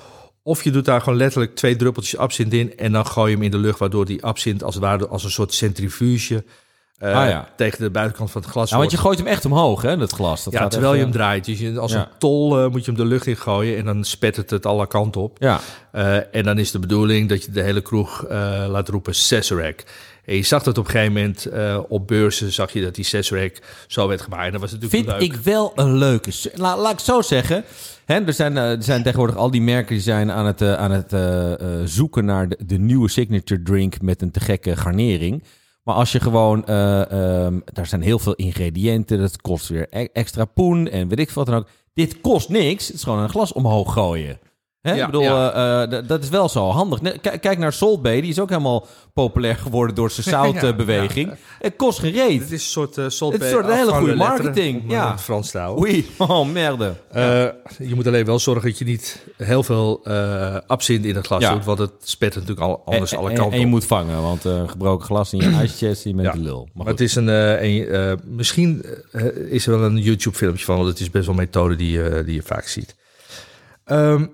Of 0.44 0.64
je 0.64 0.72
doet 0.72 0.86
daar 0.86 1.02
gewoon 1.02 1.18
letterlijk 1.18 1.56
twee 1.56 1.76
druppeltjes 1.76 2.18
absint 2.20 2.54
in 2.54 2.78
en 2.78 2.92
dan 2.92 3.06
gooi 3.08 3.30
je 3.30 3.36
hem 3.36 3.46
in 3.46 3.52
de 3.52 3.58
lucht, 3.58 3.80
waardoor 3.80 4.06
die 4.06 4.24
absint 4.24 4.64
als 4.64 4.76
het 4.76 4.84
ware 4.84 5.08
als 5.08 5.24
een 5.24 5.32
soort 5.32 5.54
centrifuge 5.54 6.44
eh, 7.02 7.16
Ah, 7.18 7.30
ja. 7.30 7.48
tegen 7.56 7.80
de 7.80 7.90
buitenkant 7.90 8.32
van 8.32 8.42
het 8.42 8.50
glas 8.52 8.70
Ja, 8.70 8.78
want 8.78 8.92
je 8.92 8.98
gooit 8.98 9.18
hem 9.18 9.28
echt 9.28 9.46
omhoog, 9.46 9.82
hè, 9.82 9.98
dat 9.98 10.12
glas. 10.12 10.44
Dat 10.44 10.54
Ja, 10.54 10.60
gaat 10.60 10.72
terwijl 10.72 10.94
echt, 10.94 11.02
je 11.02 11.08
hem 11.08 11.16
eh, 11.16 11.22
draait. 11.22 11.46
Dus 11.46 11.60
je, 11.60 11.80
als 11.80 11.92
Ja. 11.92 12.00
een 12.00 12.08
tol 12.18 12.60
eh, 12.60 12.70
moet 12.70 12.86
je 12.86 12.92
hem 12.92 13.00
de 13.00 13.06
lucht 13.08 13.28
in 13.28 13.38
gooien 13.38 13.78
en 13.78 13.86
dan 13.86 14.04
spettert 14.04 14.50
het 14.50 14.66
alle 14.66 14.88
kanten 14.88 15.22
op. 15.22 15.38
Ja, 15.40 15.60
en 16.32 16.44
dan 16.44 16.58
is 16.58 16.72
de 16.72 16.80
bedoeling 16.80 17.30
dat 17.30 17.44
je 17.44 17.52
de 17.52 17.62
hele 17.62 17.82
kroeg 17.82 18.26
laat 18.68 18.90
roepen 18.90 19.16
Sazerac. 19.16 19.84
En 20.26 20.36
je 20.36 20.44
zag 20.44 20.64
dat 20.64 20.78
op 20.78 20.86
een 20.86 20.92
gegeven 20.92 21.14
moment 21.14 21.48
op 21.90 22.08
beurzen, 22.08 22.52
zag 22.52 22.72
je 22.74 22.82
dat 22.82 22.96
die 22.96 23.06
Sazerac 23.06 23.60
zo 23.88 24.08
werd 24.08 24.22
gemaakt. 24.22 24.46
En 24.46 24.52
dat 24.52 24.62
was 24.62 24.72
natuurlijk 24.72 25.04
vind 25.08 25.20
leuk. 25.20 25.32
ik 25.34 25.44
wel 25.44 25.72
een 25.76 25.98
leuke... 25.98 26.32
La, 26.56 26.78
laat 26.78 26.92
ik 26.94 27.00
zo 27.00 27.22
zeggen. 27.22 27.64
Hè, 28.06 28.26
er, 28.26 28.34
zijn, 28.34 28.58
er 28.58 28.84
zijn 28.84 29.04
tegenwoordig 29.04 29.36
al 29.36 29.52
die 29.52 29.62
merken 29.62 29.94
die 29.94 30.04
zijn 30.04 30.32
aan 30.32 30.46
het, 30.46 30.62
aan 30.62 30.92
het 30.92 31.14
zoeken 31.90 32.26
naar 32.26 32.50
de, 32.50 32.58
de 32.66 32.78
nieuwe 32.78 33.10
signature 33.10 33.62
drink 33.64 34.02
met 34.02 34.22
een 34.22 34.32
te 34.32 34.40
gekke 34.40 34.76
garnering. 34.78 35.44
Maar 35.84 35.96
als 35.96 36.12
je 36.12 36.20
gewoon... 36.20 36.66
eh, 36.66 37.12
ehm, 37.46 37.60
daar 37.66 37.86
zijn 37.86 38.02
heel 38.02 38.20
veel 38.20 38.34
ingrediënten. 38.36 39.20
Dat 39.20 39.42
kost 39.42 39.68
weer 39.68 39.88
e- 39.90 40.08
extra 40.14 40.46
poen 40.46 40.88
en 40.90 41.08
weet 41.08 41.20
ik 41.20 41.30
wat 41.32 41.46
dan 41.46 41.56
ook. 41.56 41.68
Dit 41.94 42.22
kost 42.22 42.50
niks. 42.50 42.88
Het 42.88 42.96
is 42.96 43.04
gewoon 43.04 43.20
een 43.20 43.30
glas 43.30 43.54
omhoog 43.54 43.94
gooien. 43.94 44.40
Hè? 44.82 44.94
Ja, 44.94 45.00
ik 45.00 45.06
bedoel, 45.06 45.22
ja. 45.22 45.54
eh, 45.88 45.98
eh, 45.98 46.08
dat 46.08 46.24
is 46.24 46.30
wel 46.30 46.50
zo 46.50 46.70
handig. 46.70 47.00
Kijk, 47.22 47.58
naar 47.58 47.74
Salt 47.74 48.02
Bay. 48.02 48.22
Die 48.22 48.30
is 48.30 48.40
ook 48.40 48.50
helemaal 48.50 48.88
populair 49.14 49.56
geworden 49.56 49.96
door 49.96 50.12
zijn 50.12 50.26
zoutbeweging. 50.60 51.34
Het 51.60 51.76
kost 51.76 52.00
geen 52.00 52.12
reet. 52.12 52.40
Het 52.42 52.52
is 52.52 52.64
een 52.64 52.70
soort 52.70 52.98
uh, 52.98 53.06
salt 53.08 53.34
Het 53.34 53.42
is 53.42 53.48
een 53.48 53.54
soort 53.54 53.74
hele 53.74 53.92
goede 53.92 54.16
marketing, 54.16 54.82
Om, 54.84 54.90
ja. 54.90 54.96
ja. 55.04 55.18
Frans 55.18 55.54
houden. 55.54 55.84
Oei, 55.84 56.10
oh 56.18 56.48
merde. 56.48 56.94
Eh, 57.12 57.46
je 57.88 57.96
moet 57.96 58.08
alleen 58.08 58.26
wel 58.26 58.40
zorgen 58.40 58.70
dat 58.70 58.78
je 58.78 58.86
niet 58.86 59.26
heel 59.38 59.64
veel 59.64 60.00
eh 60.04 60.56
absint 60.68 61.06
in 61.06 61.16
het 61.16 61.26
glas 61.26 61.42
Ja. 61.42 61.54
doet, 61.54 61.66
want 61.66 61.80
het 61.80 61.92
spet 62.04 62.34
natuurlijk 62.34 62.62
al, 62.62 62.82
anders 62.86 63.12
en, 63.12 63.18
alle 63.18 63.30
en- 63.30 63.36
kanten 63.36 63.54
en 63.54 63.60
je 63.60 63.66
op. 63.66 63.72
moet 63.72 63.86
vangen, 63.86 64.22
want 64.22 64.46
eh, 64.46 64.70
gebroken 64.70 65.06
glas 65.06 65.34
in 65.34 65.40
je 65.40 65.56
ijschest, 65.56 66.04
je 66.04 66.14
bent 66.14 66.28
Ja. 66.28 66.34
de 66.34 66.40
lul. 66.40 66.70
Maar 66.74 66.86
het 66.88 67.00
is 67.02 67.16
een, 67.16 67.30
eh, 67.30 67.62
een 67.62 67.88
eh, 67.88 68.14
misschien 68.26 68.86
eh, 69.12 69.26
is 69.36 69.68
er 69.68 69.80
wel 69.80 69.90
een 69.90 69.98
YouTube-filmpje 69.98 70.66
van, 70.66 70.76
want 70.76 70.88
het 70.88 71.00
is 71.00 71.10
best 71.10 71.26
wel 71.26 71.36
een 71.36 71.42
methode 71.42 71.76
die, 71.76 71.92
je- 71.92 72.24
die 72.26 72.36
je 72.36 72.42
vaak 72.44 72.68
ziet. 72.68 72.96
Ehm, 73.86 74.26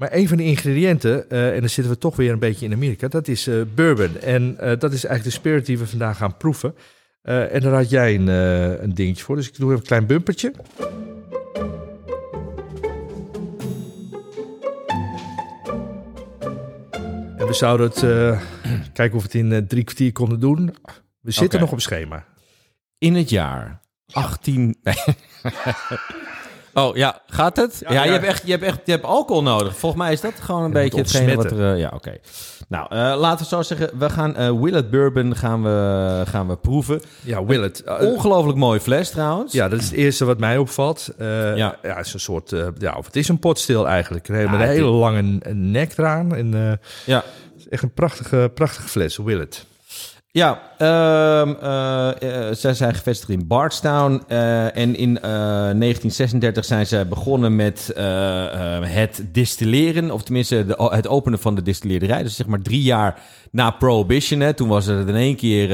maar 0.00 0.12
een 0.12 0.28
van 0.28 0.36
de 0.36 0.44
ingrediënten, 0.44 1.30
eh, 1.30 1.54
en 1.54 1.60
dan 1.60 1.68
zitten 1.68 1.92
we 1.92 1.98
toch 1.98 2.16
weer 2.16 2.32
een 2.32 2.38
beetje 2.38 2.66
in 2.66 2.72
Amerika, 2.72 3.08
dat 3.08 3.28
is 3.28 3.46
eh, 3.46 3.60
bourbon. 3.74 4.18
En 4.20 4.58
eh, 4.58 4.78
dat 4.78 4.92
is 4.92 5.04
eigenlijk 5.04 5.24
de 5.24 5.30
spirit 5.30 5.66
die 5.66 5.78
we 5.78 5.86
vandaag 5.86 6.16
gaan 6.16 6.36
proeven. 6.36 6.74
En 7.22 7.60
daar 7.60 7.72
had 7.72 7.90
jij 7.90 8.14
een, 8.14 8.26
een 8.82 8.94
dingetje 8.94 9.24
voor, 9.24 9.36
dus 9.36 9.48
ik 9.48 9.56
doe 9.56 9.68
even 9.68 9.80
een 9.80 9.86
klein 9.86 10.06
bumpertje. 10.06 10.52
En 17.36 17.46
we 17.46 17.52
zouden 17.52 17.86
het, 17.86 17.98
kijken 18.92 19.16
of 19.16 19.22
we 19.22 19.38
het 19.38 19.52
in 19.52 19.66
drie 19.66 19.84
kwartier 19.84 20.12
konden 20.12 20.40
doen. 20.40 20.74
We 21.20 21.30
zitten 21.30 21.60
nog 21.60 21.72
op 21.72 21.80
schema. 21.80 22.24
In 22.98 23.14
het 23.14 23.30
jaar 23.30 23.80
18... 24.12 24.76
Oh 26.74 26.96
ja, 26.96 27.20
gaat 27.26 27.56
het? 27.56 27.82
Ja, 27.88 27.92
Ja, 27.92 28.04
Je, 28.04 28.10
hebt 28.10 28.24
echt, 28.24 28.42
je, 28.44 28.50
hebt 28.50 28.62
echt, 28.62 28.78
je 28.84 28.92
hebt 28.92 29.04
alcohol 29.04 29.42
nodig. 29.42 29.76
Volgens 29.76 30.02
mij 30.02 30.12
is 30.12 30.20
dat 30.20 30.32
gewoon 30.40 30.60
een 30.62 30.66
Je 30.68 30.74
beetje 30.74 30.98
hetgene 30.98 31.34
wat 31.34 31.50
er... 31.50 31.72
eh, 31.72 31.78
ja, 31.78 31.90
oké. 31.94 32.16
Nou, 32.68 32.86
eh, 32.90 33.14
laten 33.18 33.38
we 33.38 33.44
zo 33.44 33.62
zeggen. 33.62 33.90
We 33.98 34.10
gaan 34.10 34.36
eh 34.36 34.60
Willet 34.60 34.90
Bourbon 34.90 35.36
gaan 35.36 35.62
we, 35.62 36.22
gaan 36.26 36.48
we 36.48 36.56
proeven. 36.56 37.00
Ja, 37.20 37.44
Willet. 37.44 37.82
Uh, 37.86 38.00
Ongelooflijk 38.00 38.58
mooi 38.58 38.80
fles 38.80 39.10
trouwens. 39.10 39.52
ja, 39.52 39.68
dat 39.68 39.78
is 39.78 39.84
het 39.84 39.94
eerste 39.94 40.24
wat 40.24 40.38
mij 40.38 40.58
opvalt. 40.58 41.08
Ja. 41.18 41.54
ja. 41.56 41.76
het 41.82 42.06
is 42.06 42.14
een 42.14 42.20
soort, 42.20 42.52
ja, 42.78 42.94
of 42.96 43.06
het 43.06 43.16
is 43.16 43.28
een 43.28 43.38
potstil 43.38 43.88
eigenlijk. 43.88 44.26
Ja, 44.26 44.50
met 44.50 44.60
een 44.60 44.66
hele 44.66 44.88
lange 44.90 45.22
nek 45.52 45.92
eraan. 45.96 46.34
En 46.34 46.78
ja. 47.06 47.16
het 47.16 47.58
is 47.58 47.68
echt 47.68 47.82
een 47.82 47.94
prachtige, 47.94 48.50
prachtige 48.54 48.88
fles, 48.88 49.16
Willet. 49.16 49.66
Ja, 50.32 50.60
ehm, 50.78 51.54
eh, 51.60 52.54
zij 52.54 52.74
zijn 52.74 52.94
gevestigd 52.94 53.30
in 53.30 53.46
Bardstown. 53.46 54.22
eh, 54.28 54.76
en 54.76 54.96
in 54.96 55.16
eh, 55.16 55.22
1936 55.22 56.64
zijn 56.64 56.86
ze 56.86 57.06
begonnen 57.08 57.56
met 57.56 57.92
eh, 57.96 58.76
eh, 58.76 58.84
het 58.84 59.24
distilleren. 59.32 60.10
Of 60.10 60.22
tenminste 60.22 60.66
de, 60.66 60.88
het 60.92 61.08
openen 61.08 61.38
van 61.38 61.54
de 61.54 61.62
distilleerderij. 61.62 62.22
Dus 62.22 62.36
zeg 62.36 62.46
maar 62.46 62.62
drie 62.62 62.82
jaar 62.82 63.20
na 63.50 63.70
Prohibition. 63.70 64.40
Hè, 64.40 64.54
toen 64.54 64.68
was 64.68 64.86
er 64.86 65.08
in 65.08 65.14
één 65.14 65.36
keer 65.36 65.68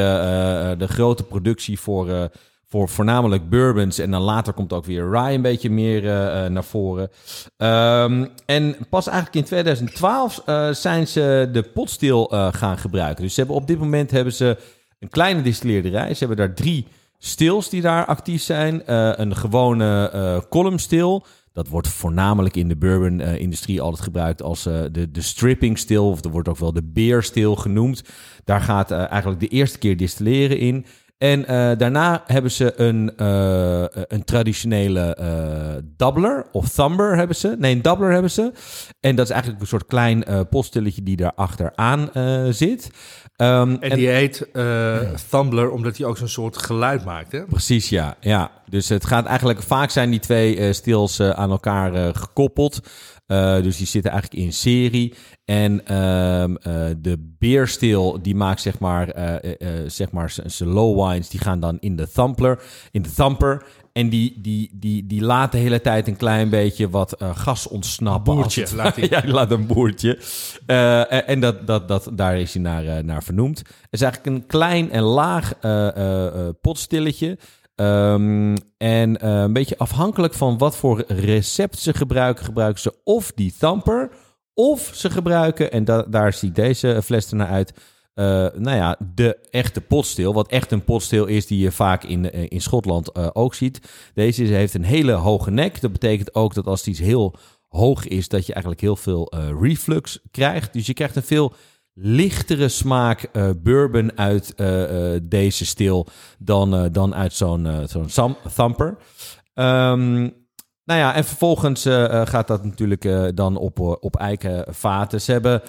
de 0.78 0.86
grote 0.88 1.22
productie 1.24 1.80
voor, 1.80 2.30
voor 2.68 2.88
voornamelijk 2.88 3.48
bourbons. 3.48 3.98
En 3.98 4.10
dan 4.10 4.22
later 4.22 4.52
komt 4.52 4.72
ook 4.72 4.84
weer 4.84 5.10
rye 5.10 5.32
een 5.32 5.42
beetje 5.42 5.70
meer 5.70 6.04
eh, 6.04 6.44
eh, 6.44 6.52
naar 6.52 6.64
voren. 6.64 7.10
Ehm, 7.56 8.26
en 8.46 8.76
pas 8.90 9.06
eigenlijk 9.06 9.36
in 9.36 9.44
2012 9.44 10.42
eh, 10.46 10.70
zijn 10.70 11.06
ze 11.06 11.48
de 11.52 11.62
potstil 11.62 12.24
gaan 12.52 12.78
gebruiken. 12.78 13.22
Dus 13.22 13.34
ze 13.34 13.40
hebben 13.40 13.58
op 13.58 13.66
dit 13.66 13.78
moment 13.78 14.10
hebben 14.10 14.32
ze 14.32 14.58
een 14.98 15.08
kleine 15.08 15.42
distilleerderij. 15.42 16.14
Ze 16.14 16.18
hebben 16.18 16.46
daar 16.46 16.54
drie 16.54 16.86
stils 17.18 17.68
die 17.68 17.80
daar 17.80 18.06
actief 18.06 18.42
zijn. 18.42 18.82
Een 19.20 19.36
gewone 19.36 20.44
columnstil. 20.48 21.26
Dat 21.52 21.68
wordt 21.68 21.88
voornamelijk 21.88 22.56
in 22.56 22.68
de 22.68 22.76
bourbon-industrie 22.76 23.80
altijd 23.80 24.02
gebruikt 24.02 24.42
als 24.42 24.62
de, 24.62 25.08
de 25.10 25.22
stripping 25.22 25.78
stil. 25.78 26.08
Of 26.08 26.24
er 26.24 26.30
wordt 26.30 26.48
ook 26.48 26.58
wel 26.58 26.72
de 26.72 26.84
beer 26.84 27.22
stil 27.22 27.56
genoemd. 27.56 28.02
Daar 28.44 28.60
gaat 28.60 28.90
eigenlijk 28.90 29.40
de 29.40 29.48
eerste 29.48 29.78
keer 29.78 29.96
distilleren 29.96 30.58
in. 30.58 30.86
En 31.18 31.46
eh, 31.46 31.78
daarna 31.78 32.22
hebben 32.26 32.50
ze 32.50 32.80
een, 32.80 33.16
eh, 33.16 34.04
een 34.08 34.24
traditionele 34.24 35.14
eh 35.14 35.82
doubler 35.96 36.46
of 36.52 36.68
thumber 36.68 37.16
hebben 37.16 37.36
ze. 37.36 37.56
Nee, 37.58 37.74
een 37.74 37.82
doubler 37.82 38.12
hebben 38.12 38.30
ze. 38.30 38.52
En 39.00 39.16
dat 39.16 39.24
is 39.24 39.30
eigenlijk 39.30 39.62
een 39.62 39.68
soort 39.68 39.86
klein 39.86 40.24
potstilletje 40.50 41.02
die 41.02 41.16
daar 41.16 41.32
achteraan 41.34 42.10
zit. 42.54 42.90
Ehm, 43.36 43.76
En, 43.80 43.96
die 43.96 44.08
heet 44.08 44.48
Thumbler, 45.30 45.70
omdat 45.70 45.96
hij 45.96 46.06
ook 46.06 46.18
zo'n 46.18 46.28
soort 46.28 46.56
geluid 46.56 47.04
maakt. 47.04 47.32
Hè? 47.32 47.44
Precies, 47.44 47.88
ja. 47.88 48.16
ja. 48.20 48.50
Dus 48.68 48.88
het 48.88 49.06
gaat 49.06 49.26
eigenlijk 49.26 49.62
vaak 49.62 49.90
zijn 49.90 50.10
die 50.10 50.20
twee 50.20 50.72
stils 50.72 51.20
aan 51.20 51.50
elkaar 51.50 52.14
gekoppeld. 52.14 52.80
Eh, 53.26 53.62
dus 53.62 53.76
die 53.76 53.86
zitten 53.86 54.10
eigenlijk 54.10 54.42
in 54.42 54.52
serie. 54.52 55.14
En 55.44 55.86
ehm, 55.86 56.54
eh, 56.54 56.84
de 56.98 57.34
beerstil, 57.38 58.18
die 58.22 58.34
maakt 58.34 58.60
zeg 58.60 58.78
maar, 58.78 59.08
eh, 59.08 59.68
zeg 59.86 60.10
maar 60.10 60.34
zijn 60.46 60.68
low 60.68 61.08
wines, 61.08 61.28
die 61.28 61.40
gaan 61.40 61.60
dan 61.60 61.76
in 61.80 61.96
de 61.96 62.10
thumpler, 62.10 62.62
in 62.90 63.02
de 63.02 63.12
thumper. 63.12 63.64
En 63.92 64.08
die, 64.08 64.40
die, 64.40 64.70
die, 64.74 65.06
die 65.06 65.22
laat 65.22 65.52
de 65.52 65.58
hele 65.58 65.80
tijd 65.80 66.08
een 66.08 66.16
klein 66.16 66.50
beetje 66.50 66.90
wat 66.90 67.16
gas 67.34 67.68
ontsnappen. 67.68 68.34
Boertje 68.34 68.60
het- 68.60 68.72
laat 68.72 68.96
hij. 68.96 69.06
ja, 69.10 69.20
die 69.20 69.32
laat 69.32 69.50
een 69.50 69.66
boertje. 69.66 70.18
En 70.66 71.26
en 71.26 71.40
dat, 71.40 71.66
dat, 71.66 71.88
dat, 71.88 72.10
daar 72.12 72.38
is 72.40 72.52
hij 72.54 72.62
naar, 72.62 73.04
naar 73.04 73.22
vernoemd. 73.22 73.58
Het 73.58 73.68
is 73.90 74.00
eigenlijk 74.00 74.36
een 74.36 74.46
klein 74.46 74.90
en 74.90 75.02
laag 75.02 75.52
potstilletje. 76.60 77.38
Ehm, 77.76 78.56
en 78.76 79.20
eh, 79.20 79.40
een 79.40 79.52
beetje 79.52 79.78
afhankelijk 79.78 80.34
van 80.34 80.58
wat 80.58 80.76
voor 80.76 81.04
recept 81.06 81.78
ze 81.78 81.94
gebruiken, 81.94 82.44
gebruiken 82.44 82.82
ze 82.82 82.94
of 83.04 83.32
die 83.34 83.54
thumper, 83.58 84.10
of 84.54 84.90
ze 84.94 85.10
gebruiken, 85.10 85.72
en 85.72 85.84
da- 85.84 86.02
daar 86.02 86.32
ziet 86.32 86.54
deze 86.54 87.00
fles 87.04 87.30
er 87.30 87.36
naar 87.36 87.48
uit, 87.48 87.72
eh, 88.14 88.24
nou 88.54 88.76
ja, 88.76 88.98
de 89.14 89.38
echte 89.50 89.80
potstil. 89.80 90.34
Wat 90.34 90.48
echt 90.50 90.72
een 90.72 90.84
potstil 90.84 91.26
is 91.26 91.46
die 91.46 91.58
je 91.58 91.72
vaak 91.72 92.04
in, 92.04 92.30
eh, 92.30 92.46
in 92.48 92.60
Schotland 92.60 93.34
ook 93.34 93.54
ziet. 93.54 93.80
Deze 94.14 94.44
heeft 94.44 94.74
een 94.74 94.84
hele 94.84 95.12
hoge 95.12 95.50
nek. 95.50 95.80
Dat 95.80 95.92
betekent 95.92 96.34
ook 96.34 96.54
dat 96.54 96.66
als 96.66 96.82
die 96.82 96.96
heel 96.96 97.34
hoog 97.68 98.06
is, 98.06 98.28
dat 98.28 98.46
je 98.46 98.52
eigenlijk 98.52 98.82
heel 98.82 98.96
veel 98.96 99.32
reflux 99.60 100.18
krijgt. 100.30 100.72
Dus 100.72 100.86
je 100.86 100.94
krijgt 100.94 101.16
een 101.16 101.22
veel 101.22 101.52
lichtere 101.98 102.68
smaak 102.68 103.22
eh, 103.22 103.50
bourbon 103.62 104.18
uit 104.18 104.54
eh, 104.54 105.14
eh, 105.14 105.20
deze 105.22 105.66
stil 105.66 106.06
dan, 106.38 106.92
dan 106.92 107.14
uit 107.14 107.32
zo'n 107.32 107.68
zo'n 108.06 108.36
thumper. 108.54 108.96
Ehm, 109.54 110.20
nou 110.84 111.00
ja, 111.00 111.14
en 111.14 111.24
vervolgens 111.24 111.82
gaat 112.24 112.46
dat 112.46 112.64
natuurlijk 112.64 113.36
dan 113.36 113.56
op, 113.56 113.78
op 113.80 114.16
eiken 114.16 114.64
vaten. 114.74 115.20
Ze 115.20 115.32
hebben 115.32 115.62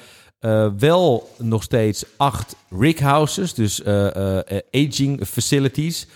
wel 0.78 1.30
nog 1.38 1.64
steeds 1.64 2.06
acht 2.18 2.56
righouses, 2.70 3.54
dus 3.54 3.86
aging 4.72 5.28
facilities. 5.28 6.08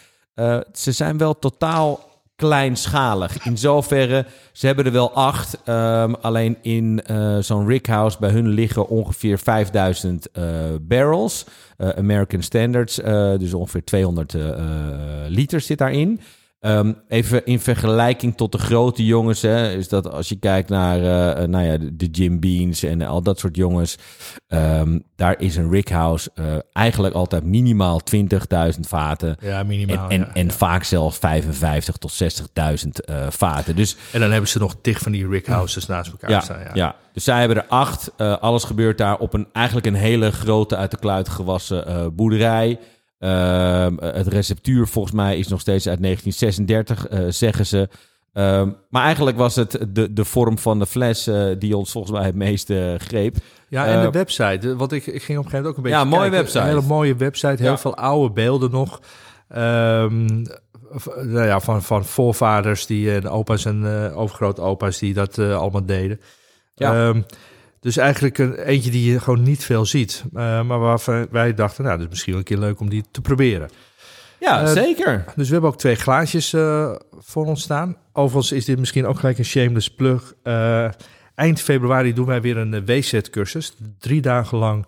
Ze 0.74 0.91
zijn 0.91 1.18
wel 1.18 1.39
totaal 1.39 2.11
kleinschalig. 2.42 3.46
In 3.46 3.58
zoverre, 3.58 4.26
ze 4.52 4.66
hebben 4.66 4.86
er 4.86 4.92
wel 4.92 5.12
acht. 5.14 5.58
ehm, 5.66 6.14
alleen 6.22 6.58
in 6.62 7.02
eh, 7.06 7.38
zo'n 7.39 7.68
rickhouse 7.68 8.18
bij 8.20 8.30
hun 8.30 8.48
liggen 8.48 8.88
ongeveer 8.88 9.39
5000 9.39 10.32
eh, 10.32 10.44
barrels. 10.82 11.46
Eh, 11.78 11.89
American 11.89 12.42
Standards, 12.42 12.96
dus 13.38 13.54
ongeveer 13.54 13.84
200 13.84 14.34
eh, 14.34 14.50
eh, 14.50 14.58
liter 15.28 15.62
zit 15.62 15.78
daarin. 15.78 16.20
Ehm, 16.62 16.93
even 17.07 17.45
in 17.45 17.59
vergelijking 17.59 18.38
tot 18.38 18.51
de 18.51 18.57
grote 18.57 19.05
jongens, 19.05 19.41
hè, 19.41 19.72
is 19.74 19.89
dat 19.89 20.12
als 20.12 20.30
je 20.30 20.36
kijkt 20.36 20.70
naar 20.70 20.99
eh, 20.99 21.43
eh, 21.43 21.49
nou 21.49 21.66
ja, 21.66 21.78
de, 21.91 22.05
Jim 22.05 22.39
Beans 22.39 22.84
en 22.84 23.01
al 23.01 23.22
dat 23.22 23.39
soort 23.39 23.55
jongens, 23.55 23.97
ehm, 24.47 24.99
daar 25.16 25.39
is 25.39 25.55
een 25.55 25.72
rickhouse 25.72 26.32
eh, 26.34 26.45
eigenlijk 26.74 27.16
altijd 27.16 27.43
minimaal 27.43 28.01
20.000 28.03 28.88
vaten. 28.88 29.36
Ja, 29.39 29.59
En, 29.59 29.68
minimaal. 29.68 30.09
en, 30.09 30.20
ja. 30.20 30.34
en 30.34 30.51
vaak 30.51 30.84
zelfs 30.84 31.18
55 31.18 31.97
tot 31.97 32.14
60.000 32.84 32.89
eh, 33.05 33.26
vaten. 33.30 33.76
Dus 33.76 33.95
En 34.12 34.20
dan 34.20 34.32
hebben 34.32 34.49
ze 34.49 34.59
nog 34.59 34.76
tig 34.82 34.99
van 34.99 35.12
die 35.12 35.28
rickhouses 35.28 35.86
naast 35.86 36.12
elkaar 36.12 36.30
ja, 36.30 36.39
staan. 36.39 36.59
Ja. 36.59 36.72
ja. 36.74 36.95
dus 37.14 37.24
zij 37.24 37.39
hebben 37.39 37.57
er 37.57 37.68
acht. 37.68 38.12
Alles 38.18 38.64
gebeurt 38.64 38.97
daar 38.97 39.18
op 39.18 39.34
een 39.34 39.47
eigenlijk 39.51 39.86
een 39.86 39.93
hele 39.93 40.32
grote 40.32 40.76
uit 40.76 40.91
de 40.91 40.97
kluit 40.97 41.30
gewassen 41.30 42.16
boerderij. 42.16 42.80
Ehm, 43.22 43.96
het 44.00 44.28
receptuur 44.28 44.88
volgens 44.88 45.14
mij 45.14 45.38
is 45.38 45.48
nog 45.48 45.60
steeds 45.60 45.88
uit 45.88 46.00
1936, 46.00 47.08
eh, 47.08 47.20
zeggen 47.30 47.66
ze. 47.66 47.90
Ehm, 48.34 48.70
maar 48.90 49.04
eigenlijk 49.04 49.38
was 49.38 49.56
het 49.56 49.86
de, 49.90 50.14
de 50.14 50.26
vorm 50.26 50.58
van 50.58 50.80
de 50.80 50.86
fles 50.86 51.28
eh, 51.28 51.46
die 51.60 51.78
ons 51.78 51.92
volgens 51.92 52.14
mij 52.14 52.26
het 52.26 52.36
meeste 52.36 52.96
greep. 52.98 53.36
Ja, 53.70 53.86
en 53.86 53.98
Eh, 53.98 54.02
de 54.02 54.10
website. 54.12 54.76
Want 54.76 54.92
ik, 54.92 55.06
ik 55.06 55.24
ging 55.24 55.38
op 55.40 55.46
een 55.46 55.52
gegeven 55.52 55.52
moment 55.52 55.68
ook 55.68 55.78
een 55.78 55.84
beetje 55.84 55.98
Ja, 55.98 56.04
mooie 56.04 56.20
kijken. 56.22 56.38
website. 56.38 56.60
Een 56.60 56.66
hele 56.68 56.88
mooie 56.88 57.16
website. 57.16 57.62
Heel 57.62 57.72
Ja. 57.72 57.78
veel 57.78 57.96
oude 57.96 58.34
beelden 58.34 58.72
nog. 58.72 59.00
Ehm, 59.48 60.26
nou 61.16 61.46
ja, 61.46 61.60
van, 61.60 61.84
van 61.84 62.06
voorvaders 62.06 62.86
die, 62.86 63.14
en 63.14 63.30
opa's 63.30 63.66
en 63.66 63.86
eh 64.10 64.18
overgrootopa's 64.18 65.00
die 65.00 65.14
dat 65.14 65.38
eh, 65.38 65.58
allemaal 65.58 65.86
deden. 65.86 66.20
Ja. 66.76 67.14
Dus 67.82 67.98
eigenlijk 67.98 68.38
een, 68.38 68.56
eentje 68.56 68.92
die 68.92 69.12
je 69.12 69.20
gewoon 69.20 69.44
niet 69.44 69.64
veel 69.64 69.86
ziet. 69.86 70.24
Eh, 70.34 70.62
maar 70.62 70.80
waarvan 70.80 71.28
wij 71.32 71.54
dachten, 71.54 71.84
nou, 71.84 71.96
dat 71.96 72.06
is 72.06 72.12
misschien 72.12 72.32
wel 72.32 72.42
een 72.42 72.48
keer 72.48 72.58
leuk 72.58 72.80
om 72.80 72.90
die 72.90 73.04
te 73.12 73.22
proberen. 73.22 73.70
Ja, 74.40 74.62
Eh, 74.62 74.68
zeker. 74.68 75.26
Dus 75.36 75.48
we 75.48 75.54
hebben 75.54 75.72
ook 75.72 75.78
twee 75.78 75.96
glaasjes 75.96 76.54
eh, 76.54 76.96
voor 77.20 77.46
ons 77.46 77.62
staan. 77.62 77.98
Overigens 78.14 78.52
is 78.52 78.66
dit 78.66 78.80
misschien 78.80 79.06
ook 79.06 79.20
gelijk 79.20 79.38
een 79.38 79.46
shameless 79.46 79.90
plug. 79.90 80.34
Eind 81.36 81.62
februari 81.62 82.14
doen 82.14 82.26
wij 82.26 82.42
weer 82.42 82.58
een 82.58 82.86
WZ-cursus. 82.86 83.76
Drie 84.00 84.22
dagen 84.22 84.58
lang 84.58 84.86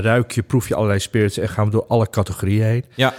ruik 0.00 0.30
je, 0.32 0.42
proef 0.42 0.68
je 0.68 0.74
allerlei 0.74 1.00
spirits 1.00 1.38
en 1.38 1.48
gaan 1.48 1.64
we 1.64 1.70
door 1.70 1.86
alle 1.86 2.10
categorieën 2.10 2.64
heen. 2.64 2.84
Ja. 2.94 3.14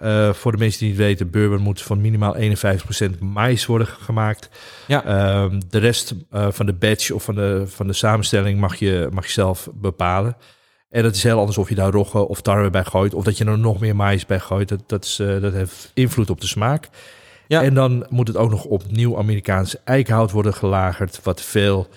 Eh, 0.00 0.32
voor 0.32 0.52
de 0.52 0.58
mensen 0.58 0.78
die 0.78 0.88
niet 0.88 0.98
weten, 0.98 1.30
bourbon 1.30 1.60
moet 1.60 1.82
van 1.82 2.00
minimaal 2.00 2.36
51% 2.36 3.18
mais 3.18 3.66
worden 3.66 3.86
gemaakt. 3.86 4.48
Ja. 4.86 5.04
Ehm, 5.04 5.60
de 5.68 5.78
rest 5.78 6.14
eh, 6.30 6.46
van 6.50 6.66
de 6.66 6.72
batch 6.72 7.10
of 7.10 7.24
van 7.24 7.34
de, 7.34 7.62
van 7.66 7.86
de 7.86 7.92
samenstelling 7.92 8.60
mag 8.60 8.76
je, 8.76 9.08
mag 9.12 9.26
je 9.26 9.32
zelf 9.32 9.68
bepalen. 9.74 10.36
En 10.88 11.02
dat 11.02 11.14
is 11.14 11.22
heel 11.22 11.38
anders 11.38 11.58
of 11.58 11.68
je 11.68 11.74
daar 11.74 11.90
rogge 11.90 12.28
of 12.28 12.40
tarwe 12.40 12.70
bij 12.70 12.84
gooit... 12.84 13.14
of 13.14 13.24
dat 13.24 13.38
je 13.38 13.44
er 13.44 13.58
nog 13.58 13.80
meer 13.80 13.96
mais 13.96 14.26
bij 14.26 14.40
gooit. 14.40 14.68
Dat, 14.68 14.82
dat, 14.86 15.04
is, 15.04 15.18
eh, 15.18 15.40
dat 15.40 15.52
heeft 15.52 15.90
invloed 15.94 16.30
op 16.30 16.40
de 16.40 16.46
smaak. 16.46 16.88
Ja. 17.46 17.62
En 17.62 17.74
dan 17.74 18.06
moet 18.08 18.28
het 18.28 18.36
ook 18.36 18.50
nog 18.50 18.64
op 18.64 18.90
nieuw 18.90 19.18
Amerikaans 19.18 19.82
eikenhout 19.84 20.30
worden 20.30 20.54
gelagerd... 20.54 21.20
wat 21.22 21.42
veel 21.42 21.88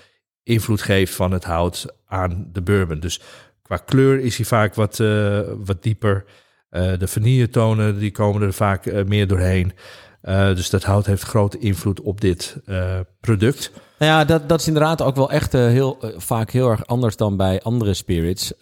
invloed 0.43 0.81
geeft 0.81 1.15
van 1.15 1.31
het 1.31 1.43
hout 1.43 1.85
aan 2.07 2.49
de 2.53 2.61
bourbon. 2.61 2.99
Dus 2.99 3.21
qua 3.61 3.77
kleur 3.77 4.19
is 4.19 4.37
hij 4.37 4.45
vaak 4.45 4.75
wat, 4.75 4.97
wat 5.63 5.83
dieper. 5.83 6.25
Eh, 6.73 6.91
de 6.97 7.07
vanilletonen 7.07 7.99
die 7.99 8.11
komen 8.11 8.41
er 8.41 8.53
vaak 8.53 8.85
eh, 8.85 9.03
meer 9.05 9.27
doorheen. 9.27 9.73
Eh, 10.21 10.55
dus 10.55 10.69
dat 10.69 10.83
hout 10.83 11.05
heeft 11.05 11.23
grote 11.23 11.57
invloed 11.57 12.01
op 12.01 12.21
dit 12.21 12.57
product. 13.19 13.71
Nou 13.99 14.11
ja, 14.11 14.25
dat, 14.25 14.49
dat 14.49 14.59
is 14.59 14.67
inderdaad 14.67 15.01
ook 15.01 15.15
wel 15.15 15.31
echt 15.31 15.53
heel, 15.53 15.97
vaak 16.17 16.51
heel 16.51 16.69
erg 16.69 16.85
anders 16.85 17.15
dan 17.15 17.37
bij 17.37 17.61
andere 17.61 17.93
spirits. 17.93 18.53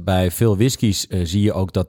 Bij 0.00 0.30
veel 0.30 0.56
whiskies 0.56 1.06
zie 1.22 1.42
je 1.42 1.52
ook 1.52 1.72
dat, 1.72 1.88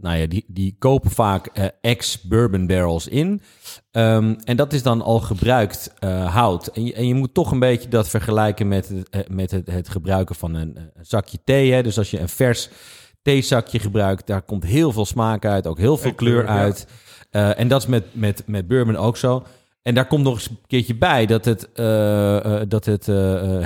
nou 0.00 0.16
ja, 0.16 0.26
die, 0.26 0.44
die 0.46 0.76
kopen 0.78 1.10
vaak 1.10 1.72
ex-bourbon 1.80 2.66
barrels 2.66 3.08
in. 3.08 3.42
Ehm, 3.90 4.34
en 4.44 4.56
dat 4.56 4.72
is 4.72 4.82
dan 4.82 5.02
al 5.02 5.20
gebruikt 5.20 5.92
hout. 6.26 6.66
En 6.66 6.84
je, 6.84 6.92
en 6.92 7.06
je 7.06 7.14
moet 7.14 7.34
toch 7.34 7.50
een 7.50 7.58
beetje 7.58 7.88
dat 7.88 8.08
vergelijken 8.08 8.68
met, 8.68 8.88
het, 8.88 9.28
met 9.28 9.50
het, 9.50 9.70
het 9.70 9.88
gebruiken 9.88 10.34
van 10.34 10.54
een, 10.54 10.76
een 10.76 11.06
zakje 11.06 11.38
thee. 11.44 11.72
Hè? 11.72 11.82
Dus 11.82 11.98
als 11.98 12.10
je 12.10 12.20
een 12.20 12.28
vers 12.28 12.68
theezakje 13.22 13.78
gebruikt, 13.78 14.26
daar 14.26 14.42
komt 14.42 14.64
heel 14.64 14.92
veel 14.92 15.06
smaak 15.06 15.44
uit, 15.44 15.66
ook 15.66 15.78
heel 15.78 15.96
veel 15.96 16.14
kleur 16.14 16.46
uit. 16.46 16.86
Eh, 17.30 17.58
en 17.58 17.68
dat 17.68 17.82
is 17.82 17.86
met, 17.88 18.04
met, 18.12 18.42
met 18.46 18.68
bourbon 18.68 18.96
ook 18.96 19.16
zo. 19.16 19.42
En 19.82 19.94
daar 19.94 20.06
komt 20.06 20.22
nog 20.22 20.34
eens 20.34 20.48
een 20.48 20.58
keertje 20.66 20.94
bij 20.94 21.26
dat 21.26 21.44
het, 21.44 21.72
eh, 21.72 22.60
eh, 22.60 22.68
dat 22.68 22.84
het, 22.84 23.06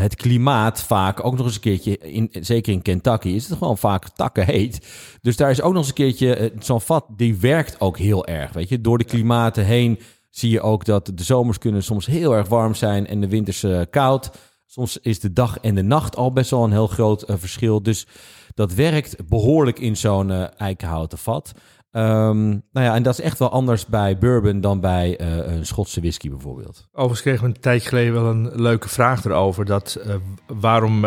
het 0.01 0.15
klimaat 0.15 0.83
vaak 0.83 1.25
ook 1.25 1.37
nog 1.37 1.47
eens 1.47 1.55
een 1.55 1.61
keertje, 1.61 1.99
in, 1.99 2.31
zeker 2.41 2.73
in 2.73 2.83
Kentucky, 2.83 3.29
is 3.29 3.49
het 3.49 3.59
gewoon 3.59 3.79
vaak 3.79 4.09
takken 4.09 4.45
heet. 4.45 4.87
Dus 5.23 5.37
daar 5.37 5.51
is 5.51 5.61
ook 5.61 5.73
nog 5.73 5.81
eens 5.81 5.89
een 5.89 5.95
keertje, 5.95 6.53
zo'n 6.59 6.81
vat 6.81 7.05
die 7.17 7.37
werkt 7.37 7.81
ook 7.81 7.99
heel 7.99 8.27
erg. 8.27 8.53
Weet 8.53 8.69
je, 8.69 8.81
door 8.81 8.99
de 8.99 9.05
klimaten 9.05 9.65
heen 9.65 9.99
zie 10.31 10.51
je 10.51 10.61
ook 10.61 10.85
dat 10.85 11.11
de 11.15 11.25
zomers 11.25 11.59
kunnen 11.59 11.83
soms 11.83 12.07
heel 12.07 12.35
erg 12.35 12.49
warm 12.49 12.75
zijn 12.75 13.07
en 13.07 13.21
de 13.21 13.29
winters 13.29 13.65
koud. 13.91 14.31
Soms 14.67 14.99
is 14.99 15.21
de 15.21 15.33
dag 15.33 15.59
en 15.59 15.75
de 15.75 15.83
nacht 15.83 16.17
al 16.17 16.33
best 16.33 16.51
wel 16.51 16.65
een 16.65 16.71
heel 16.71 16.87
groot 16.87 17.25
verschil. 17.27 17.83
Dus 17.83 18.07
dat 18.55 18.75
werkt 18.75 19.29
behoorlijk 19.29 19.79
in 19.79 19.97
zo'n 19.97 20.31
eh, 20.31 20.45
eikenhouten 20.57 21.19
vat. 21.19 21.53
Ehm, 21.91 22.49
nou 22.49 22.61
ja, 22.87 22.95
en 22.95 23.03
dat 23.03 23.19
is 23.19 23.25
echt 23.25 23.39
wel 23.39 23.51
anders 23.51 23.87
bij 23.87 24.19
bourbon 24.19 24.61
dan 24.61 24.81
bij 24.81 25.17
eh, 25.17 25.37
een 25.37 25.67
Schotse 25.67 26.01
whisky 26.01 26.31
bijvoorbeeld. 26.31 26.89
Overigens 26.93 27.21
kregen 27.21 27.41
we 27.41 27.47
een 27.47 27.61
tijdje 27.61 27.89
geleden 27.89 28.13
wel 28.13 28.27
een 28.27 28.51
leuke 28.61 28.89
vraag 28.89 29.25
erover. 29.25 29.65
Dat, 29.65 29.95
eh, 29.95 30.15
waarom 30.47 31.01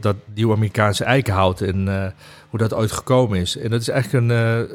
dat 0.00 0.16
nieuw 0.34 0.52
Amerikaanse 0.52 1.04
eikenhout 1.04 1.60
en 1.60 2.14
hoe 2.50 2.58
dat 2.58 2.74
ooit 2.74 2.92
gekomen 2.92 3.38
is. 3.38 3.56
En 3.56 3.70
dat 3.70 3.80
is 3.80 3.88
eigenlijk 3.88 4.30
een 4.30 4.70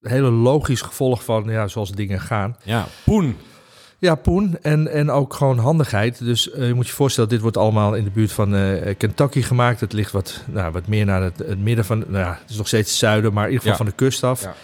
hele 0.00 0.30
logisch 0.30 0.82
gevolg 0.82 1.24
van 1.24 1.44
ja, 1.44 1.68
zoals 1.68 1.90
dingen 1.92 2.20
gaan. 2.20 2.56
Ja, 2.62 2.86
poen. 3.04 3.36
Ja, 3.98 4.14
poen 4.14 4.56
en, 4.62 4.88
en 4.92 5.10
ook 5.10 5.34
gewoon 5.34 5.58
handigheid. 5.58 6.24
Dus 6.24 6.50
eh, 6.50 6.66
je 6.66 6.74
moet 6.74 6.86
je 6.86 6.92
voorstellen, 6.92 7.30
dit 7.30 7.40
wordt 7.40 7.56
allemaal 7.56 7.94
in 7.94 8.04
de 8.04 8.10
buurt 8.10 8.32
van 8.32 8.54
eh, 8.54 8.94
Kentucky 8.98 9.42
gemaakt. 9.42 9.80
Het 9.80 9.92
ligt 9.92 10.12
wat, 10.12 10.40
nou, 10.46 10.72
wat 10.72 10.86
meer 10.86 11.04
naar 11.04 11.22
het, 11.22 11.38
het 11.38 11.58
midden 11.58 11.84
van, 11.84 11.98
nou 11.98 12.24
ja, 12.24 12.38
het 12.40 12.50
is 12.50 12.56
nog 12.56 12.66
steeds 12.66 12.90
het 12.90 12.98
zuiden, 12.98 13.32
maar 13.32 13.44
in 13.46 13.50
ieder 13.52 13.68
geval 13.68 13.86
Ja. 13.86 13.90
van 13.90 13.96
de 13.98 14.04
kust 14.04 14.22
af. 14.24 14.42
Ja. 14.42 14.54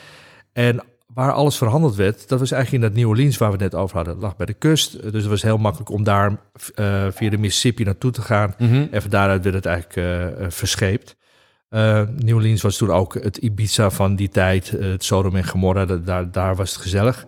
En 0.53 0.81
waar 1.15 1.33
alles 1.33 1.57
verhandeld 1.57 1.95
werd, 1.97 2.29
dat 2.29 2.39
was 2.39 2.51
eigenlijk 2.51 2.85
in 2.85 2.91
dat 2.91 2.99
New 2.99 3.09
Orleans 3.09 3.39
waar 3.39 3.49
we 3.53 3.63
het 3.63 3.73
net 3.73 3.81
over 3.83 3.97
hadden. 3.97 4.15
Het 4.15 4.23
lag 4.23 4.37
bij 4.37 4.47
de 4.47 4.53
kust, 4.55 5.03
dus 5.03 5.13
het 5.23 5.27
was 5.31 5.43
heel 5.43 5.59
makkelijk 5.59 5.91
om 5.91 6.05
daar 6.05 6.37
eh, 6.75 7.07
via 7.11 7.31
de 7.31 7.39
Mississippi 7.39 7.85
naartoe 7.85 8.11
te 8.11 8.23
gaan. 8.23 8.55
En 8.91 9.01
van 9.03 9.11
daaruit 9.11 9.43
werd 9.43 9.55
het 9.55 9.67
eigenlijk 9.67 9.97
eh, 9.97 10.27
eh, 10.45 10.51
verscheept. 10.51 11.17
Eh, 11.69 12.03
New 12.17 12.35
Orleans 12.37 12.63
was 12.63 12.77
toen 12.77 12.91
ook 12.91 13.15
het 13.15 13.37
Ibiza 13.37 13.91
van 13.91 14.17
die 14.17 14.29
tijd, 14.29 14.75
eh, 14.79 14.91
het 14.91 15.05
Sodom 15.05 15.37
en 15.37 15.45
Gomorra, 15.45 15.85
daar, 15.87 16.31
daar 16.31 16.57
was 16.57 16.73
het 16.73 16.81
gezellig. 16.81 17.25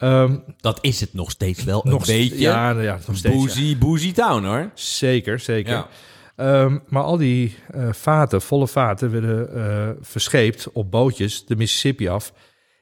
Ehm, 0.00 0.36
Dat 0.60 0.78
is 0.80 1.00
het 1.00 1.14
nog 1.14 1.30
steeds 1.30 1.64
wel 1.64 1.80
nog 1.84 2.00
een 2.08 2.14
beetje. 2.16 2.38
Ja, 2.40 2.72
nou 2.72 2.84
ja, 2.84 2.98
nog 3.06 3.16
steeds. 3.16 3.54
ja. 3.58 3.76
boozy, 3.76 4.12
town 4.12 4.44
hoor. 4.44 4.70
Zeker, 4.74 5.38
zeker. 5.40 5.72
Ja. 5.72 5.88
Ehm, 6.36 6.78
maar 6.88 7.02
al 7.02 7.16
die 7.16 7.54
eh, 7.70 7.88
vaten, 7.92 8.42
volle 8.42 8.68
vaten, 8.68 9.10
werden 9.10 9.54
eh, 9.54 9.88
verscheept 10.00 10.72
op 10.72 10.90
bootjes 10.90 11.46
de 11.46 11.56
Mississippi 11.56 12.08
af. 12.08 12.32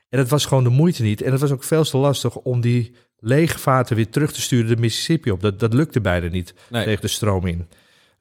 En 0.08 0.18
dat 0.18 0.28
was 0.28 0.46
gewoon 0.46 0.64
de 0.64 0.70
moeite 0.70 1.02
niet. 1.02 1.22
En 1.22 1.32
het 1.32 1.40
was 1.40 1.50
ook 1.50 1.64
veel 1.64 1.84
te 1.84 1.96
lastig 1.96 2.36
om 2.36 2.60
die 2.60 2.92
lege 3.20 3.58
vaten 3.58 3.96
weer 3.96 4.08
terug 4.08 4.32
te 4.32 4.40
sturen 4.40 4.68
de 4.68 4.80
Mississippi 4.80 5.30
op. 5.30 5.40
Dat, 5.40 5.60
dat 5.60 5.74
lukte 5.74 6.00
bijna 6.00 6.28
niet 6.28 6.54
Nee. 6.70 6.84
tegen 6.84 7.00
de 7.00 7.08
stroom 7.08 7.46
in. 7.46 7.68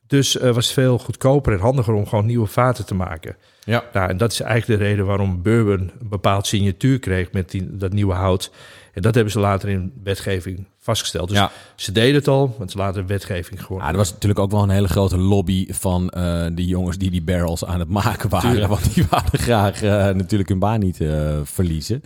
Dus 0.08 0.38
eh 0.38 0.52
was 0.54 0.74
veel 0.74 0.98
goedkoper 1.00 1.54
en 1.54 1.60
handiger 1.60 1.94
om 1.94 2.08
gewoon 2.08 2.26
nieuwe 2.26 2.48
vaten 2.48 2.86
te 2.86 2.96
maken. 2.96 3.36
Ja. 3.64 3.84
Nou, 3.94 4.10
en 4.10 4.18
dat 4.18 4.32
is 4.32 4.40
eigenlijk 4.40 4.80
de 4.80 4.86
reden 4.88 5.06
waarom 5.06 5.42
bourbon 5.42 5.92
een 6.00 6.10
bepaald 6.10 6.48
signatuur 6.48 7.00
kreeg 7.00 7.32
met 7.32 7.52
die, 7.52 7.78
dat 7.78 7.94
nieuwe 7.94 8.14
hout. 8.14 8.52
En 8.98 9.04
dat 9.04 9.16
hebben 9.16 9.34
ze 9.34 9.40
later 9.40 9.70
in 9.70 9.94
wetgeving 10.04 10.68
vastgesteld. 10.78 11.30
Dus 11.30 11.38
Ja. 11.38 11.52
ze 11.76 11.92
deden 11.92 12.16
het 12.16 12.28
al, 12.28 12.56
want 12.58 12.72
ze 12.72 12.78
later 12.78 13.06
wetgeving 13.06 13.62
geworden. 13.62 13.86
Ja, 13.86 13.92
er 13.92 13.98
was 13.98 14.12
natuurlijk 14.12 14.40
ook 14.40 14.52
wel 14.52 14.64
een 14.64 14.70
hele 14.70 14.88
grote 14.88 15.18
lobby 15.18 15.74
van 15.74 16.10
eh 16.10 16.46
die 16.54 16.68
jongens 16.68 16.98
die 16.98 17.10
die 17.12 17.22
barrels 17.24 17.66
aan 17.66 17.80
het 17.80 17.90
maken 17.90 18.30
waren. 18.30 18.50
Tuurlijk. 18.50 18.70
Want 18.72 18.94
die 18.94 19.06
wilden 19.10 19.40
graag 19.40 19.82
eh, 19.82 19.90
natuurlijk 20.16 20.50
hun 20.50 20.60
baan 20.60 20.80
niet 20.80 21.02
eh, 21.02 21.40
verliezen. 21.44 22.02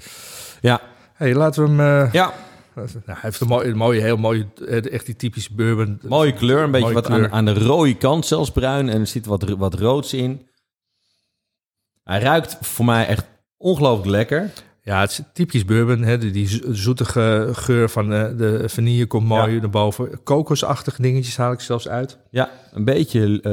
Ja, 0.61 0.81
Hey, 1.13 1.35
laten 1.35 1.63
we 1.63 1.69
hem. 1.69 1.79
eh, 2.05 2.13
ja, 2.13 2.33
nou, 2.75 2.87
hij 3.05 3.15
heeft 3.21 3.39
een 3.41 3.47
mooie, 3.47 3.67
een 3.67 3.77
mooie 3.77 4.01
heel 4.01 4.17
mooie, 4.17 4.47
echt 4.91 5.05
die 5.05 5.15
typische 5.15 5.53
bourbon. 5.53 5.99
mooie 6.07 6.33
kleur. 6.33 6.63
Een 6.63 6.71
beetje 6.71 6.93
Mooie 6.93 7.01
wat 7.09 7.31
aan 7.31 7.45
de 7.45 7.53
rode 7.53 7.95
kant, 7.97 8.25
zelfs 8.25 8.51
bruin. 8.51 8.89
En 8.89 8.99
er 8.99 9.07
zit 9.07 9.25
wat, 9.25 9.43
wat 9.43 9.73
roods 9.73 10.13
in. 10.13 10.47
Hij 12.03 12.19
ruikt 12.19 12.57
voor 12.61 12.85
mij 12.85 13.07
echt 13.07 13.25
ongelooflijk 13.57 14.09
lekker. 14.09 14.51
Ja, 14.83 14.99
het 14.99 15.11
is 15.11 15.21
typisch 15.33 15.65
bourbon. 15.65 16.01
Hè, 16.03 16.17
die, 16.17 16.31
die 16.31 16.47
zo- 16.47 16.73
zoetige 16.73 17.49
geur 17.51 17.89
van 17.89 18.13
eh, 18.13 18.37
de 18.37 18.63
vanille 18.69 19.05
komt 19.05 19.27
mooi 19.27 19.53
Ja. 19.53 19.59
naar 19.59 19.69
boven. 19.69 20.23
Kokosachtige 20.23 21.01
dingetjes 21.01 21.37
haal 21.37 21.51
ik 21.51 21.59
zelfs 21.59 21.87
uit. 21.87 22.17
Ja, 22.31 22.49
een 22.71 22.85
beetje, 22.85 23.41
eh, 23.41 23.51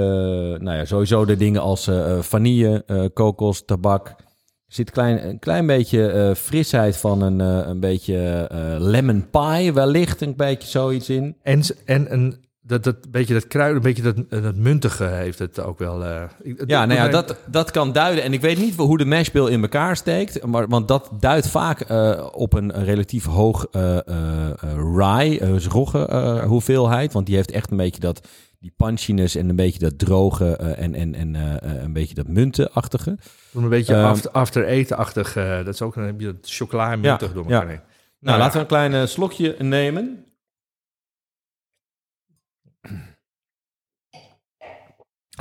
nou 0.62 0.76
ja, 0.76 0.84
sowieso 0.84 1.24
de 1.24 1.36
dingen 1.36 1.60
als 1.60 1.86
eh, 1.86 2.18
vanille, 2.20 3.10
kokos, 3.14 3.64
tabak. 3.64 4.06
Er 4.08 4.74
zit 4.74 4.90
klein, 4.90 5.28
een 5.28 5.38
klein 5.38 5.66
beetje 5.66 6.32
frisheid 6.36 6.96
van 6.96 7.22
een, 7.22 7.38
een 7.40 7.80
beetje 7.80 8.46
lemon 8.78 9.26
pie, 9.30 9.72
wellicht 9.72 10.20
een 10.20 10.36
beetje 10.36 10.68
zoiets 10.68 11.08
in. 11.10 11.36
En, 11.42 11.62
en 11.84 12.12
een, 12.12 12.46
dat, 12.68 12.84
dat 12.84 13.10
beetje 13.10 13.34
dat 13.34 13.46
kruiden, 13.46 13.76
een 13.76 13.82
beetje 13.94 14.02
dat, 14.12 14.42
dat 14.42 14.56
muntige 14.56 15.04
heeft 15.04 15.38
het 15.38 15.60
ook 15.60 15.78
wel. 15.78 16.04
eh, 16.04 16.22
Ja, 16.66 16.84
nou 16.84 17.00
ja, 17.00 17.08
dat, 17.08 17.36
dat 17.46 17.70
kan 17.70 17.92
duiden. 17.92 18.24
En 18.24 18.32
ik 18.32 18.40
weet 18.40 18.58
niet 18.58 18.76
hoe 18.76 18.98
de 18.98 19.04
mashbill 19.04 19.46
in 19.46 19.62
elkaar 19.62 19.96
steekt. 19.96 20.46
Maar, 20.46 20.68
want 20.68 20.88
dat 20.88 21.10
duidt 21.20 21.48
vaak 21.48 21.80
eh, 21.80 22.26
op 22.32 22.52
een 22.52 22.84
relatief 22.84 23.24
hoog 23.24 23.66
eh 23.70 23.96
eh 23.96 24.06
eh, 24.06 24.72
rye, 24.96 25.38
eh, 25.40 25.58
rogge 25.64 26.06
eh, 26.06 26.44
hoeveelheid. 26.44 27.12
Want 27.12 27.26
die 27.26 27.36
heeft 27.36 27.50
echt 27.50 27.70
een 27.70 27.76
beetje 27.76 28.00
dat, 28.00 28.28
die 28.60 28.72
punchiness 28.76 29.34
en 29.34 29.48
een 29.48 29.56
beetje 29.56 29.78
dat 29.78 29.98
droge 29.98 30.56
eh, 30.56 30.82
en, 30.84 30.94
en, 30.94 31.14
en 31.14 31.34
eh, 31.36 31.54
eh, 31.76 31.82
een 31.82 31.92
beetje 31.92 32.14
dat 32.14 32.28
muntenachtige. 32.28 33.18
een 33.54 33.68
beetje 33.68 33.94
Ehm, 33.94 34.04
after, 34.04 34.30
after 34.30 34.64
eten-achtig. 34.64 35.36
eh, 35.36 35.56
dat 35.56 35.74
is 35.74 35.82
ook 35.82 35.96
een 35.96 36.04
heb 36.04 36.20
je 36.20 36.26
dat 36.26 36.34
chocola 36.42 36.96
muntig 36.96 37.28
Ja, 37.28 37.34
door 37.34 37.44
elkaar 37.44 37.62
ja. 37.62 37.68
heen. 37.68 37.80
Nou, 38.20 38.36
ja. 38.36 38.42
laten 38.42 38.54
we 38.54 38.60
een 38.60 38.66
klein 38.66 38.94
eh, 38.94 39.06
slokje 39.06 39.54
nemen. 39.58 40.22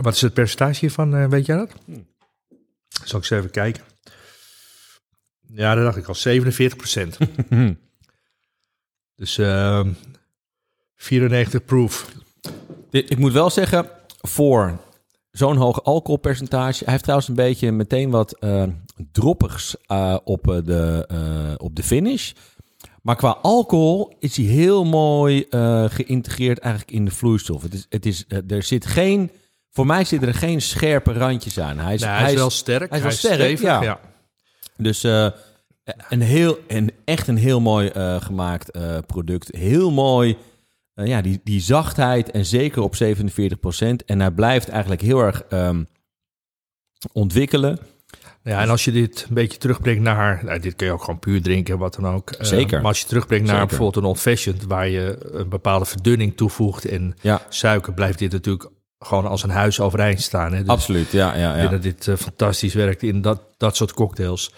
Wat 0.01 0.13
is 0.13 0.21
het 0.21 0.33
percentage 0.33 0.79
hiervan, 0.79 1.15
eh, 1.15 1.27
weet 1.27 1.45
jij 1.45 1.57
dat? 1.57 1.71
Hmm. 1.85 2.07
Zal 2.87 3.19
ik 3.19 3.23
eens 3.23 3.29
even 3.29 3.51
kijken. 3.51 3.83
Ja, 5.47 5.75
dat 5.75 5.83
dacht 5.83 5.97
ik 5.97 6.07
al, 6.07 6.15
47 6.15 6.77
procent. 6.77 7.17
dus 9.15 9.37
ehm 9.37 9.91
94 10.95 11.65
proof. 11.65 12.11
Ik 12.89 13.17
moet 13.17 13.33
wel 13.33 13.49
zeggen, 13.49 13.89
voor 14.21 14.79
zo'n 15.31 15.55
hoog 15.55 15.83
alcoholpercentage... 15.83 16.83
Hij 16.83 16.91
heeft 16.91 17.03
trouwens 17.03 17.29
een 17.29 17.35
beetje 17.35 17.71
meteen 17.71 18.09
wat 18.09 18.37
eh, 18.39 18.63
droppigs 19.11 19.75
eh, 19.85 20.17
op, 20.23 20.51
eh, 20.51 20.57
de, 20.63 21.05
eh, 21.07 21.53
op 21.57 21.75
de 21.75 21.83
finish. 21.83 22.31
Maar 23.01 23.15
qua 23.15 23.37
alcohol 23.41 24.15
is 24.19 24.37
hij 24.37 24.45
heel 24.45 24.85
mooi 24.85 25.45
eh, 25.49 25.85
geïntegreerd 25.89 26.59
eigenlijk 26.59 26.93
in 26.93 27.05
de 27.05 27.11
vloeistof. 27.11 27.61
Het 27.61 27.73
is, 27.73 27.85
het 27.89 28.05
is, 28.05 28.25
er 28.47 28.63
zit 28.63 28.85
geen... 28.85 29.31
Voor 29.71 29.85
mij 29.85 30.03
zitten 30.03 30.27
er 30.27 30.33
geen 30.33 30.61
scherpe 30.61 31.13
randjes 31.13 31.59
aan. 31.59 31.79
Hij 31.79 31.93
is, 31.93 32.03
hij, 32.03 32.31
is 32.31 32.37
wel 32.37 32.49
sterk. 32.49 32.89
hij 32.89 32.97
is 32.97 33.03
wel 33.03 33.13
sterk, 33.13 33.33
stevig, 33.33 33.61
ja. 33.61 33.81
ja. 33.81 33.99
Dus 34.77 35.03
eh, 35.03 35.27
een 36.09 36.21
heel, 36.21 36.59
en 36.67 36.89
echt 37.05 37.27
een 37.27 37.37
heel 37.37 37.61
mooi 37.61 37.87
eh, 37.87 38.21
gemaakt 38.21 38.71
eh, 38.71 38.97
product. 39.05 39.55
Heel 39.55 39.91
mooi. 39.91 40.37
ja, 40.93 41.21
die, 41.21 41.39
die 41.43 41.61
zachtheid 41.61 42.31
en 42.31 42.45
zeker 42.45 42.81
op 42.81 42.95
47%. 43.03 43.07
En 44.05 44.19
hij 44.19 44.31
blijft 44.31 44.69
eigenlijk 44.69 45.01
heel 45.01 45.19
erg 45.19 45.43
ehm, 45.49 45.83
ontwikkelen. 47.11 47.79
Ja, 48.43 48.61
en 48.61 48.69
als 48.69 48.85
je 48.85 48.91
dit 48.91 49.25
een 49.27 49.33
beetje 49.33 49.57
terugbrengt 49.57 50.01
naar... 50.01 50.45
Nou, 50.45 50.59
dit 50.59 50.75
kun 50.75 50.85
je 50.87 50.93
ook 50.93 51.03
gewoon 51.03 51.19
puur 51.19 51.41
drinken, 51.41 51.77
wat 51.77 51.95
dan 51.95 52.07
ook. 52.07 52.35
Zeker. 52.39 52.77
maar 52.77 52.87
als 52.87 52.99
je 52.99 53.07
terugbrengt 53.07 53.45
naar 53.45 53.53
Zeker. 53.53 53.67
bijvoorbeeld 53.69 54.03
een 54.03 54.09
old 54.09 54.19
fashioned... 54.19 54.63
waar 54.63 54.87
je 54.87 55.17
een 55.31 55.49
bepaalde 55.49 55.85
verdunning 55.85 56.37
toevoegt 56.37 56.85
en 56.85 57.15
Ja, 57.21 57.41
suiker... 57.49 57.93
blijft 57.93 58.19
dit 58.19 58.31
natuurlijk 58.31 58.69
gewoon 58.99 59.25
als 59.27 59.43
een 59.43 59.49
huis 59.49 59.79
overeind 59.79 60.21
staan. 60.21 60.53
Hè? 60.53 60.59
Dus 60.59 60.67
absoluut. 60.67 61.11
Ja, 61.11 61.35
ja, 61.35 61.57
ja. 61.57 61.67
dat 61.67 61.81
dit 61.81 62.07
eh, 62.07 62.15
fantastisch 62.15 62.73
werkt 62.73 63.03
in 63.03 63.21
dat, 63.21 63.41
dat 63.57 63.75
soort 63.75 63.93
cocktails. 63.93 64.53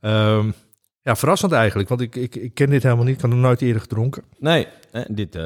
Ehm, 0.00 0.50
ja, 1.02 1.16
verrassend 1.16 1.52
eigenlijk, 1.52 1.88
want 1.88 2.00
ik, 2.00 2.16
ik, 2.16 2.34
ik 2.36 2.54
ken 2.54 2.70
dit 2.70 2.82
helemaal 2.82 3.04
niet. 3.04 3.14
Ik 3.14 3.20
had 3.20 3.30
nog 3.30 3.38
nooit 3.38 3.62
eerder 3.62 3.80
gedronken. 3.80 4.22
Nee, 4.38 4.66
dit, 5.08 5.34
eh, 5.34 5.42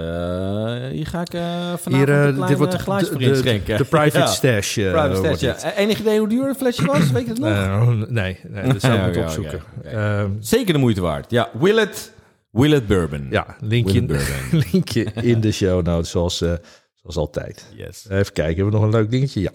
hier 0.90 1.07
ga 1.07 1.20
ik 1.20 1.34
eh 1.34 1.40
vanavond 1.42 1.84
Hier, 1.84 2.09
een 2.09 2.34
klein 2.34 2.49
dit 2.49 2.59
wordt 2.59 2.72
eh, 2.72 2.78
de, 2.78 2.84
glaasje 2.84 3.07
voor 3.07 3.18
de, 3.18 3.24
de, 3.24 3.30
inschenken. 3.30 3.76
de 3.76 3.84
private 3.84 4.18
Ja, 4.18 4.26
stash. 4.26 4.74
private 4.74 5.16
stash, 5.16 5.40
ja. 5.40 5.74
Enig 5.76 5.99
idee 5.99 6.18
hoe 6.18 6.28
duur 6.28 6.47
het 6.49 6.57
flesje 6.57 6.86
was? 6.86 7.11
Weet 7.11 7.24
je 7.24 7.28
het 7.30 7.38
nog? 7.38 7.49
Eh, 7.49 7.88
nee, 8.09 8.38
nee, 8.49 8.72
dat 8.72 8.80
zou 8.82 8.95
ik 8.95 9.05
moeten 9.05 9.22
opzoeken. 9.22 9.62
Ehm, 9.84 10.30
Zeker 10.40 10.72
de 10.72 10.78
moeite 10.78 11.01
waard. 11.01 11.30
Ja, 11.30 11.49
Willet, 11.59 12.12
Willet 12.51 12.86
Bourbon. 12.86 13.26
ja, 13.30 13.57
linkje, 13.61 14.03
Bourbon. 14.05 14.61
linkje 14.72 15.05
in 15.14 15.40
de 15.40 15.53
show 15.53 15.86
notes, 15.86 16.11
zoals, 16.11 16.45
zoals 17.05 17.16
altijd. 17.16 17.66
Yes. 17.76 18.05
Even 18.09 18.32
kijken, 18.32 18.44
hebben 18.44 18.64
we 18.64 18.70
nog 18.70 18.82
een 18.82 18.90
leuk 19.00 19.11
dingetje? 19.11 19.40
Ja. 19.40 19.50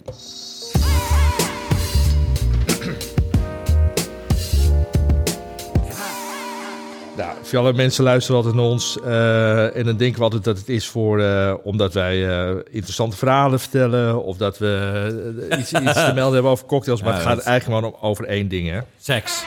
Nou, 7.16 7.56
alle 7.56 7.72
mensen 7.72 8.04
luisteren 8.04 8.36
altijd 8.36 8.54
naar 8.54 8.64
ons. 8.64 8.98
eh, 9.04 9.76
en 9.76 9.84
dan 9.84 9.96
denken 9.96 10.18
we 10.18 10.24
altijd 10.24 10.44
dat 10.44 10.58
het 10.58 10.68
is 10.68 10.86
voor, 10.88 11.20
eh, 11.20 11.54
omdat 11.62 11.92
wij 11.94 12.28
eh, 12.28 12.56
interessante 12.70 13.16
verhalen 13.16 13.60
vertellen. 13.60 14.22
Of 14.24 14.36
dat 14.36 14.58
we 14.58 15.46
iets, 15.58 15.72
iets 15.72 15.92
te 15.92 16.10
melden 16.14 16.32
hebben 16.32 16.50
over 16.50 16.66
cocktails. 16.66 17.02
Maar 17.02 17.10
Ja, 17.12 17.16
het 17.18 17.26
gaat 17.26 17.38
eigenlijk 17.38 17.64
gewoon 17.64 17.84
om- 18.00 18.08
over 18.08 18.24
één 18.24 18.48
ding, 18.48 18.68
hè? 18.70 18.78
Seks. 19.00 19.42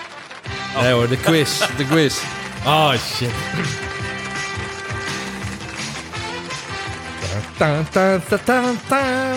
Nee 0.82 0.92
hoor, 0.94 1.08
de 1.08 1.18
quiz. 1.18 1.60
De 1.78 1.86
quiz. 1.86 2.22
Oh, 2.66 2.94
shit. 2.94 3.30
Ta, 7.58 7.84
ta, 7.92 8.20
ta, 8.20 8.38
ta, 8.44 8.72
ta. 8.88 9.34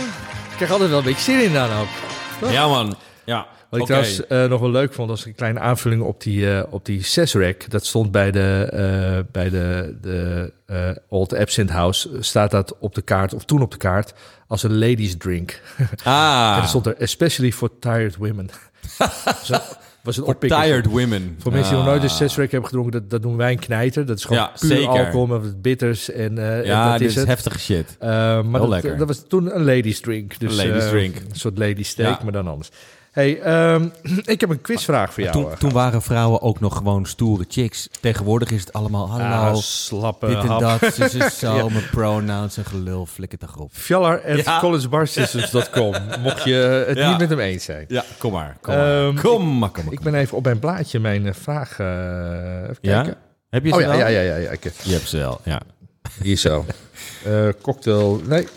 Ik 0.50 0.56
krijg 0.56 0.70
altijd 0.70 0.90
wel 0.90 0.98
een 0.98 1.04
beetje 1.04 1.32
zin 1.32 1.44
in 1.44 1.52
dan 1.52 1.70
ook. 1.72 1.88
Ja, 2.50 2.68
man. 2.68 2.96
Ja. 3.24 3.46
Wat 3.70 3.80
ik 3.80 3.86
trouwens 3.86 4.26
eh, 4.26 4.44
nog 4.44 4.60
wel 4.60 4.70
leuk 4.70 4.92
vond, 4.94 5.08
was 5.08 5.24
een 5.24 5.34
kleine 5.34 5.60
aanvulling 5.60 6.02
op 6.02 6.22
die, 6.22 6.56
eh 6.56 6.62
op 6.70 6.84
die 6.84 7.02
Sesrec. 7.02 7.70
Dat 7.70 7.86
stond 7.86 8.10
bij 8.10 8.30
de, 8.30 8.68
eh, 8.72 9.32
bij 9.32 9.50
de, 9.50 9.96
de 10.00 10.52
Old 11.08 11.34
Absinthe 11.34 11.72
House. 11.72 12.08
Staat 12.20 12.50
dat 12.50 12.76
op 12.78 12.94
de 12.94 13.02
kaart, 13.02 13.34
of 13.34 13.44
toen 13.44 13.62
op 13.62 13.70
de 13.70 13.76
kaart, 13.76 14.12
als 14.48 14.62
een 14.62 14.78
ladies 14.78 15.16
drink. 15.16 15.60
Ah, 16.04 16.54
En 16.56 16.62
er 16.62 16.68
stond 16.68 16.86
er, 16.86 16.96
especially 16.98 17.52
for 17.52 17.70
tired 17.78 18.16
women. 18.16 18.50
Zo, 19.44 19.56
was 20.06 20.16
een 20.16 20.24
oppikker. 20.24 20.62
tired 20.62 20.86
women. 20.86 21.36
Voor 21.38 21.52
mensen 21.52 21.70
die 21.70 21.82
nog 21.82 21.90
nooit 21.90 22.02
een 22.02 22.08
Ah. 22.08 22.14
Sesrec 22.14 22.50
hebben 22.50 22.68
gedronken, 22.68 22.92
dat, 23.00 23.10
dat 23.10 23.22
doen 23.22 23.36
wij 23.36 23.52
een 23.52 23.58
knijter. 23.58 24.06
Dat 24.06 24.16
is 24.18 24.24
gewoon 24.24 24.42
Ja, 24.42 24.52
puur 24.60 24.68
zeker. 24.70 24.88
alcohol 24.88 25.26
met 25.26 25.42
wat 25.42 25.62
bitters. 25.62 26.10
En, 26.10 26.38
eh, 26.38 26.58
en 26.58 26.64
Ja, 26.64 26.90
dat 26.90 26.98
dit 26.98 27.08
is 27.16 27.24
heftige 27.24 27.58
shit. 27.58 27.96
Eh, 27.98 28.08
maar 28.08 28.42
Heel 28.44 28.52
dat, 28.60 28.68
lekker. 28.68 28.96
dat 28.96 29.06
was 29.06 29.22
toen 29.28 29.54
een 29.56 29.64
ladies 29.64 30.00
drink. 30.00 30.38
Dus, 30.38 30.58
Een 30.58 30.66
ladies 30.66 30.84
eh, 30.84 30.90
drink. 30.90 31.16
Een 31.16 31.36
soort 31.36 31.58
ladies 31.58 31.88
steak, 31.88 32.18
Ja. 32.18 32.24
maar 32.24 32.32
dan 32.32 32.48
anders. 32.48 32.68
Hey, 33.16 33.40
ehm, 33.40 33.88
ik 34.34 34.40
heb 34.40 34.50
een 34.50 34.60
quizvraag 34.60 35.12
voor 35.12 35.22
jou. 35.22 35.34
Toen, 35.42 35.50
eh. 35.50 35.56
toen 35.56 35.72
waren 35.72 36.02
vrouwen 36.02 36.40
ook 36.42 36.60
nog 36.60 36.76
gewoon 36.76 37.06
stoere 37.06 37.44
chicks. 37.48 37.88
Tegenwoordig 38.00 38.50
is 38.50 38.60
het 38.60 38.72
allemaal, 38.72 39.10
hallo, 39.10 39.24
Ah, 39.24 39.54
slappe 39.54 40.26
dit 40.26 40.36
en 40.36 40.46
hap. 40.46 40.60
dat. 40.60 40.94
Ze 40.94 41.04
is 41.04 41.38
zo, 41.38 41.54
Ja. 41.56 41.68
mijn 41.68 41.90
pronouns 41.90 42.56
en 42.56 42.64
gelul, 42.64 43.06
flikker 43.06 43.38
toch 43.38 43.56
op. 43.56 43.70
Fjallar 43.72 44.20
at 44.28 44.44
Ja. 44.44 44.60
collegebarsystems.com. 44.60 45.94
Mocht 46.22 46.44
je 46.44 46.84
het 46.88 46.96
Ja. 46.98 47.08
niet 47.10 47.18
met 47.18 47.28
hem 47.28 47.38
eens 47.38 47.64
zijn. 47.64 47.84
Ja, 47.88 48.04
kom 48.18 48.32
maar. 48.32 48.56
Kom 48.60 48.74
maar. 48.74 49.12
maar. 49.12 49.22
Kom 49.22 49.58
maar, 49.58 49.70
kom 49.70 49.84
maar. 49.84 49.92
Ik 49.92 50.00
ben 50.00 50.14
even 50.14 50.36
op 50.36 50.44
mijn 50.44 50.58
blaadje 50.58 50.98
mijn 51.00 51.26
eh, 51.26 51.34
vraag. 51.34 51.70
even 51.78 52.76
Ja? 52.80 53.02
kijken. 53.02 53.16
Heb 53.50 53.64
je 53.64 53.68
ze 53.70 53.74
Oh 53.76 53.80
ja, 53.80 53.94
ja, 53.94 54.06
ja, 54.06 54.20
ja, 54.20 54.36
ja. 54.36 54.50
ik- 54.50 54.72
Je 54.82 54.92
hebt 54.92 55.08
ze 55.08 55.16
wel, 55.16 55.40
ja. 55.44 55.60
Hier 56.22 56.36
zo. 56.36 56.64
Cocktail. 57.62 58.20
Nee. 58.26 58.48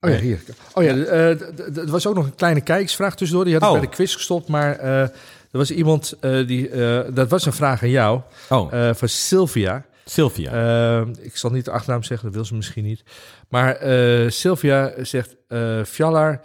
Oh 0.00 0.10
ja, 0.10 0.16
hier. 0.18 0.40
Oh 0.74 0.84
ja, 0.84 0.94
eh, 0.96 1.28
er 1.76 1.86
was 1.90 2.06
ook 2.06 2.14
nog 2.14 2.24
een 2.24 2.34
kleine 2.34 2.60
kijkersvraag 2.60 3.16
tussendoor. 3.16 3.44
Die 3.44 3.54
had 3.54 3.62
ik 3.62 3.68
Oh. 3.68 3.78
bij 3.78 3.88
de 3.88 3.94
quiz 3.94 4.14
gestopt. 4.14 4.48
Maar 4.48 4.78
eh, 4.78 5.00
er 5.00 5.10
was 5.50 5.70
iemand 5.70 6.14
eh, 6.20 6.46
die. 6.46 6.70
dat 7.12 7.30
was 7.30 7.46
een 7.46 7.52
vraag 7.52 7.82
aan 7.82 7.90
jou. 7.90 8.20
Oh, 8.48 8.92
van 8.92 9.08
Sylvia. 9.08 9.84
Sylvia. 10.04 11.00
Ik 11.20 11.36
zal 11.36 11.50
niet 11.50 11.64
de 11.64 11.70
achternaam 11.70 12.02
zeggen, 12.02 12.26
dat 12.26 12.34
wil 12.36 12.44
ze 12.44 12.54
misschien 12.54 12.84
niet. 12.84 13.02
Maar 13.48 13.74
eh, 13.76 14.30
Sylvia 14.30 14.92
zegt: 15.02 15.36
eh 15.48 15.82
Fjallar, 15.84 16.40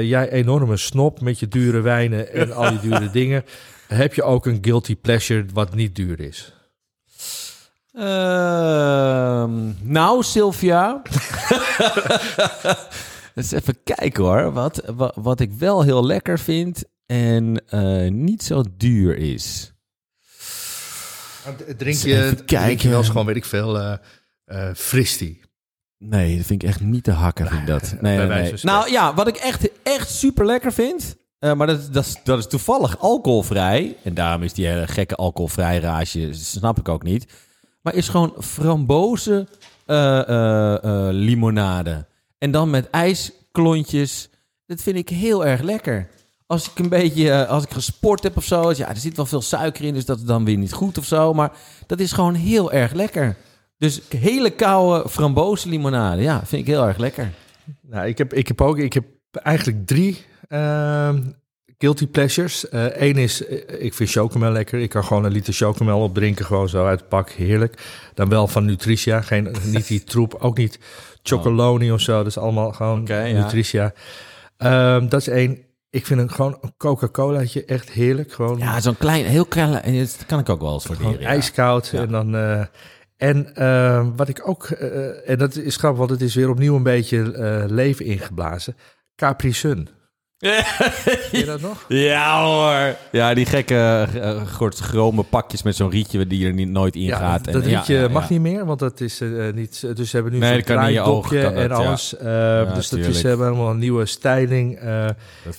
jij 0.00 0.30
enorme 0.30 0.76
snop 0.76 1.20
met 1.20 1.38
je 1.38 1.48
dure 1.48 1.80
wijnen 1.80 2.32
en 2.32 2.52
al 2.52 2.72
je 2.72 2.80
dure 2.80 3.10
dingen. 3.20 3.44
Heb 3.86 4.14
je 4.14 4.22
ook 4.22 4.46
een 4.46 4.58
guilty 4.60 4.96
pleasure 4.96 5.44
wat 5.52 5.74
niet 5.74 5.96
duur 5.96 6.20
is? 6.20 6.54
Ehm, 7.96 9.52
nou, 9.82 10.22
Sylvia. 10.22 11.02
Eens 13.34 13.52
even 13.52 13.82
kijken 13.84 14.24
hoor. 14.24 14.52
Wat, 14.52 14.82
wat, 14.94 15.12
wat 15.14 15.40
ik 15.40 15.52
wel 15.52 15.82
heel 15.82 16.06
lekker 16.06 16.38
vind 16.38 16.84
en 17.06 17.62
eh, 17.68 18.10
niet 18.10 18.42
zo 18.42 18.62
duur 18.76 19.16
is. 19.16 19.72
Drink 21.56 21.78
Eens 21.80 22.02
je, 22.02 22.34
drink 22.46 22.80
je 22.80 22.88
wel 22.88 22.98
eens 22.98 23.08
gewoon, 23.08 23.26
weet 23.26 23.36
ik 23.36 23.44
veel, 23.44 23.78
eh 23.78 23.92
eh 24.44 24.74
fristie? 24.74 25.40
Nee, 25.98 26.36
dat 26.36 26.46
vind 26.46 26.62
ik 26.62 26.68
echt 26.68 26.80
niet 26.80 27.04
te 27.04 27.10
hakken, 27.10 27.46
vind 27.46 27.60
ik 27.60 27.66
dat. 27.66 27.94
Nee, 28.00 28.18
nee. 28.26 28.54
Nou 28.62 28.90
ja, 28.90 29.14
wat 29.14 29.28
ik 29.28 29.36
echt, 29.36 29.68
echt 29.82 30.10
super 30.10 30.46
lekker 30.46 30.72
vind... 30.72 31.16
eh, 31.38 31.52
maar 31.54 31.66
dat, 31.66 31.92
dat, 31.92 32.04
is, 32.04 32.16
dat 32.24 32.38
is 32.38 32.46
toevallig 32.46 32.98
alcoholvrij. 32.98 33.96
En 34.04 34.14
daarom 34.14 34.42
is 34.42 34.52
die 34.52 34.66
hele 34.66 34.86
gekke 34.86 35.14
alcoholvrij 35.14 35.78
rage, 35.78 36.28
snap 36.32 36.78
ik 36.78 36.88
ook 36.88 37.02
niet. 37.02 37.26
Maar 37.86 37.94
is 37.94 38.08
gewoon 38.08 38.34
frambozen 38.40 39.48
eh, 39.86 40.28
eh, 40.28 40.84
eh, 40.84 41.14
limonade. 41.14 42.06
En 42.38 42.50
dan 42.50 42.70
met 42.70 42.90
ijsklontjes. 42.90 44.28
Dat 44.66 44.82
vind 44.82 44.96
ik 44.96 45.08
heel 45.08 45.46
erg 45.46 45.60
lekker. 45.60 46.08
Als 46.46 46.70
ik 46.70 46.78
een 46.78 46.88
beetje, 46.88 47.46
als 47.46 47.64
ik 47.64 47.70
gesport 47.70 48.22
heb 48.22 48.36
of 48.36 48.44
zo. 48.44 48.72
Ja, 48.76 48.88
er 48.88 48.96
zit 48.96 49.16
wel 49.16 49.26
veel 49.26 49.42
suiker 49.42 49.84
in, 49.84 49.94
dus 49.94 50.04
dat 50.04 50.18
is 50.18 50.24
dan 50.24 50.44
weer 50.44 50.56
niet 50.56 50.72
goed 50.72 50.98
of 50.98 51.04
zo. 51.04 51.34
Maar 51.34 51.52
dat 51.86 52.00
is 52.00 52.12
gewoon 52.12 52.34
heel 52.34 52.72
erg 52.72 52.92
lekker. 52.92 53.36
Dus 53.78 54.00
hele 54.08 54.50
koude 54.50 55.08
frambozen 55.08 55.70
limonade. 55.70 56.22
Ja, 56.22 56.46
vind 56.46 56.62
ik 56.62 56.68
heel 56.68 56.86
erg 56.86 56.96
lekker. 56.96 57.32
Nou, 57.80 58.06
ik 58.06 58.18
heb, 58.18 58.32
ik 58.34 58.48
heb 58.48 58.60
ook, 58.60 58.78
ik 58.78 58.92
heb 58.92 59.04
eigenlijk 59.30 59.86
drie 59.86 60.24
ehm, 60.48 61.22
guilty 61.78 62.06
pleasures. 62.06 62.66
Eén 62.70 63.16
is, 63.16 63.46
eh, 63.46 63.58
ik 63.84 63.94
vind 63.94 64.10
chocomel 64.10 64.50
lekker. 64.52 64.78
Ik 64.78 64.88
kan 64.90 65.04
gewoon 65.04 65.24
een 65.24 65.32
liter 65.32 65.52
chocomel 65.52 66.00
opdrinken, 66.00 66.44
gewoon 66.44 66.68
zo 66.68 66.86
uit 66.86 67.00
het 67.00 67.08
pak. 67.08 67.30
Heerlijk. 67.30 67.82
Dan 68.14 68.28
wel 68.28 68.46
van 68.48 68.64
Nutritia. 68.64 69.20
Geen, 69.20 69.54
niet 69.72 69.86
die 69.86 70.04
troep, 70.04 70.34
ook 70.34 70.56
niet 70.58 70.78
chocoloni 71.22 71.92
of 71.92 72.00
zo. 72.00 72.16
Dat 72.16 72.26
is 72.26 72.38
allemaal 72.38 72.72
gewoon 72.72 73.02
ja. 73.06 73.22
Nutritia. 73.22 73.92
Ehm, 74.56 75.08
dat 75.08 75.20
is 75.20 75.28
één. 75.28 75.64
Ik 75.90 76.06
vind 76.06 76.20
een, 76.20 76.30
gewoon 76.30 76.58
een 76.60 76.74
Coca-Colaatje 76.76 77.64
echt 77.64 77.90
heerlijk. 77.90 78.32
Gewoon, 78.32 78.58
Ja, 78.58 78.80
zo'n 78.80 78.96
klein, 78.96 79.24
heel 79.24 79.44
klein, 79.46 79.82
en 79.82 79.98
dat 79.98 80.24
kan 80.26 80.38
ik 80.38 80.48
ook 80.48 80.60
wel 80.60 80.72
eens 80.72 80.86
waarderen. 80.86 81.20
ja. 81.20 81.26
ijskoud. 81.28 81.88
Ja. 81.88 82.00
En 82.00 82.08
dan... 82.08 82.34
eh, 82.36 82.64
en 83.16 83.54
ehm, 83.54 84.10
wat 84.16 84.28
ik 84.28 84.48
ook... 84.48 84.64
eh, 84.66 85.30
en 85.30 85.38
dat 85.38 85.56
is 85.56 85.76
grappig, 85.76 85.98
want 85.98 86.10
het 86.10 86.20
is 86.20 86.34
weer 86.34 86.50
opnieuw 86.50 86.76
een 86.76 86.82
beetje 86.82 87.32
eh, 87.32 87.64
leven 87.70 88.04
ingeblazen. 88.04 88.76
Capri 89.16 89.52
Sun. 89.52 89.88
Je 90.38 91.42
dat 91.46 91.60
nog? 91.60 91.84
Ja 92.08 92.44
hoor. 92.44 92.96
Ja, 93.12 93.34
die 93.34 93.46
gekke 93.46 94.06
uh, 94.16 94.42
chrome 94.70 95.22
pakjes 95.22 95.62
met 95.62 95.76
zo'n 95.76 95.90
rietje 95.90 96.26
die 96.26 96.46
er 96.46 96.52
niet, 96.52 96.68
nooit 96.68 96.94
in 96.94 97.02
Ja, 97.02 97.16
gaat. 97.18 97.44
dat 97.44 97.54
En- 97.54 97.60
rietje 97.68 97.94
ja, 97.94 98.08
mag 98.08 98.22
ja. 98.22 98.32
niet 98.32 98.40
meer, 98.40 98.64
want 98.66 98.78
dat 98.78 99.00
is 99.00 99.20
eh, 99.20 99.28
niet. 99.54 99.96
Dus 99.96 100.10
ze 100.10 100.16
hebben 100.16 100.32
nu 100.34 100.38
Nee, 100.38 100.52
zo'n 100.52 100.62
draaidopje 100.62 101.40
en 101.46 101.68
dat, 101.68 101.78
ja. 101.78 101.84
alles. 101.86 102.16
Eh, 102.16 102.74
dus 102.74 102.88
dat 102.88 102.98
is 102.98 103.22
hebben 103.22 103.46
helemaal 103.46 103.70
een 103.70 103.78
nieuwe 103.78 104.06
styling. 104.06 104.78
eh, 104.78 105.04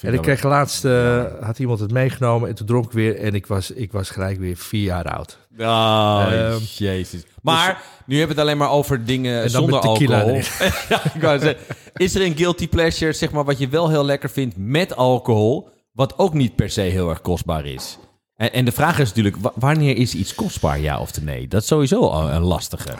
en 0.01 0.13
ik 0.13 0.21
kreeg 0.21 0.43
laatst 0.43 0.85
eh, 0.85 1.23
had 1.41 1.59
iemand 1.59 1.79
het 1.79 1.91
meegenomen 1.91 2.49
en 2.49 2.55
toen 2.55 2.67
dronk 2.67 2.85
ik 2.85 2.91
weer 2.91 3.19
en 3.19 3.33
ik 3.35 3.47
was 3.47 3.71
ik 3.71 3.91
was 3.91 4.09
gelijk 4.09 4.39
weer 4.39 4.55
vier 4.57 4.83
jaar 4.83 5.03
oud. 5.05 5.37
Oh, 5.59 6.25
Ehm, 6.31 6.57
jezus. 6.75 7.23
Maar 7.41 7.81
nu 8.05 8.17
hebben 8.17 8.35
we 8.35 8.41
het 8.41 8.49
alleen 8.51 8.57
maar 8.61 8.71
over 8.77 9.05
dingen 9.05 9.49
zonder 9.49 9.79
alcohol. 9.79 10.33
ja, 10.89 11.03
ik 11.13 11.21
zeggen, 11.21 11.55
is 11.93 12.15
er 12.15 12.21
een 12.21 12.37
guilty 12.37 12.67
pleasure, 12.67 13.13
zeg 13.13 13.31
maar, 13.31 13.43
wat 13.45 13.57
je 13.59 13.67
wel 13.67 13.89
heel 13.89 14.05
lekker 14.05 14.29
vindt 14.29 14.55
met 14.57 14.95
alcohol, 14.95 15.69
wat 15.91 16.17
ook 16.17 16.33
niet 16.33 16.55
per 16.55 16.69
se 16.69 16.81
heel 16.81 17.09
erg 17.09 17.21
kostbaar 17.21 17.65
is? 17.65 17.97
En, 18.35 18.53
en 18.53 18.65
de 18.65 18.71
vraag 18.71 18.99
is 18.99 19.07
natuurlijk, 19.07 19.35
wa- 19.37 19.51
wanneer 19.55 19.97
is 19.97 20.13
iets 20.15 20.35
kostbaar, 20.35 20.79
ja 20.79 20.99
of 20.99 21.21
nee? 21.21 21.47
Dat 21.47 21.61
is 21.61 21.67
sowieso 21.67 22.11
een 22.11 22.41
lastige. 22.43 22.97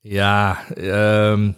Ja, 0.00 0.58
ehm, 0.74 1.50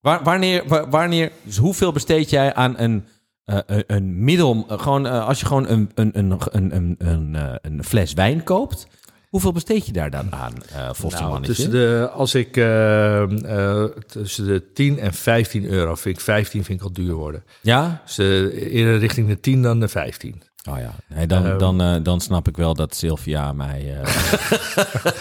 Waar, 0.00 0.22
wanneer, 0.22 0.62
wa- 0.66 0.88
wanneer, 0.88 1.32
dus 1.42 1.56
hoeveel 1.56 1.92
besteed 1.92 2.30
jij 2.30 2.54
aan 2.54 2.74
een, 2.78 3.06
eh, 3.44 3.58
een, 3.66 3.84
een 3.86 4.24
middel, 4.24 4.64
eh, 4.68 4.78
gewoon 4.80 5.06
eh, 5.06 5.26
als 5.26 5.40
je 5.40 5.46
gewoon 5.46 5.68
een, 5.68 5.90
een, 5.94 6.18
een, 6.18 6.38
een, 6.50 6.74
een, 6.76 6.94
een, 6.98 7.34
eh, 7.34 7.54
een 7.62 7.84
fles 7.84 8.12
wijn 8.12 8.42
koopt, 8.42 8.86
hoeveel 9.28 9.52
besteed 9.52 9.86
je 9.86 9.92
daar 9.92 10.10
dan 10.10 10.32
aan, 10.32 10.52
eh 10.74 10.88
volgens 10.92 11.20
nou, 11.20 11.42
tussen 11.42 11.70
de 11.70 12.08
als 12.12 12.34
ik 12.34 12.56
ehm, 12.56 13.36
eh, 13.44 13.84
tussen 14.06 14.46
de 14.46 14.72
10 14.74 14.98
en 14.98 15.12
15 15.14 15.64
euro 15.66 15.94
vind 15.94 16.16
ik 16.16 16.22
15 16.24 16.64
vind 16.64 16.78
ik 16.80 16.84
al 16.86 16.92
duur 16.92 17.14
worden. 17.14 17.44
Ja? 17.60 18.02
Dus 18.04 18.18
eerder 18.18 18.98
richting 18.98 19.28
de 19.28 19.40
10 19.40 19.62
dan 19.62 19.80
de 19.80 19.88
15. 19.88 20.42
Oh 20.70 20.78
ja, 20.78 20.94
nee, 21.14 21.26
dan, 21.26 21.46
Ehm. 21.46 21.58
dan, 21.58 21.80
eh, 21.80 21.96
dan 22.02 22.20
snap 22.20 22.48
ik 22.48 22.56
wel 22.56 22.74
dat 22.74 22.94
Sylvia 22.94 23.52
mij... 23.52 24.00
eh, 24.02 24.14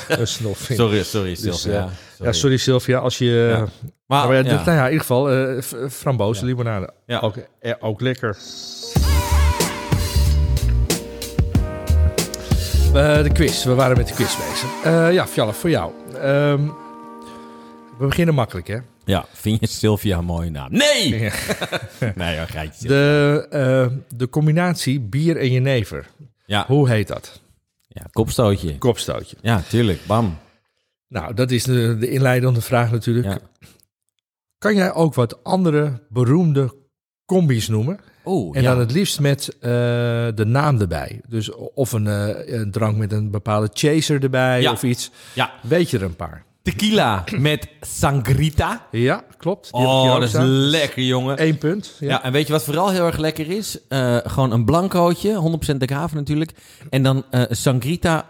Een 0.19 0.27
snof. 0.27 0.69
sorry, 0.73 1.03
sorry 1.03 1.35
Sylvia. 1.35 1.79
eh, 1.83 1.89
Ja, 2.25 2.31
sorry 2.31 2.57
Sylvia, 2.57 2.97
als 2.99 3.17
je... 3.17 3.25
Ja. 3.25 3.57
Maar, 3.59 4.27
Maar 4.27 4.35
ja, 4.35 4.43
ja. 4.51 4.57
dit- 4.57 4.65
nou 4.65 4.77
ja, 4.77 4.83
in 4.85 4.91
ieder 4.91 4.99
geval 5.05 5.31
eh, 5.31 5.61
frambozen 5.89 6.45
limonade. 6.45 6.89
Ja. 7.05 7.19
Ook, 7.19 7.35
eh, 7.59 7.73
ook 7.79 8.01
lekker. 8.01 8.37
Eh, 12.93 13.23
de 13.23 13.29
quiz. 13.33 13.63
We 13.63 13.73
waren 13.73 13.97
met 13.97 14.07
de 14.07 14.13
quiz 14.13 14.35
bezig. 14.37 14.69
Eh, 14.83 15.13
ja, 15.13 15.27
Fjalle, 15.27 15.53
voor 15.53 15.69
jou. 15.69 15.91
Ehm, 16.13 16.65
we 17.97 18.05
beginnen 18.07 18.35
makkelijk, 18.35 18.67
hè? 18.67 18.77
Ja, 19.05 19.25
vind 19.33 19.59
je 19.59 19.67
Sylvia 19.67 20.17
een 20.17 20.25
mooie 20.25 20.49
naam? 20.49 20.71
Nee! 20.71 21.11
Nee, 22.15 22.47
geitje. 22.47 22.87
De, 22.87 23.47
eh, 23.49 23.97
de 24.17 24.29
combinatie 24.29 24.99
bier 24.99 25.37
en 25.37 25.51
jenever. 25.51 26.07
Ja, 26.45 26.65
Hoe 26.67 26.89
heet 26.89 27.07
dat? 27.07 27.41
ja, 27.87 28.05
kopstootje. 28.11 28.77
Kopstootje. 28.77 29.35
Ja, 29.41 29.61
tuurlijk. 29.69 30.05
Bam. 30.05 30.37
Nou, 31.07 31.33
dat 31.33 31.51
is 31.51 31.63
de, 31.63 31.97
de 31.99 32.09
inleidende 32.09 32.61
vraag 32.61 32.91
natuurlijk. 32.91 33.25
Ja. 33.25 33.39
Kan 34.57 34.75
jij 34.75 34.93
ook 34.93 35.13
wat 35.13 35.43
andere 35.43 36.01
beroemde 36.09 36.75
combis 37.25 37.67
noemen? 37.67 37.99
Oeh, 38.27 38.57
En 38.57 38.61
ja. 38.63 38.69
dan 38.69 38.79
het 38.79 38.91
liefst 38.91 39.19
met 39.19 39.47
eh, 39.59 39.69
de 40.35 40.43
naam 40.45 40.79
erbij. 40.81 41.21
Dus 41.27 41.51
of 41.73 41.91
een, 41.91 42.07
eh, 42.07 42.59
een 42.59 42.71
drank 42.71 42.97
met 42.97 43.11
een 43.11 43.31
bepaalde 43.31 43.69
chaser 43.73 44.23
erbij 44.23 44.61
Ja. 44.61 44.71
of 44.71 44.83
iets. 44.83 45.11
ja, 45.33 45.51
Weet 45.61 45.89
je 45.89 45.97
er 45.97 46.03
een 46.03 46.15
paar? 46.15 46.45
tequila 46.63 47.23
met 47.37 47.67
sangrita. 47.81 48.87
Ja, 48.91 49.23
klopt. 49.37 49.71
Die 49.71 49.81
Oh, 49.85 50.13
dat 50.13 50.23
is 50.23 50.29
staan. 50.29 50.47
lekker, 50.47 51.03
jongen. 51.03 51.43
Eén 51.45 51.57
punt. 51.57 51.95
Ja. 51.99 52.07
Ja. 52.09 52.23
en 52.23 52.31
weet 52.31 52.47
je 52.47 52.53
wat 52.53 52.63
vooral 52.63 52.89
heel 52.89 53.05
erg 53.05 53.17
lekker 53.17 53.49
is? 53.49 53.79
Eh, 53.87 54.17
gewoon 54.23 54.51
een 54.51 54.65
blancootje, 54.65 55.33
100% 55.35 55.79
decave 55.79 56.15
natuurlijk. 56.15 56.51
En 56.89 57.03
dan 57.03 57.23
sangrita, 57.49 58.25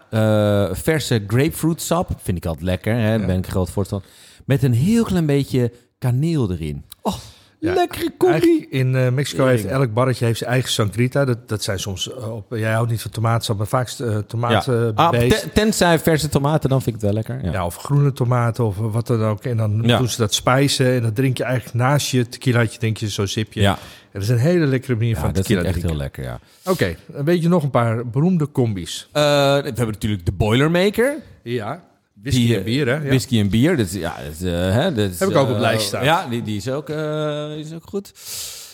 verse 0.74 1.24
grapefruit 1.26 1.80
sap. 1.82 2.10
Vind 2.22 2.36
ik 2.36 2.46
altijd 2.46 2.64
lekker, 2.64 2.94
hè? 2.94 3.18
Daar 3.18 3.26
ben 3.26 3.38
ik 3.38 3.46
groot 3.46 3.70
voorstander. 3.70 4.08
Met 4.44 4.62
een 4.62 4.74
heel 4.74 5.04
klein 5.04 5.26
beetje 5.26 5.72
kaneel 5.98 6.52
erin. 6.52 6.84
Oh, 7.02 7.14
Ja, 7.60 7.74
lekkere 7.74 8.12
combi. 8.18 8.34
Eigenlijk 8.34 8.70
in 8.72 8.96
eh, 8.96 9.08
Mexico 9.10 9.46
heeft 9.46 9.64
elk 9.64 9.92
barretje 9.92 10.24
heeft 10.24 10.38
zijn 10.38 10.50
eigen 10.50 10.70
sangrita. 10.70 11.24
Dat, 11.24 11.48
dat 11.48 11.62
zijn 11.62 11.78
soms 11.78 12.12
eh, 12.12 12.34
op. 12.34 12.46
Jij 12.50 12.72
houdt 12.72 12.90
niet 12.90 13.02
van 13.02 13.10
tomaatsap, 13.10 13.56
maar 13.58 13.66
vaakst 13.66 14.00
eh 14.00 14.10
Ja. 14.10 14.22
tomaten 14.22 14.92
Ah, 14.94 15.10
based. 15.10 15.40
ten- 15.40 15.52
tenzij 15.52 15.98
verse 15.98 16.28
tomaten, 16.28 16.68
dan 16.70 16.82
vind 16.82 16.96
ik 16.96 17.02
het 17.02 17.10
wel 17.12 17.22
lekker. 17.22 17.44
Ja. 17.44 17.52
Ja, 17.52 17.64
of 17.66 17.76
groene 17.76 18.12
tomaten 18.12 18.64
of 18.64 18.76
wat 18.76 19.06
dan 19.06 19.22
ook. 19.24 19.44
En 19.44 19.56
dan 19.56 19.82
Ja. 19.84 19.98
doen 19.98 20.08
ze 20.08 20.16
dat 20.18 20.34
spijzen 20.34 20.86
en 20.94 21.02
dan 21.02 21.12
drink 21.12 21.36
je 21.36 21.44
eigenlijk 21.44 21.74
naast 21.74 22.10
je 22.10 22.28
tequilaatje, 22.28 22.78
denk 22.78 22.96
je, 22.96 23.08
zo'n 23.08 23.26
sipje. 23.26 23.60
Ja, 23.60 23.78
dat 24.12 24.22
is 24.22 24.28
een 24.28 24.38
hele 24.38 24.66
lekkere 24.66 24.94
manier 24.96 25.14
ja 25.14 25.20
van 25.20 25.32
dat 25.32 25.46
vind 25.46 25.46
tequila 25.46 25.60
ik 25.60 25.66
echt 25.66 25.74
drinken. 25.86 25.90
heel 25.90 26.00
lekker, 26.02 26.24
ja. 26.64 26.72
Oké, 26.72 26.96
dan 27.16 27.24
weet 27.24 27.42
je 27.42 27.48
nog 27.48 27.62
een 27.62 27.70
paar 27.70 28.06
beroemde 28.08 28.50
combis. 28.52 29.08
Eh, 29.12 29.22
we 29.22 29.62
hebben 29.62 29.86
natuurlijk 29.86 30.26
de 30.26 30.32
Boilermaker. 30.32 31.16
Ja, 31.42 31.82
whisky 32.22 32.46
Die, 32.46 32.56
en 32.56 32.62
bier, 32.64 32.86
hè? 32.86 32.92
Ja. 32.94 33.00
Whisky 33.08 33.38
en 33.40 33.48
bier. 33.50 33.76
Dat 33.76 33.86
is, 33.86 33.92
ja, 33.92 34.16
dat 34.28 34.40
eh, 34.48 34.52
hè, 34.52 34.92
dat 34.92 35.18
Heb 35.18 35.28
ik 35.28 35.36
ook 35.36 35.48
op 35.48 35.54
eh, 35.54 35.60
lijst 35.60 35.86
staan. 35.86 36.04
Ja, 36.04 36.26
die, 36.30 36.42
die, 36.42 36.56
is 36.56 36.68
ook, 36.70 36.88
eh, 36.88 37.46
die 37.48 37.58
is 37.64 37.72
ook 37.72 37.86
goed. 37.86 38.12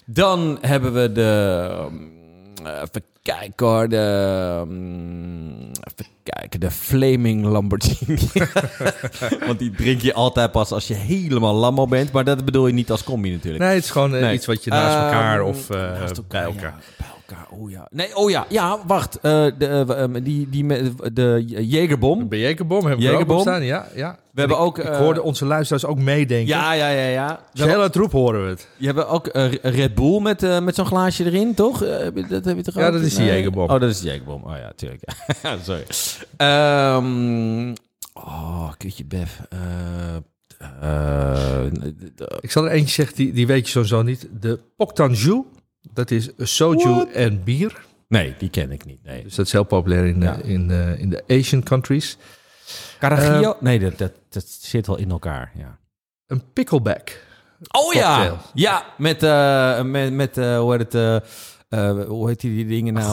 Dan 0.06 0.58
hebben 0.60 0.92
we 0.92 1.12
de... 1.12 1.68
um, 1.86 2.12
even 2.64 3.02
kijken 3.22 3.66
hoor. 3.66 3.88
De, 3.88 4.58
um, 4.68 5.60
even 5.60 6.06
kijken. 6.22 6.60
De 6.60 6.70
Flaming 6.70 7.44
Lamborghini. 7.44 8.18
Want 9.46 9.58
die 9.58 9.70
drink 9.70 10.00
je 10.00 10.14
altijd 10.14 10.50
pas 10.52 10.72
als 10.72 10.86
je 10.88 10.94
helemaal 10.94 11.54
lammo 11.54 11.86
bent. 11.86 12.12
Maar 12.12 12.24
dat 12.24 12.44
bedoel 12.44 12.66
je 12.66 12.72
niet 12.72 12.90
als 12.90 13.04
combi 13.04 13.30
natuurlijk. 13.30 13.64
Nee, 13.64 13.74
het 13.74 13.84
is 13.84 13.90
gewoon 13.90 14.10
Nee. 14.10 14.34
iets 14.34 14.46
wat 14.46 14.64
je 14.64 14.70
naast 14.70 14.94
elkaar 14.96 15.38
Ehm, 15.38 15.48
of 15.48 15.70
eh, 15.70 15.78
naast 15.78 16.28
bij 16.28 16.42
elkaar. 16.42 16.62
Ja, 16.62 16.74
bij 16.96 17.06
elkaar. 17.06 17.23
Oh 17.50 17.70
ja. 17.70 17.86
Nee, 17.90 18.16
oh 18.16 18.30
ja. 18.30 18.46
Ja, 18.48 18.78
wacht. 18.86 19.14
Eh, 19.20 19.46
de, 19.58 19.66
eh, 19.88 20.02
um, 20.02 20.22
die, 20.22 20.48
die, 20.48 20.66
de 21.12 21.44
Jägerbom. 21.46 22.28
Bij 22.28 22.38
Jekerbom 22.38 22.86
hebben 22.86 23.06
we 23.06 23.12
er 23.12 23.28
ook 23.32 23.40
staan, 23.40 23.62
ja. 23.64 23.86
ja. 23.94 24.18
We 24.32 24.40
hebben 24.40 24.56
Ik- 24.58 24.62
ook, 24.62 24.78
Ik 24.78 24.84
eh, 24.84 24.96
hoorde 24.96 25.22
onze 25.22 25.44
luisteraars 25.46 25.84
ook 25.84 25.98
meedenken. 25.98 26.46
Ja, 26.46 26.72
ja, 26.72 26.88
ja, 26.88 27.08
ja. 27.08 27.40
We 27.52 27.58
Dus 27.58 27.66
heel 27.70 27.82
het 27.82 27.96
roep 27.96 28.12
horen 28.12 28.42
we 28.44 28.48
het. 28.48 28.68
Je 28.78 28.86
hebt 28.86 29.06
ook 29.06 29.28
Red 29.62 29.94
Bull 29.94 30.20
met, 30.20 30.60
met 30.62 30.74
zo'n 30.74 30.86
glaasje 30.86 31.24
erin, 31.24 31.54
toch? 31.54 31.78
Dat 32.28 32.44
heb 32.44 32.56
je 32.56 32.62
toch 32.62 32.74
Ja, 32.74 32.86
ook? 32.86 32.92
dat 32.92 33.02
is 33.02 33.14
de 33.14 33.22
Nee. 33.22 33.30
Jägerbom. 33.42 33.62
Oh, 33.70 33.80
dat 33.80 33.90
is 33.90 34.00
de 34.00 34.06
Jägerbom. 34.08 34.42
Oh 34.44 34.56
ja, 34.56 34.72
tuurlijk. 34.76 35.02
Sorry. 35.64 35.84
Ehm 36.36 37.74
oh, 38.14 38.70
kutje 38.76 39.04
bef. 39.04 39.40
D- 42.16 42.38
Ik 42.40 42.50
zal 42.50 42.64
er 42.64 42.70
eentje 42.70 42.94
zeggen, 42.94 43.16
die, 43.16 43.32
die 43.32 43.46
weet 43.46 43.64
je 43.64 43.70
sowieso 43.70 44.02
niet. 44.02 44.28
De 44.40 44.58
Poktanju, 44.76 45.44
dat 45.92 46.10
is 46.10 46.30
soju 46.38 46.88
What? 46.90 47.10
en 47.10 47.44
bier. 47.44 47.84
nee, 48.08 48.34
die 48.38 48.50
ken 48.50 48.70
ik 48.72 48.84
niet. 48.84 49.02
Nee. 49.04 49.22
Dus 49.22 49.34
dat 49.34 49.46
is 49.46 49.52
heel 49.52 49.64
populair 49.64 50.04
in, 50.06 50.20
de- 50.20 50.38
in, 50.42 50.70
eh, 50.70 50.98
in 51.00 51.10
de 51.10 51.22
Asian 51.28 51.62
countries. 51.62 52.16
Carajillo? 52.98 53.56
nee, 53.60 53.78
dat, 53.78 53.98
dat, 53.98 54.12
dat 54.28 54.44
zit 54.48 54.86
wel 54.86 54.96
in 54.98 55.10
elkaar, 55.10 55.52
ja. 55.56 55.78
Een 56.26 56.42
pickleback. 56.52 57.22
Oh 57.70 57.92
ja! 57.92 58.16
Cocktail. 58.16 58.38
Ja, 58.54 58.84
met, 58.98 59.22
eh, 59.22 59.82
met, 59.82 60.12
met 60.12 60.38
eh, 60.38 60.58
hoe 60.58 60.72
heet 60.76 60.92
het... 60.92 60.94
eh, 60.94 61.16
eh, 61.68 62.06
hoe 62.06 62.28
heet 62.28 62.40
die, 62.40 62.54
die 62.54 62.66
dingen 62.66 62.94
nou? 62.94 63.06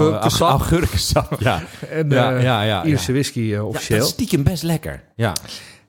Ja. 1.39 1.61
En 1.89 2.09
Ja, 2.09 2.35
eh, 2.35 2.43
ja, 2.43 2.61
ja, 2.61 2.83
Ierse 2.85 3.07
ja. 3.07 3.13
whisky 3.13 3.39
Ja, 3.39 3.63
officieel. 3.63 3.99
dat 3.99 4.07
is 4.07 4.13
stiekem 4.13 4.43
best 4.43 4.63
lekker. 4.63 5.03
Ja. 5.15 5.33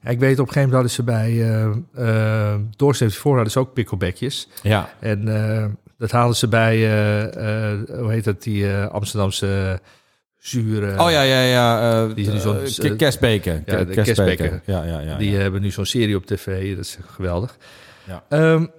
Ik 0.05 0.19
weet 0.19 0.39
op 0.39 0.47
een 0.47 0.53
gegeven 0.53 0.71
moment 0.71 0.73
hadden 0.73 0.91
ze 0.91 1.03
bij 1.03 1.31
uh, 1.33 1.65
uh, 2.09 2.55
Door 2.77 2.95
74 2.95 3.23
hadden 3.33 3.51
ze 3.51 3.59
ook 3.59 3.73
picklebackjes. 3.73 4.49
Ja. 4.63 4.89
En 5.01 5.29
uh, 5.29 5.65
dat 6.03 6.11
haalden 6.11 6.37
ze 6.37 6.49
bij, 6.49 6.77
uh, 6.77 7.99
hoe 7.99 8.11
heet 8.11 8.25
dat, 8.25 8.43
die 8.43 8.75
Amsterdamse 8.75 9.81
zure... 10.39 11.01
Oh 11.01 11.11
ja, 11.11 11.23
ja, 11.23 11.41
ja. 11.43 12.07
die 12.07 12.31
nu 12.31 12.39
zo'n... 12.39 12.97
Kerstbeken. 12.97 13.63
Ja, 13.67 13.85
de 13.85 14.03
kerstbeken. 14.03 14.63
Ja, 14.67 14.85
ja, 14.85 15.01
ja. 15.01 15.17
Die 15.17 15.37
hebben 15.37 15.63
nu 15.63 15.71
zo'n 15.71 15.87
serie 15.87 16.17
op 16.17 16.27
tv, 16.27 16.77
dat 16.77 16.85
is 16.85 16.99
geweldig. 17.07 17.57
Ja. 18.05 18.53
Um, 18.53 18.71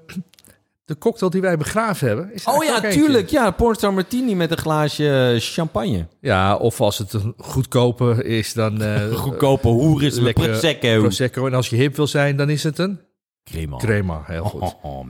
de 0.86 0.98
cocktail 0.98 1.32
die 1.32 1.42
wij 1.42 1.58
begraven 1.58 2.08
hebben. 2.08 2.34
Is 2.34 2.46
oh 2.46 2.64
ja, 2.64 2.80
tuurlijk. 2.80 3.30
Ja, 3.30 3.52
Pornstar 3.52 3.94
Martini 3.94 4.36
met 4.36 4.52
een 4.52 4.58
glaasje 4.58 5.38
champagne. 5.40 6.08
Ja, 6.20 6.56
of 6.56 6.82
als 6.82 6.98
het 6.98 7.14
een 7.14 7.34
goedkope 7.38 8.24
is, 8.24 8.54
dan... 8.54 8.82
Uh, 8.82 9.14
goedkope 9.26 9.68
hoer 9.68 10.04
is 10.04 10.20
lekker 10.20 10.50
prosecco. 10.50 11.00
prosecco. 11.00 11.48
En 11.48 11.54
als 11.54 11.70
je 11.70 11.76
hip 11.76 11.96
wil 11.96 12.08
zijn, 12.08 12.38
dan 12.38 12.50
is 12.50 12.64
het 12.64 12.78
een... 12.78 13.00
Crema. 13.44 13.78
Crema, 13.78 14.24
heel 14.26 14.44
goed. 14.44 14.62
Oh, 14.62 14.86
oh, 14.86 15.00
oh 15.00 15.06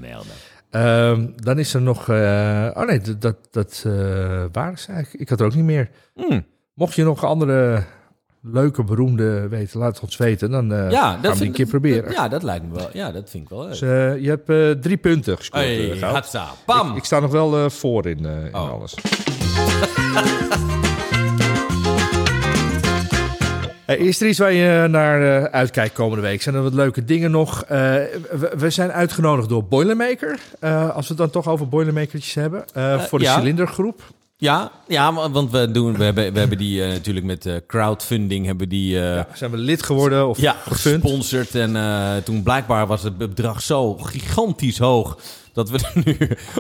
Ehm, 0.74 1.28
dan 1.36 1.60
is 1.60 1.74
er 1.74 1.82
nog... 1.82 2.10
eh, 2.10 2.70
oh 2.74 2.86
nee, 2.86 3.00
dat, 3.02 3.22
dat, 3.22 3.38
dat 3.52 3.82
waren 4.52 4.78
ze 4.80 4.92
eigenlijk. 4.92 5.14
Ik 5.24 5.30
had 5.30 5.40
er 5.40 5.46
ook 5.46 5.56
niet 5.56 5.64
meer. 5.64 5.90
Hmm. 6.16 6.46
Mocht 6.74 6.94
je 6.96 7.04
nog 7.04 7.24
andere 7.26 7.84
leuke, 8.42 8.84
beroemde 8.84 9.48
weten, 9.48 9.80
laat 9.80 9.94
het 9.94 10.04
ons 10.04 10.18
weten. 10.18 10.52
Dan 10.52 10.74
eh, 10.74 10.92
Ja, 10.92 11.12
gaan 11.12 11.22
we 11.32 11.38
die 11.38 11.46
een 11.48 11.52
keer 11.54 11.66
proberen. 11.66 12.12
Ja, 12.12 12.28
dat 12.28 12.44
lijkt 12.44 12.66
me 12.66 12.74
wel. 12.76 12.90
Ja, 12.94 13.12
dat 13.12 13.30
vind 13.30 13.44
ik 13.44 13.50
wel 13.50 13.60
leuk. 13.62 13.70
Dus, 13.70 13.80
je 14.24 14.30
hebt 14.30 14.50
eh, 14.50 14.70
drie 14.72 14.98
punten 14.98 15.38
gescoord. 15.38 15.64
Hey! 15.64 15.76
Ik, 15.86 16.96
ik 16.96 17.04
sta 17.04 17.20
nog 17.20 17.32
wel 17.32 17.70
voor 17.70 18.06
in, 18.08 18.26
in 18.26 18.56
Oh. 18.56 18.72
alles. 18.72 18.94
Eh, 24.00 24.06
is 24.08 24.22
er 24.22 24.28
iets 24.28 24.40
waar 24.40 24.54
je 24.54 24.88
naar 24.90 25.22
eh, 25.44 25.44
uitkijkt 25.44 25.94
komende 25.94 26.22
week? 26.24 26.42
Zijn 26.42 26.56
er 26.56 26.64
wat 26.64 26.74
leuke 26.74 27.06
dingen 27.06 27.32
nog? 27.32 27.64
Eh, 27.64 27.70
we, 27.70 28.54
we 28.58 28.70
zijn 28.70 28.92
uitgenodigd 28.92 29.50
door 29.50 29.64
Boilermaker. 29.64 30.40
Eh, 30.60 30.90
als 30.96 31.08
we 31.08 31.14
het 31.14 31.18
dan 31.18 31.30
toch 31.30 31.48
over 31.48 31.68
Boilermakertjes 31.70 32.34
hebben. 32.34 32.66
eh, 32.74 33.00
voor 33.00 33.20
de 33.20 33.26
ja. 33.26 33.38
cilindergroep. 33.38 34.02
Ja, 34.38 34.72
ja, 34.88 35.14
wa- 35.14 35.30
want 35.30 35.52
we, 35.52 35.72
doen, 35.72 35.98
we, 35.98 36.04
hebben, 36.04 36.34
we 36.34 36.40
hebben 36.40 36.58
die 36.58 36.84
eh, 36.84 36.90
natuurlijk 36.92 37.26
met 37.26 37.46
eh, 37.46 37.56
crowdfunding 37.68 38.46
hebben 38.46 38.70
die, 38.70 39.00
eh, 39.00 39.16
ja, 39.16 39.28
Zijn 39.34 39.52
we 39.52 39.58
lid 39.58 39.84
geworden 39.84 40.28
of 40.28 40.38
gefund? 40.64 41.02
gesponsord. 41.04 41.56
En 41.56 41.76
eh, 41.76 42.16
toen 42.24 42.44
blijkbaar 42.44 42.88
was 42.88 43.04
het 43.04 43.18
bedrag 43.18 43.62
zo 43.62 43.94
gigantisch 43.98 44.78
hoog... 44.78 45.18
dat 45.54 45.70
we 45.70 45.80
nu 46.06 46.18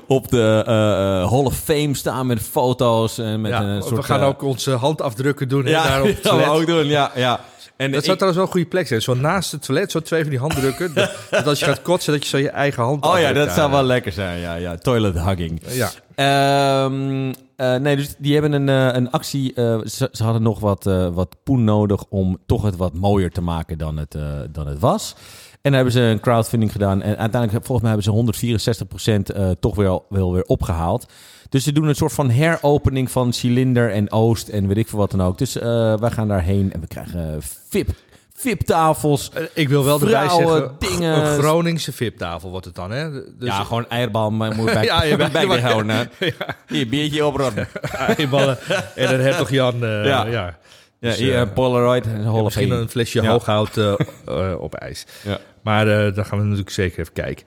op 0.07 0.29
de 0.29 0.63
eh, 0.67 0.73
eh, 1.21 1.29
Hall 1.31 1.43
of 1.43 1.55
Fame 1.57 1.95
staan 1.95 2.27
met 2.27 2.39
foto's. 2.41 3.17
En 3.17 3.41
met 3.41 3.51
Ja, 3.51 3.61
een 3.61 3.81
soort, 3.81 3.95
we 3.95 4.03
gaan 4.03 4.21
eh, 4.21 4.27
ook 4.27 4.41
onze 4.41 4.71
handafdrukken 4.71 5.49
doen. 5.49 5.65
Ja, 5.65 5.83
daar 5.83 6.01
op 6.01 6.17
dat 6.23 6.35
we 6.37 6.45
ook 6.49 6.65
doen, 6.65 6.85
ja. 6.85 7.11
ja. 7.15 7.39
En 7.77 7.91
Dat 7.91 7.99
ik- 7.99 8.05
zou 8.05 8.17
trouwens 8.17 8.35
wel 8.35 8.45
een 8.45 8.51
goede 8.51 8.67
plek 8.67 8.87
zijn. 8.87 9.01
Zo 9.01 9.13
naast 9.13 9.51
het 9.51 9.61
toilet, 9.65 9.91
zo 9.91 9.99
twee 9.99 10.21
van 10.21 10.29
die 10.29 10.39
handdrukken. 10.39 10.93
dat, 10.93 11.11
dat 11.29 11.47
als 11.47 11.59
je 11.59 11.65
gaat 11.65 11.81
kotsen, 11.81 12.13
dat 12.13 12.23
je 12.23 12.29
zo 12.29 12.37
je 12.37 12.49
eigen 12.49 12.83
hand 12.83 13.05
Oh 13.05 13.19
ja, 13.19 13.33
dat 13.33 13.51
zou 13.51 13.71
wel 13.71 13.83
lekker 13.83 14.11
zijn. 14.11 14.39
Ja, 14.39 14.55
ja. 14.55 14.75
Toilet 14.77 15.19
hugging. 15.19 15.61
Ja. 15.67 15.89
Ehm, 16.15 17.33
eh, 17.55 17.75
nee, 17.75 17.95
dus 17.95 18.15
die 18.17 18.33
hebben 18.33 18.51
een, 18.51 18.67
een 18.95 19.11
actie. 19.11 19.51
ze, 19.55 20.09
ze 20.11 20.23
hadden 20.23 20.41
nog 20.41 20.59
wat, 20.59 20.83
wat 21.13 21.35
poen 21.43 21.63
nodig 21.63 22.03
om 22.09 22.37
toch 22.45 22.63
het 22.63 22.75
wat 22.75 22.93
mooier 22.93 23.31
te 23.31 23.41
maken 23.41 23.77
dan 23.77 23.97
het, 23.97 24.15
dan 24.51 24.67
het 24.67 24.79
was. 24.79 25.15
En 25.63 25.71
dan 25.71 25.73
hebben 25.73 25.93
ze 25.93 25.99
een 26.01 26.19
crowdfunding 26.19 26.71
gedaan. 26.71 27.01
En 27.01 27.17
uiteindelijk, 27.17 27.65
volgens 27.65 27.87
mij, 27.87 28.13
hebben 28.13 28.35
ze 28.37 29.31
164% 29.31 29.35
eh 29.35 29.49
toch 29.59 29.75
wel, 29.75 30.05
wel 30.09 30.33
weer 30.33 30.43
opgehaald. 30.43 31.05
Dus 31.49 31.63
ze 31.63 31.71
doen 31.71 31.87
een 31.87 31.95
soort 31.95 32.13
van 32.13 32.29
heropening 32.29 33.11
van 33.11 33.33
Cilinder 33.33 33.91
en 33.91 34.11
Oost 34.11 34.47
en 34.47 34.67
weet 34.67 34.77
ik 34.77 34.87
veel 34.87 34.99
wat 34.99 35.11
dan 35.11 35.21
ook. 35.21 35.37
Dus 35.37 35.57
eh, 35.57 35.63
wij 35.99 36.11
gaan 36.11 36.27
daarheen 36.27 36.73
en 36.73 36.79
we 36.79 36.87
krijgen 36.87 37.37
VIP, 37.69 37.89
VIP-tafels. 38.33 39.29
Eh, 39.33 39.43
Ik 39.53 39.69
wil 39.69 39.83
wel 39.83 39.99
erbij 40.01 40.11
Vrouwen, 40.29 40.47
zeggen, 40.57 40.75
dingen. 40.97 41.25
een 41.25 41.39
Groningse 41.39 41.91
VIP-tafel 41.91 42.49
wordt 42.49 42.65
het 42.65 42.75
dan, 42.75 42.91
hè? 42.91 43.11
Dus 43.11 43.23
ja, 43.39 43.63
gewoon 43.63 43.85
eierbal, 43.89 44.31
maar 44.31 44.55
moet 44.55 44.65
bij, 44.73 44.83
Ja, 44.91 45.03
je 45.03 45.15
bij, 45.15 45.31
bent- 45.31 45.47
bij 45.47 45.59
houden. 45.61 45.95
hè. 45.95 46.03
Hier, 46.75 46.87
biertje 46.87 47.25
oprotten. 47.25 47.67
eenballen 48.17 48.57
en 48.95 49.09
dan 49.09 49.19
heb 49.19 49.33
toch 49.33 49.49
Jan, 49.49 49.73
eh, 49.83 50.05
Ja. 50.05 50.25
ja. 50.25 50.57
Ja, 51.03 51.09
Dus, 51.09 51.19
een 51.19 51.53
Polaroid 51.53 52.05
en 52.05 52.23
Hall 52.23 52.43
Misschien 52.43 52.71
een 52.71 52.89
flesje 52.89 53.21
Ja. 53.21 53.29
hooghout 53.31 53.77
eh, 53.77 53.93
op 54.59 54.75
ijs. 54.75 55.05
Ja. 55.23 55.39
Maar 55.61 55.85
daar 55.85 56.25
gaan 56.25 56.37
we 56.37 56.43
natuurlijk 56.43 56.69
zeker 56.69 56.99
even 56.99 57.13
kijken. 57.13 57.45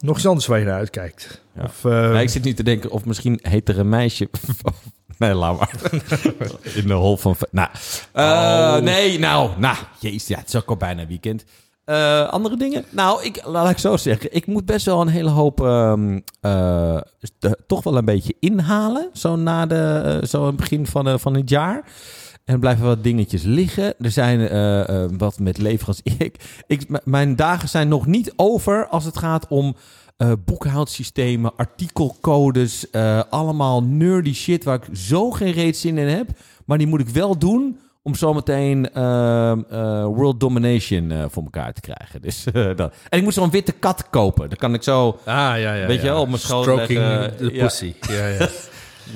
Nog 0.00 0.16
iets 0.16 0.26
anders 0.26 0.46
waar 0.46 0.58
je 0.58 0.64
naar 0.64 0.78
uitkijkt? 0.78 1.42
Ja. 1.54 1.62
Of, 1.62 1.82
Ja, 1.82 2.20
ik 2.20 2.28
zit 2.30 2.44
nu 2.44 2.52
te 2.54 2.62
denken 2.62 2.90
of 2.90 3.04
misschien 3.04 3.38
heet 3.42 3.68
er 3.68 3.78
een 3.78 3.88
meisje. 3.88 4.28
nee, 5.18 5.34
laat 5.34 5.58
maar. 5.58 5.70
In 6.74 6.86
de 6.86 6.92
hol 6.92 7.16
van. 7.16 7.36
Nou, 7.50 7.68
Oh. 8.12 8.76
nee, 8.76 9.18
nou, 9.18 9.50
nou, 9.58 9.76
jezus, 9.98 10.26
ja, 10.28 10.38
het 10.38 10.48
is 10.48 10.56
ook 10.56 10.68
al 10.68 10.76
bijna 10.76 11.06
weekend. 11.06 11.44
Andere 12.30 12.56
dingen? 12.56 12.84
Nou, 12.90 13.24
ik, 13.24 13.44
laat 13.44 13.70
ik 13.70 13.78
zo 13.78 13.96
zeggen. 13.96 14.34
Ik 14.34 14.46
moet 14.46 14.64
best 14.66 14.86
wel 14.86 15.00
een 15.00 15.08
hele 15.08 15.28
hoop 15.30 15.60
ehm, 15.64 16.20
eh, 16.40 17.00
de- 17.38 17.58
toch 17.66 17.82
wel 17.82 17.96
een 17.96 18.04
beetje 18.04 18.34
inhalen. 18.40 19.08
Zo 19.12 19.36
na 19.36 19.66
de, 19.66 20.22
zo 20.28 20.46
het 20.46 20.56
begin 20.56 20.86
van, 20.86 21.20
van 21.20 21.34
het 21.34 21.50
jaar. 21.50 21.84
En 22.50 22.56
er 22.56 22.62
blijven 22.62 22.84
wat 22.86 23.02
dingetjes 23.02 23.42
liggen. 23.42 23.94
Er 24.00 24.10
zijn 24.10 24.40
eh, 24.48 25.02
eh, 25.04 25.10
wat 25.18 25.38
met 25.38 25.58
leveranciers. 25.58 26.14
Ik, 26.28 26.34
ik, 26.66 27.04
mijn 27.04 27.36
dagen 27.36 27.68
zijn 27.68 27.88
nog 27.88 28.06
niet 28.06 28.32
over 28.36 28.86
als 28.88 29.04
het 29.04 29.18
gaat 29.18 29.46
om 29.48 29.76
eh, 30.16 30.32
boekhoudsystemen, 30.44 31.52
artikelcodes. 31.56 32.90
eh, 32.90 33.22
allemaal 33.30 33.82
nerdy 33.82 34.32
shit 34.34 34.64
waar 34.64 34.74
ik 34.76 34.96
zo 34.96 35.30
geen 35.30 35.52
reet 35.52 35.76
zin 35.76 35.98
in 35.98 36.06
heb. 36.08 36.28
Maar 36.64 36.78
die 36.78 36.86
moet 36.86 37.00
ik 37.00 37.08
wel 37.08 37.38
doen 37.38 37.78
om 38.02 38.14
zometeen 38.14 38.92
eh, 38.92 39.50
eh, 39.50 39.58
World 40.04 40.40
Domination 40.40 41.10
eh, 41.10 41.24
voor 41.28 41.42
elkaar 41.42 41.72
te 41.72 41.80
krijgen. 41.80 42.22
Dus, 42.22 42.46
eh, 42.52 42.70
dat. 42.76 42.94
En 43.08 43.18
ik 43.18 43.24
moet 43.24 43.34
zo'n 43.34 43.50
witte 43.50 43.72
kat 43.72 44.10
kopen. 44.10 44.48
Dan 44.48 44.58
kan 44.58 44.74
ik 44.74 44.82
zo... 44.82 45.08
ah, 45.08 45.34
ja, 45.34 45.54
ja, 45.56 45.86
Weet 45.86 46.00
je 46.00 46.06
ja. 46.06 46.12
wel, 46.12 46.20
op 46.22 46.28
mijn 46.28 46.40
schoot 46.40 46.62
Stroking 46.64 46.98
leggen. 46.98 47.36
the 47.36 47.54
Ja. 47.54 47.62
pussy. 47.64 47.94
Ja, 48.08 48.26
ja. 48.26 48.48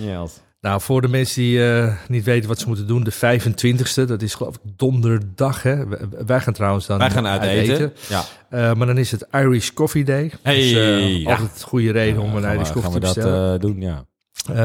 Ja, 0.00 0.26
Nou, 0.64 0.80
voor 0.80 1.00
de 1.00 1.08
mensen 1.08 1.42
die 1.42 1.70
eh, 1.72 1.94
niet 2.08 2.24
weten 2.24 2.48
wat 2.48 2.58
ze 2.58 2.66
moeten 2.66 2.86
doen, 2.86 3.04
de 3.04 3.12
25e, 3.12 4.04
dat 4.06 4.22
is 4.22 4.34
geloof 4.34 4.54
ik 4.54 4.60
donderdag. 4.76 5.62
Hè? 5.62 5.88
Wij- 6.26 6.40
gaan 6.40 6.52
trouwens 6.52 6.86
dan 6.86 6.98
Wij 6.98 7.10
gaan 7.10 7.26
uit 7.26 7.42
eten. 7.42 7.92
Ja. 8.08 8.24
Eh, 8.48 8.74
maar 8.74 8.86
dan 8.86 8.98
is 8.98 9.10
het 9.10 9.26
Irish 9.32 9.70
Coffee 9.70 10.04
Day. 10.04 10.32
Hey, 10.42 10.56
dus, 10.60 10.72
eh, 10.72 11.20
ja. 11.20 11.30
altijd 11.30 11.62
goede 11.62 11.90
reden 11.92 12.22
om 12.22 12.36
een 12.36 12.52
Irish 12.52 12.70
Coffee 12.70 12.82
gaan 12.82 12.92
we 12.92 12.98
te 12.98 13.04
dat 13.06 13.14
bestellen. 13.14 13.60
doen, 13.60 13.80
ja. 13.80 14.04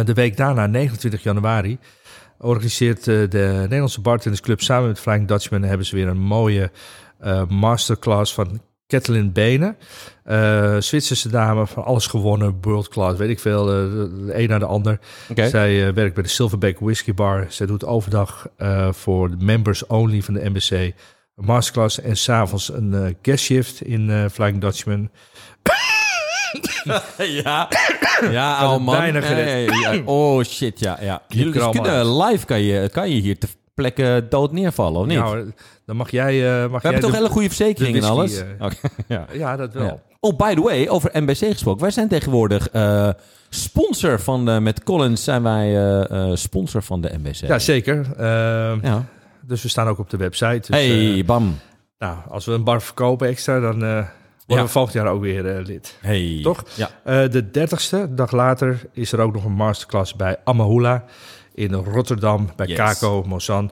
De 0.04 0.14
week 0.14 0.38
daarna, 0.38 0.68
29 0.68 1.24
januari, 1.24 1.78
organiseert 2.38 3.04
de 3.04 3.56
Nederlandse 3.62 4.02
Bartenders 4.02 4.41
Club 4.41 4.62
samen 4.62 4.88
met 4.88 5.00
Flying 5.00 5.28
Dutchman 5.28 5.64
hebben 5.64 5.86
ze 5.86 5.95
weer 5.95 6.08
een 6.08 6.22
mooie 6.22 6.72
masterclass 7.47 8.34
van 8.34 8.62
Kathleen 8.89 9.31
Benen. 9.31 9.77
Eh 10.23 10.75
Zwitserse 10.79 11.29
dame, 11.29 11.67
van 11.67 11.83
alles 11.83 12.07
gewonnen, 12.07 12.57
world 12.61 12.87
class, 12.87 13.17
weet 13.17 13.29
ik 13.29 13.39
veel, 13.39 13.59
eh, 13.59 13.75
de, 13.75 14.29
een 14.33 14.49
naar 14.49 14.59
de 14.59 14.65
ander. 14.65 14.99
Zij 15.35 15.87
eh, 15.87 15.93
werkt 15.93 16.13
bij 16.13 16.23
de 16.23 16.29
Silverback 16.29 16.79
Whisky 16.79 17.13
Bar. 17.13 17.45
Zij 17.49 17.65
doet 17.65 17.85
overdag 17.85 18.47
voor 18.91 19.29
de 19.29 19.45
members 19.45 19.87
only 19.87 20.21
van 20.21 20.33
de 20.33 20.49
NBC 20.49 20.71
een 20.71 21.45
masterclass 21.45 22.01
en 22.01 22.17
s'avonds 22.17 22.73
een 22.73 23.17
guest 23.21 23.43
shift 23.43 23.81
in 23.81 24.29
Flying 24.31 24.61
Dutchman. 24.61 25.09
ja, 27.43 27.69
ja 28.31 28.57
oude 28.57 28.83
man. 28.83 28.97
bijna 28.97 29.31
ja, 29.69 30.01
oh 30.05 30.43
shit, 30.43 30.79
ja. 30.79 30.97
ja. 31.01 31.21
Jullie 31.27 31.69
kunnen 31.69 32.23
live 32.23 32.45
kan 32.45 32.61
je, 32.61 32.89
kan 32.89 33.09
je 33.09 33.21
hier 33.21 33.39
te 33.39 33.47
plekken 33.82 34.30
dood 34.30 34.51
neervallen, 34.51 35.01
of 35.01 35.05
niet? 35.07 35.17
Nou, 35.17 35.51
dan 35.86 35.95
mag 35.95 36.11
jij... 36.11 36.63
eh, 36.63 36.69
mag 36.71 36.82
We 36.82 36.89
jij 36.89 36.91
hebben 36.91 37.01
toch 37.01 37.11
hele 37.19 37.30
goede 37.34 37.47
verzekering 37.47 37.95
de 37.95 38.01
en 38.01 38.07
alles? 38.09 38.41
eh, 38.59 38.69
ja. 39.07 39.25
Ja, 39.32 39.55
dat 39.55 39.73
wel. 39.73 39.84
Ja. 39.84 39.97
Oh, 40.19 40.38
by 40.38 40.53
the 40.53 40.61
way, 40.61 40.88
over 40.88 41.09
NBC 41.21 41.38
gesproken. 41.38 41.82
Wij 41.82 41.91
zijn 41.91 42.07
tegenwoordig 42.07 42.69
eh, 42.69 43.09
sponsor 43.49 44.19
van 44.19 44.45
de... 44.45 44.59
Met 44.59 44.84
Collins 44.84 45.23
zijn 45.23 45.43
wij 45.43 46.07
sponsor 46.34 46.82
van 46.84 47.01
de 47.01 47.11
NBC. 47.17 47.36
Ja, 47.36 47.59
zeker. 47.59 48.05
Eh, 48.17 48.25
Ja. 48.82 49.05
Dus 49.41 49.61
we 49.61 49.69
staan 49.69 49.88
ook 49.88 49.99
op 49.99 50.09
de 50.09 50.17
website. 50.17 50.71
Dus, 50.71 50.82
hey, 50.82 51.23
bam. 51.25 51.57
nou, 51.97 52.17
als 52.30 52.45
we 52.45 52.51
een 52.51 52.63
bar 52.63 52.82
verkopen 52.82 53.27
extra, 53.27 53.59
dan 53.59 53.84
eh, 53.84 54.05
worden 54.47 54.65
we 54.65 54.71
volgend 54.71 54.93
jaar 54.93 55.07
ook 55.07 55.21
weer 55.21 55.43
lid. 55.65 55.97
Hey. 56.01 56.39
Toch? 56.43 56.63
Ja. 56.75 56.89
De 57.27 57.45
30ste, 57.45 58.13
dag 58.13 58.32
later, 58.32 58.82
is 58.93 59.11
er 59.11 59.19
ook 59.19 59.34
nog 59.34 59.43
een 59.45 59.51
masterclass 59.51 60.15
bij 60.15 60.38
Amahula 60.43 61.03
in 61.54 61.74
Rotterdam 61.74 62.50
bij 62.56 62.68
Yes. 62.68 62.78
Kako 62.78 63.24
Mozan. 63.28 63.72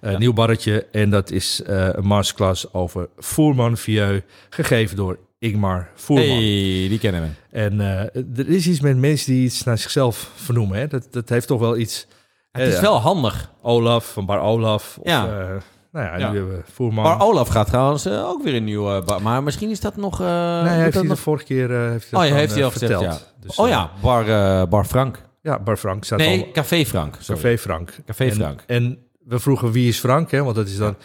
Een 0.00 0.12
Ja. 0.12 0.18
nieuw 0.18 0.32
barretje. 0.32 0.86
En 0.92 1.10
dat 1.10 1.30
is 1.30 1.62
eh, 1.62 1.88
een 1.92 2.06
masterclass 2.06 2.72
over 2.74 3.08
Voerman 3.16 3.76
Vieux, 3.76 4.22
gegeven 4.50 4.96
door 4.96 5.18
Ingmar 5.38 5.88
Voerman. 5.94 6.26
Hey, 6.28 6.86
die 6.88 6.98
kennen 6.98 7.22
we. 7.22 7.58
En 7.58 7.80
eh, 7.80 7.98
er 8.38 8.48
is 8.48 8.66
iets 8.66 8.80
met 8.80 8.96
mensen 8.96 9.32
die 9.32 9.44
iets 9.44 9.64
naar 9.64 9.78
zichzelf 9.78 10.30
vernoemen. 10.34 10.78
Hè? 10.78 10.86
Dat, 10.86 11.06
dat 11.10 11.28
heeft 11.28 11.46
toch 11.46 11.60
wel 11.60 11.76
iets... 11.76 12.06
Het 12.52 12.72
is 12.72 12.80
wel 12.80 13.00
handig. 13.00 13.50
Olaf 13.62 14.12
van 14.12 14.26
Bar 14.26 14.40
Olaf. 14.40 14.98
Of, 15.00 15.08
Ja. 15.10 15.24
eh, 15.26 15.48
nou 15.92 16.06
ja, 16.06 16.18
Ja. 16.18 16.30
nu 16.30 16.36
hebben 16.36 16.56
we 16.56 16.62
Voerman. 16.72 17.04
Maar 17.04 17.20
Olaf 17.22 17.48
gaat 17.48 17.66
trouwens 17.66 18.04
eh, 18.06 18.28
ook 18.28 18.42
weer 18.42 18.54
een 18.54 18.64
nieuwe... 18.64 19.02
bar- 19.02 19.22
maar 19.22 19.42
misschien 19.42 19.70
is 19.70 19.80
dat 19.80 19.96
nog... 19.96 20.20
eh, 20.20 20.26
nee, 20.26 20.36
hij 20.36 20.72
heeft 20.74 20.84
dat 20.84 20.92
hij 20.94 21.02
nog... 21.02 21.16
de 21.16 21.22
vorige 21.22 21.44
keer 21.44 21.74
eh, 21.84 21.90
heeft 21.90 22.10
hij 22.10 22.20
dat 22.20 22.20
Oh, 22.22 22.26
ja, 22.28 22.34
heeft 22.34 22.50
hij 22.50 22.58
eh, 22.60 22.64
al 22.66 22.70
gezegd, 22.72 22.92
ja. 22.92 22.98
verteld. 22.98 23.34
Dus, 23.40 23.56
oh 23.56 23.66
eh, 23.66 23.72
ja, 23.72 23.90
Bar, 24.02 24.28
eh, 24.28 24.68
bar 24.68 24.84
Frank. 24.84 25.22
Ja, 25.46 25.58
Bar 25.58 25.76
Frank 25.76 26.04
staat 26.04 26.18
Nee, 26.18 26.40
al. 26.42 26.50
Café 26.52 26.84
Frank. 26.84 27.16
Sorry. 27.20 27.40
Café 27.42 27.58
Frank. 27.58 27.90
Café 28.06 28.32
Frank. 28.32 28.62
En, 28.66 28.98
we 29.24 29.38
vroegen 29.38 29.72
wie 29.72 29.88
is 29.88 29.98
Frank, 29.98 30.30
hè? 30.30 30.42
Want 30.42 30.56
dat 30.56 30.66
is 30.66 30.76
dan... 30.76 30.96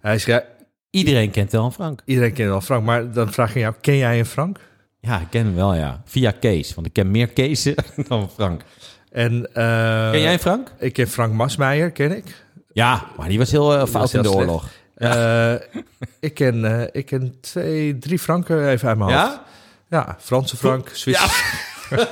Hij 0.00 0.18
zei, 0.18 0.40
Iedereen 0.90 1.30
kent 1.30 1.52
wel 1.52 1.64
een 1.64 1.72
Frank. 1.72 2.00
iedereen 2.04 2.32
kent 2.32 2.48
wel 2.48 2.60
Frank. 2.60 2.84
Maar 2.84 3.12
dan 3.12 3.32
vraag 3.32 3.52
je 3.54 3.58
jou, 3.58 3.74
ken 3.80 3.96
jij 3.96 4.18
een 4.18 4.26
Frank? 4.26 4.58
Ja, 5.00 5.20
ik 5.20 5.26
ken 5.30 5.44
hem 5.44 5.54
wel, 5.54 5.74
ja. 5.74 6.02
Via 6.04 6.30
Kees. 6.30 6.74
Want 6.74 6.86
ik 6.86 6.92
ken 6.92 7.10
meer 7.10 7.26
Keesen 7.28 7.74
dan 8.08 8.30
Frank. 8.34 8.62
En, 9.10 9.46
eh, 9.54 10.10
Ken 10.10 10.20
jij 10.20 10.32
een 10.32 10.38
Frank? 10.38 10.72
Ik 10.78 10.92
ken 10.92 11.08
Frank 11.08 11.32
Masmeijer, 11.32 11.90
ken 11.90 12.16
ik. 12.16 12.44
Ja, 12.72 13.06
maar 13.16 13.28
die 13.28 13.38
was 13.38 13.50
heel 13.50 13.74
eh, 13.76 13.86
fout 13.86 14.12
in 14.14 14.22
de 14.22 14.28
slecht. 14.28 14.40
oorlog. 14.40 14.68
Eh, 14.94 15.54
ik, 16.20 16.34
ken, 16.34 16.88
ik 16.92 17.06
ken 17.06 17.40
twee, 17.40 17.98
drie 17.98 18.18
Franken 18.18 18.68
even 18.68 18.88
uit 18.88 18.98
mijn 18.98 19.10
hoofd. 19.10 19.22
Ja? 19.32 19.44
Ja, 19.88 20.16
Franse 20.20 20.56
Frank, 20.56 20.88
Zwitser. 20.92 21.44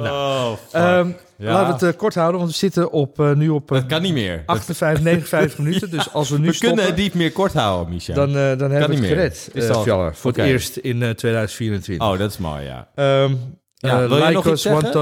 Oh, 0.00 0.50
fuck. 0.68 0.80
Ehm, 0.80 1.10
Ja. 1.36 1.52
Laten 1.52 1.66
we 1.66 1.72
het 1.72 1.94
eh, 1.94 2.00
kort 2.00 2.14
houden, 2.14 2.38
want 2.40 2.50
we 2.52 2.56
zitten 2.58 2.90
op, 2.90 3.20
eh, 3.20 3.32
nu 3.32 3.48
op 3.48 3.70
eh, 3.72 3.78
dat 3.78 3.86
kan 3.86 4.02
niet 4.02 4.12
meer. 4.12 4.42
58, 4.46 5.04
59 5.04 5.58
minuten. 5.64 5.90
Dus 5.90 6.12
als 6.12 6.30
we 6.30 6.38
nu 6.38 6.46
we 6.46 6.52
stoppen, 6.52 6.76
kunnen 6.76 6.94
het 6.94 7.02
niet 7.04 7.14
meer 7.14 7.32
kort 7.32 7.52
houden, 7.52 7.94
Micha. 7.94 8.14
dan, 8.14 8.28
eh, 8.28 8.34
dan 8.34 8.42
hebben 8.42 8.68
we 8.68 8.94
het 8.94 8.98
meer. 9.00 9.08
gered. 9.08 9.50
Is 9.52 9.68
eh, 9.68 9.74
al- 9.74 9.82
Fjaller, 9.82 10.14
voor 10.16 10.30
het 10.32 10.40
eerst 10.40 10.76
in 10.76 11.02
eh, 11.02 11.10
2024. 11.10 12.06
Oh, 12.08 12.18
dat 12.18 12.30
is 12.30 12.38
mooi, 12.38 12.64
ja. 12.64 12.88
Ehm 12.94 13.32
Ja, 13.74 14.02
eh, 14.02 14.06
wil 14.08 14.16
je 14.16 14.22
like 14.22 14.32
nog 14.32 14.46
us, 14.46 14.52
iets 14.52 14.62
zeggen? 14.62 14.92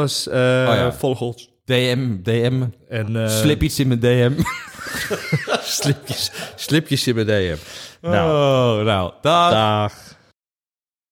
eh, 0.69 0.77
ja. 0.77 0.93
volg 0.93 1.21
ons. 1.21 1.51
DM, 1.65 2.23
DM. 2.23 2.63
En, 2.89 3.17
eh, 3.23 3.29
Slip 3.29 3.63
iets 3.63 3.79
in 3.79 3.89
mijn 3.89 4.01
DM. 4.01 4.33
slipjes, 5.63 6.31
slipjes 6.57 7.07
in 7.07 7.15
mijn 7.15 7.27
DM. 7.27 7.57
Nou, 8.01 8.79
oh, 8.81 8.85
nou 8.85 9.13
dag. 9.23 9.51
Dag. 9.51 9.93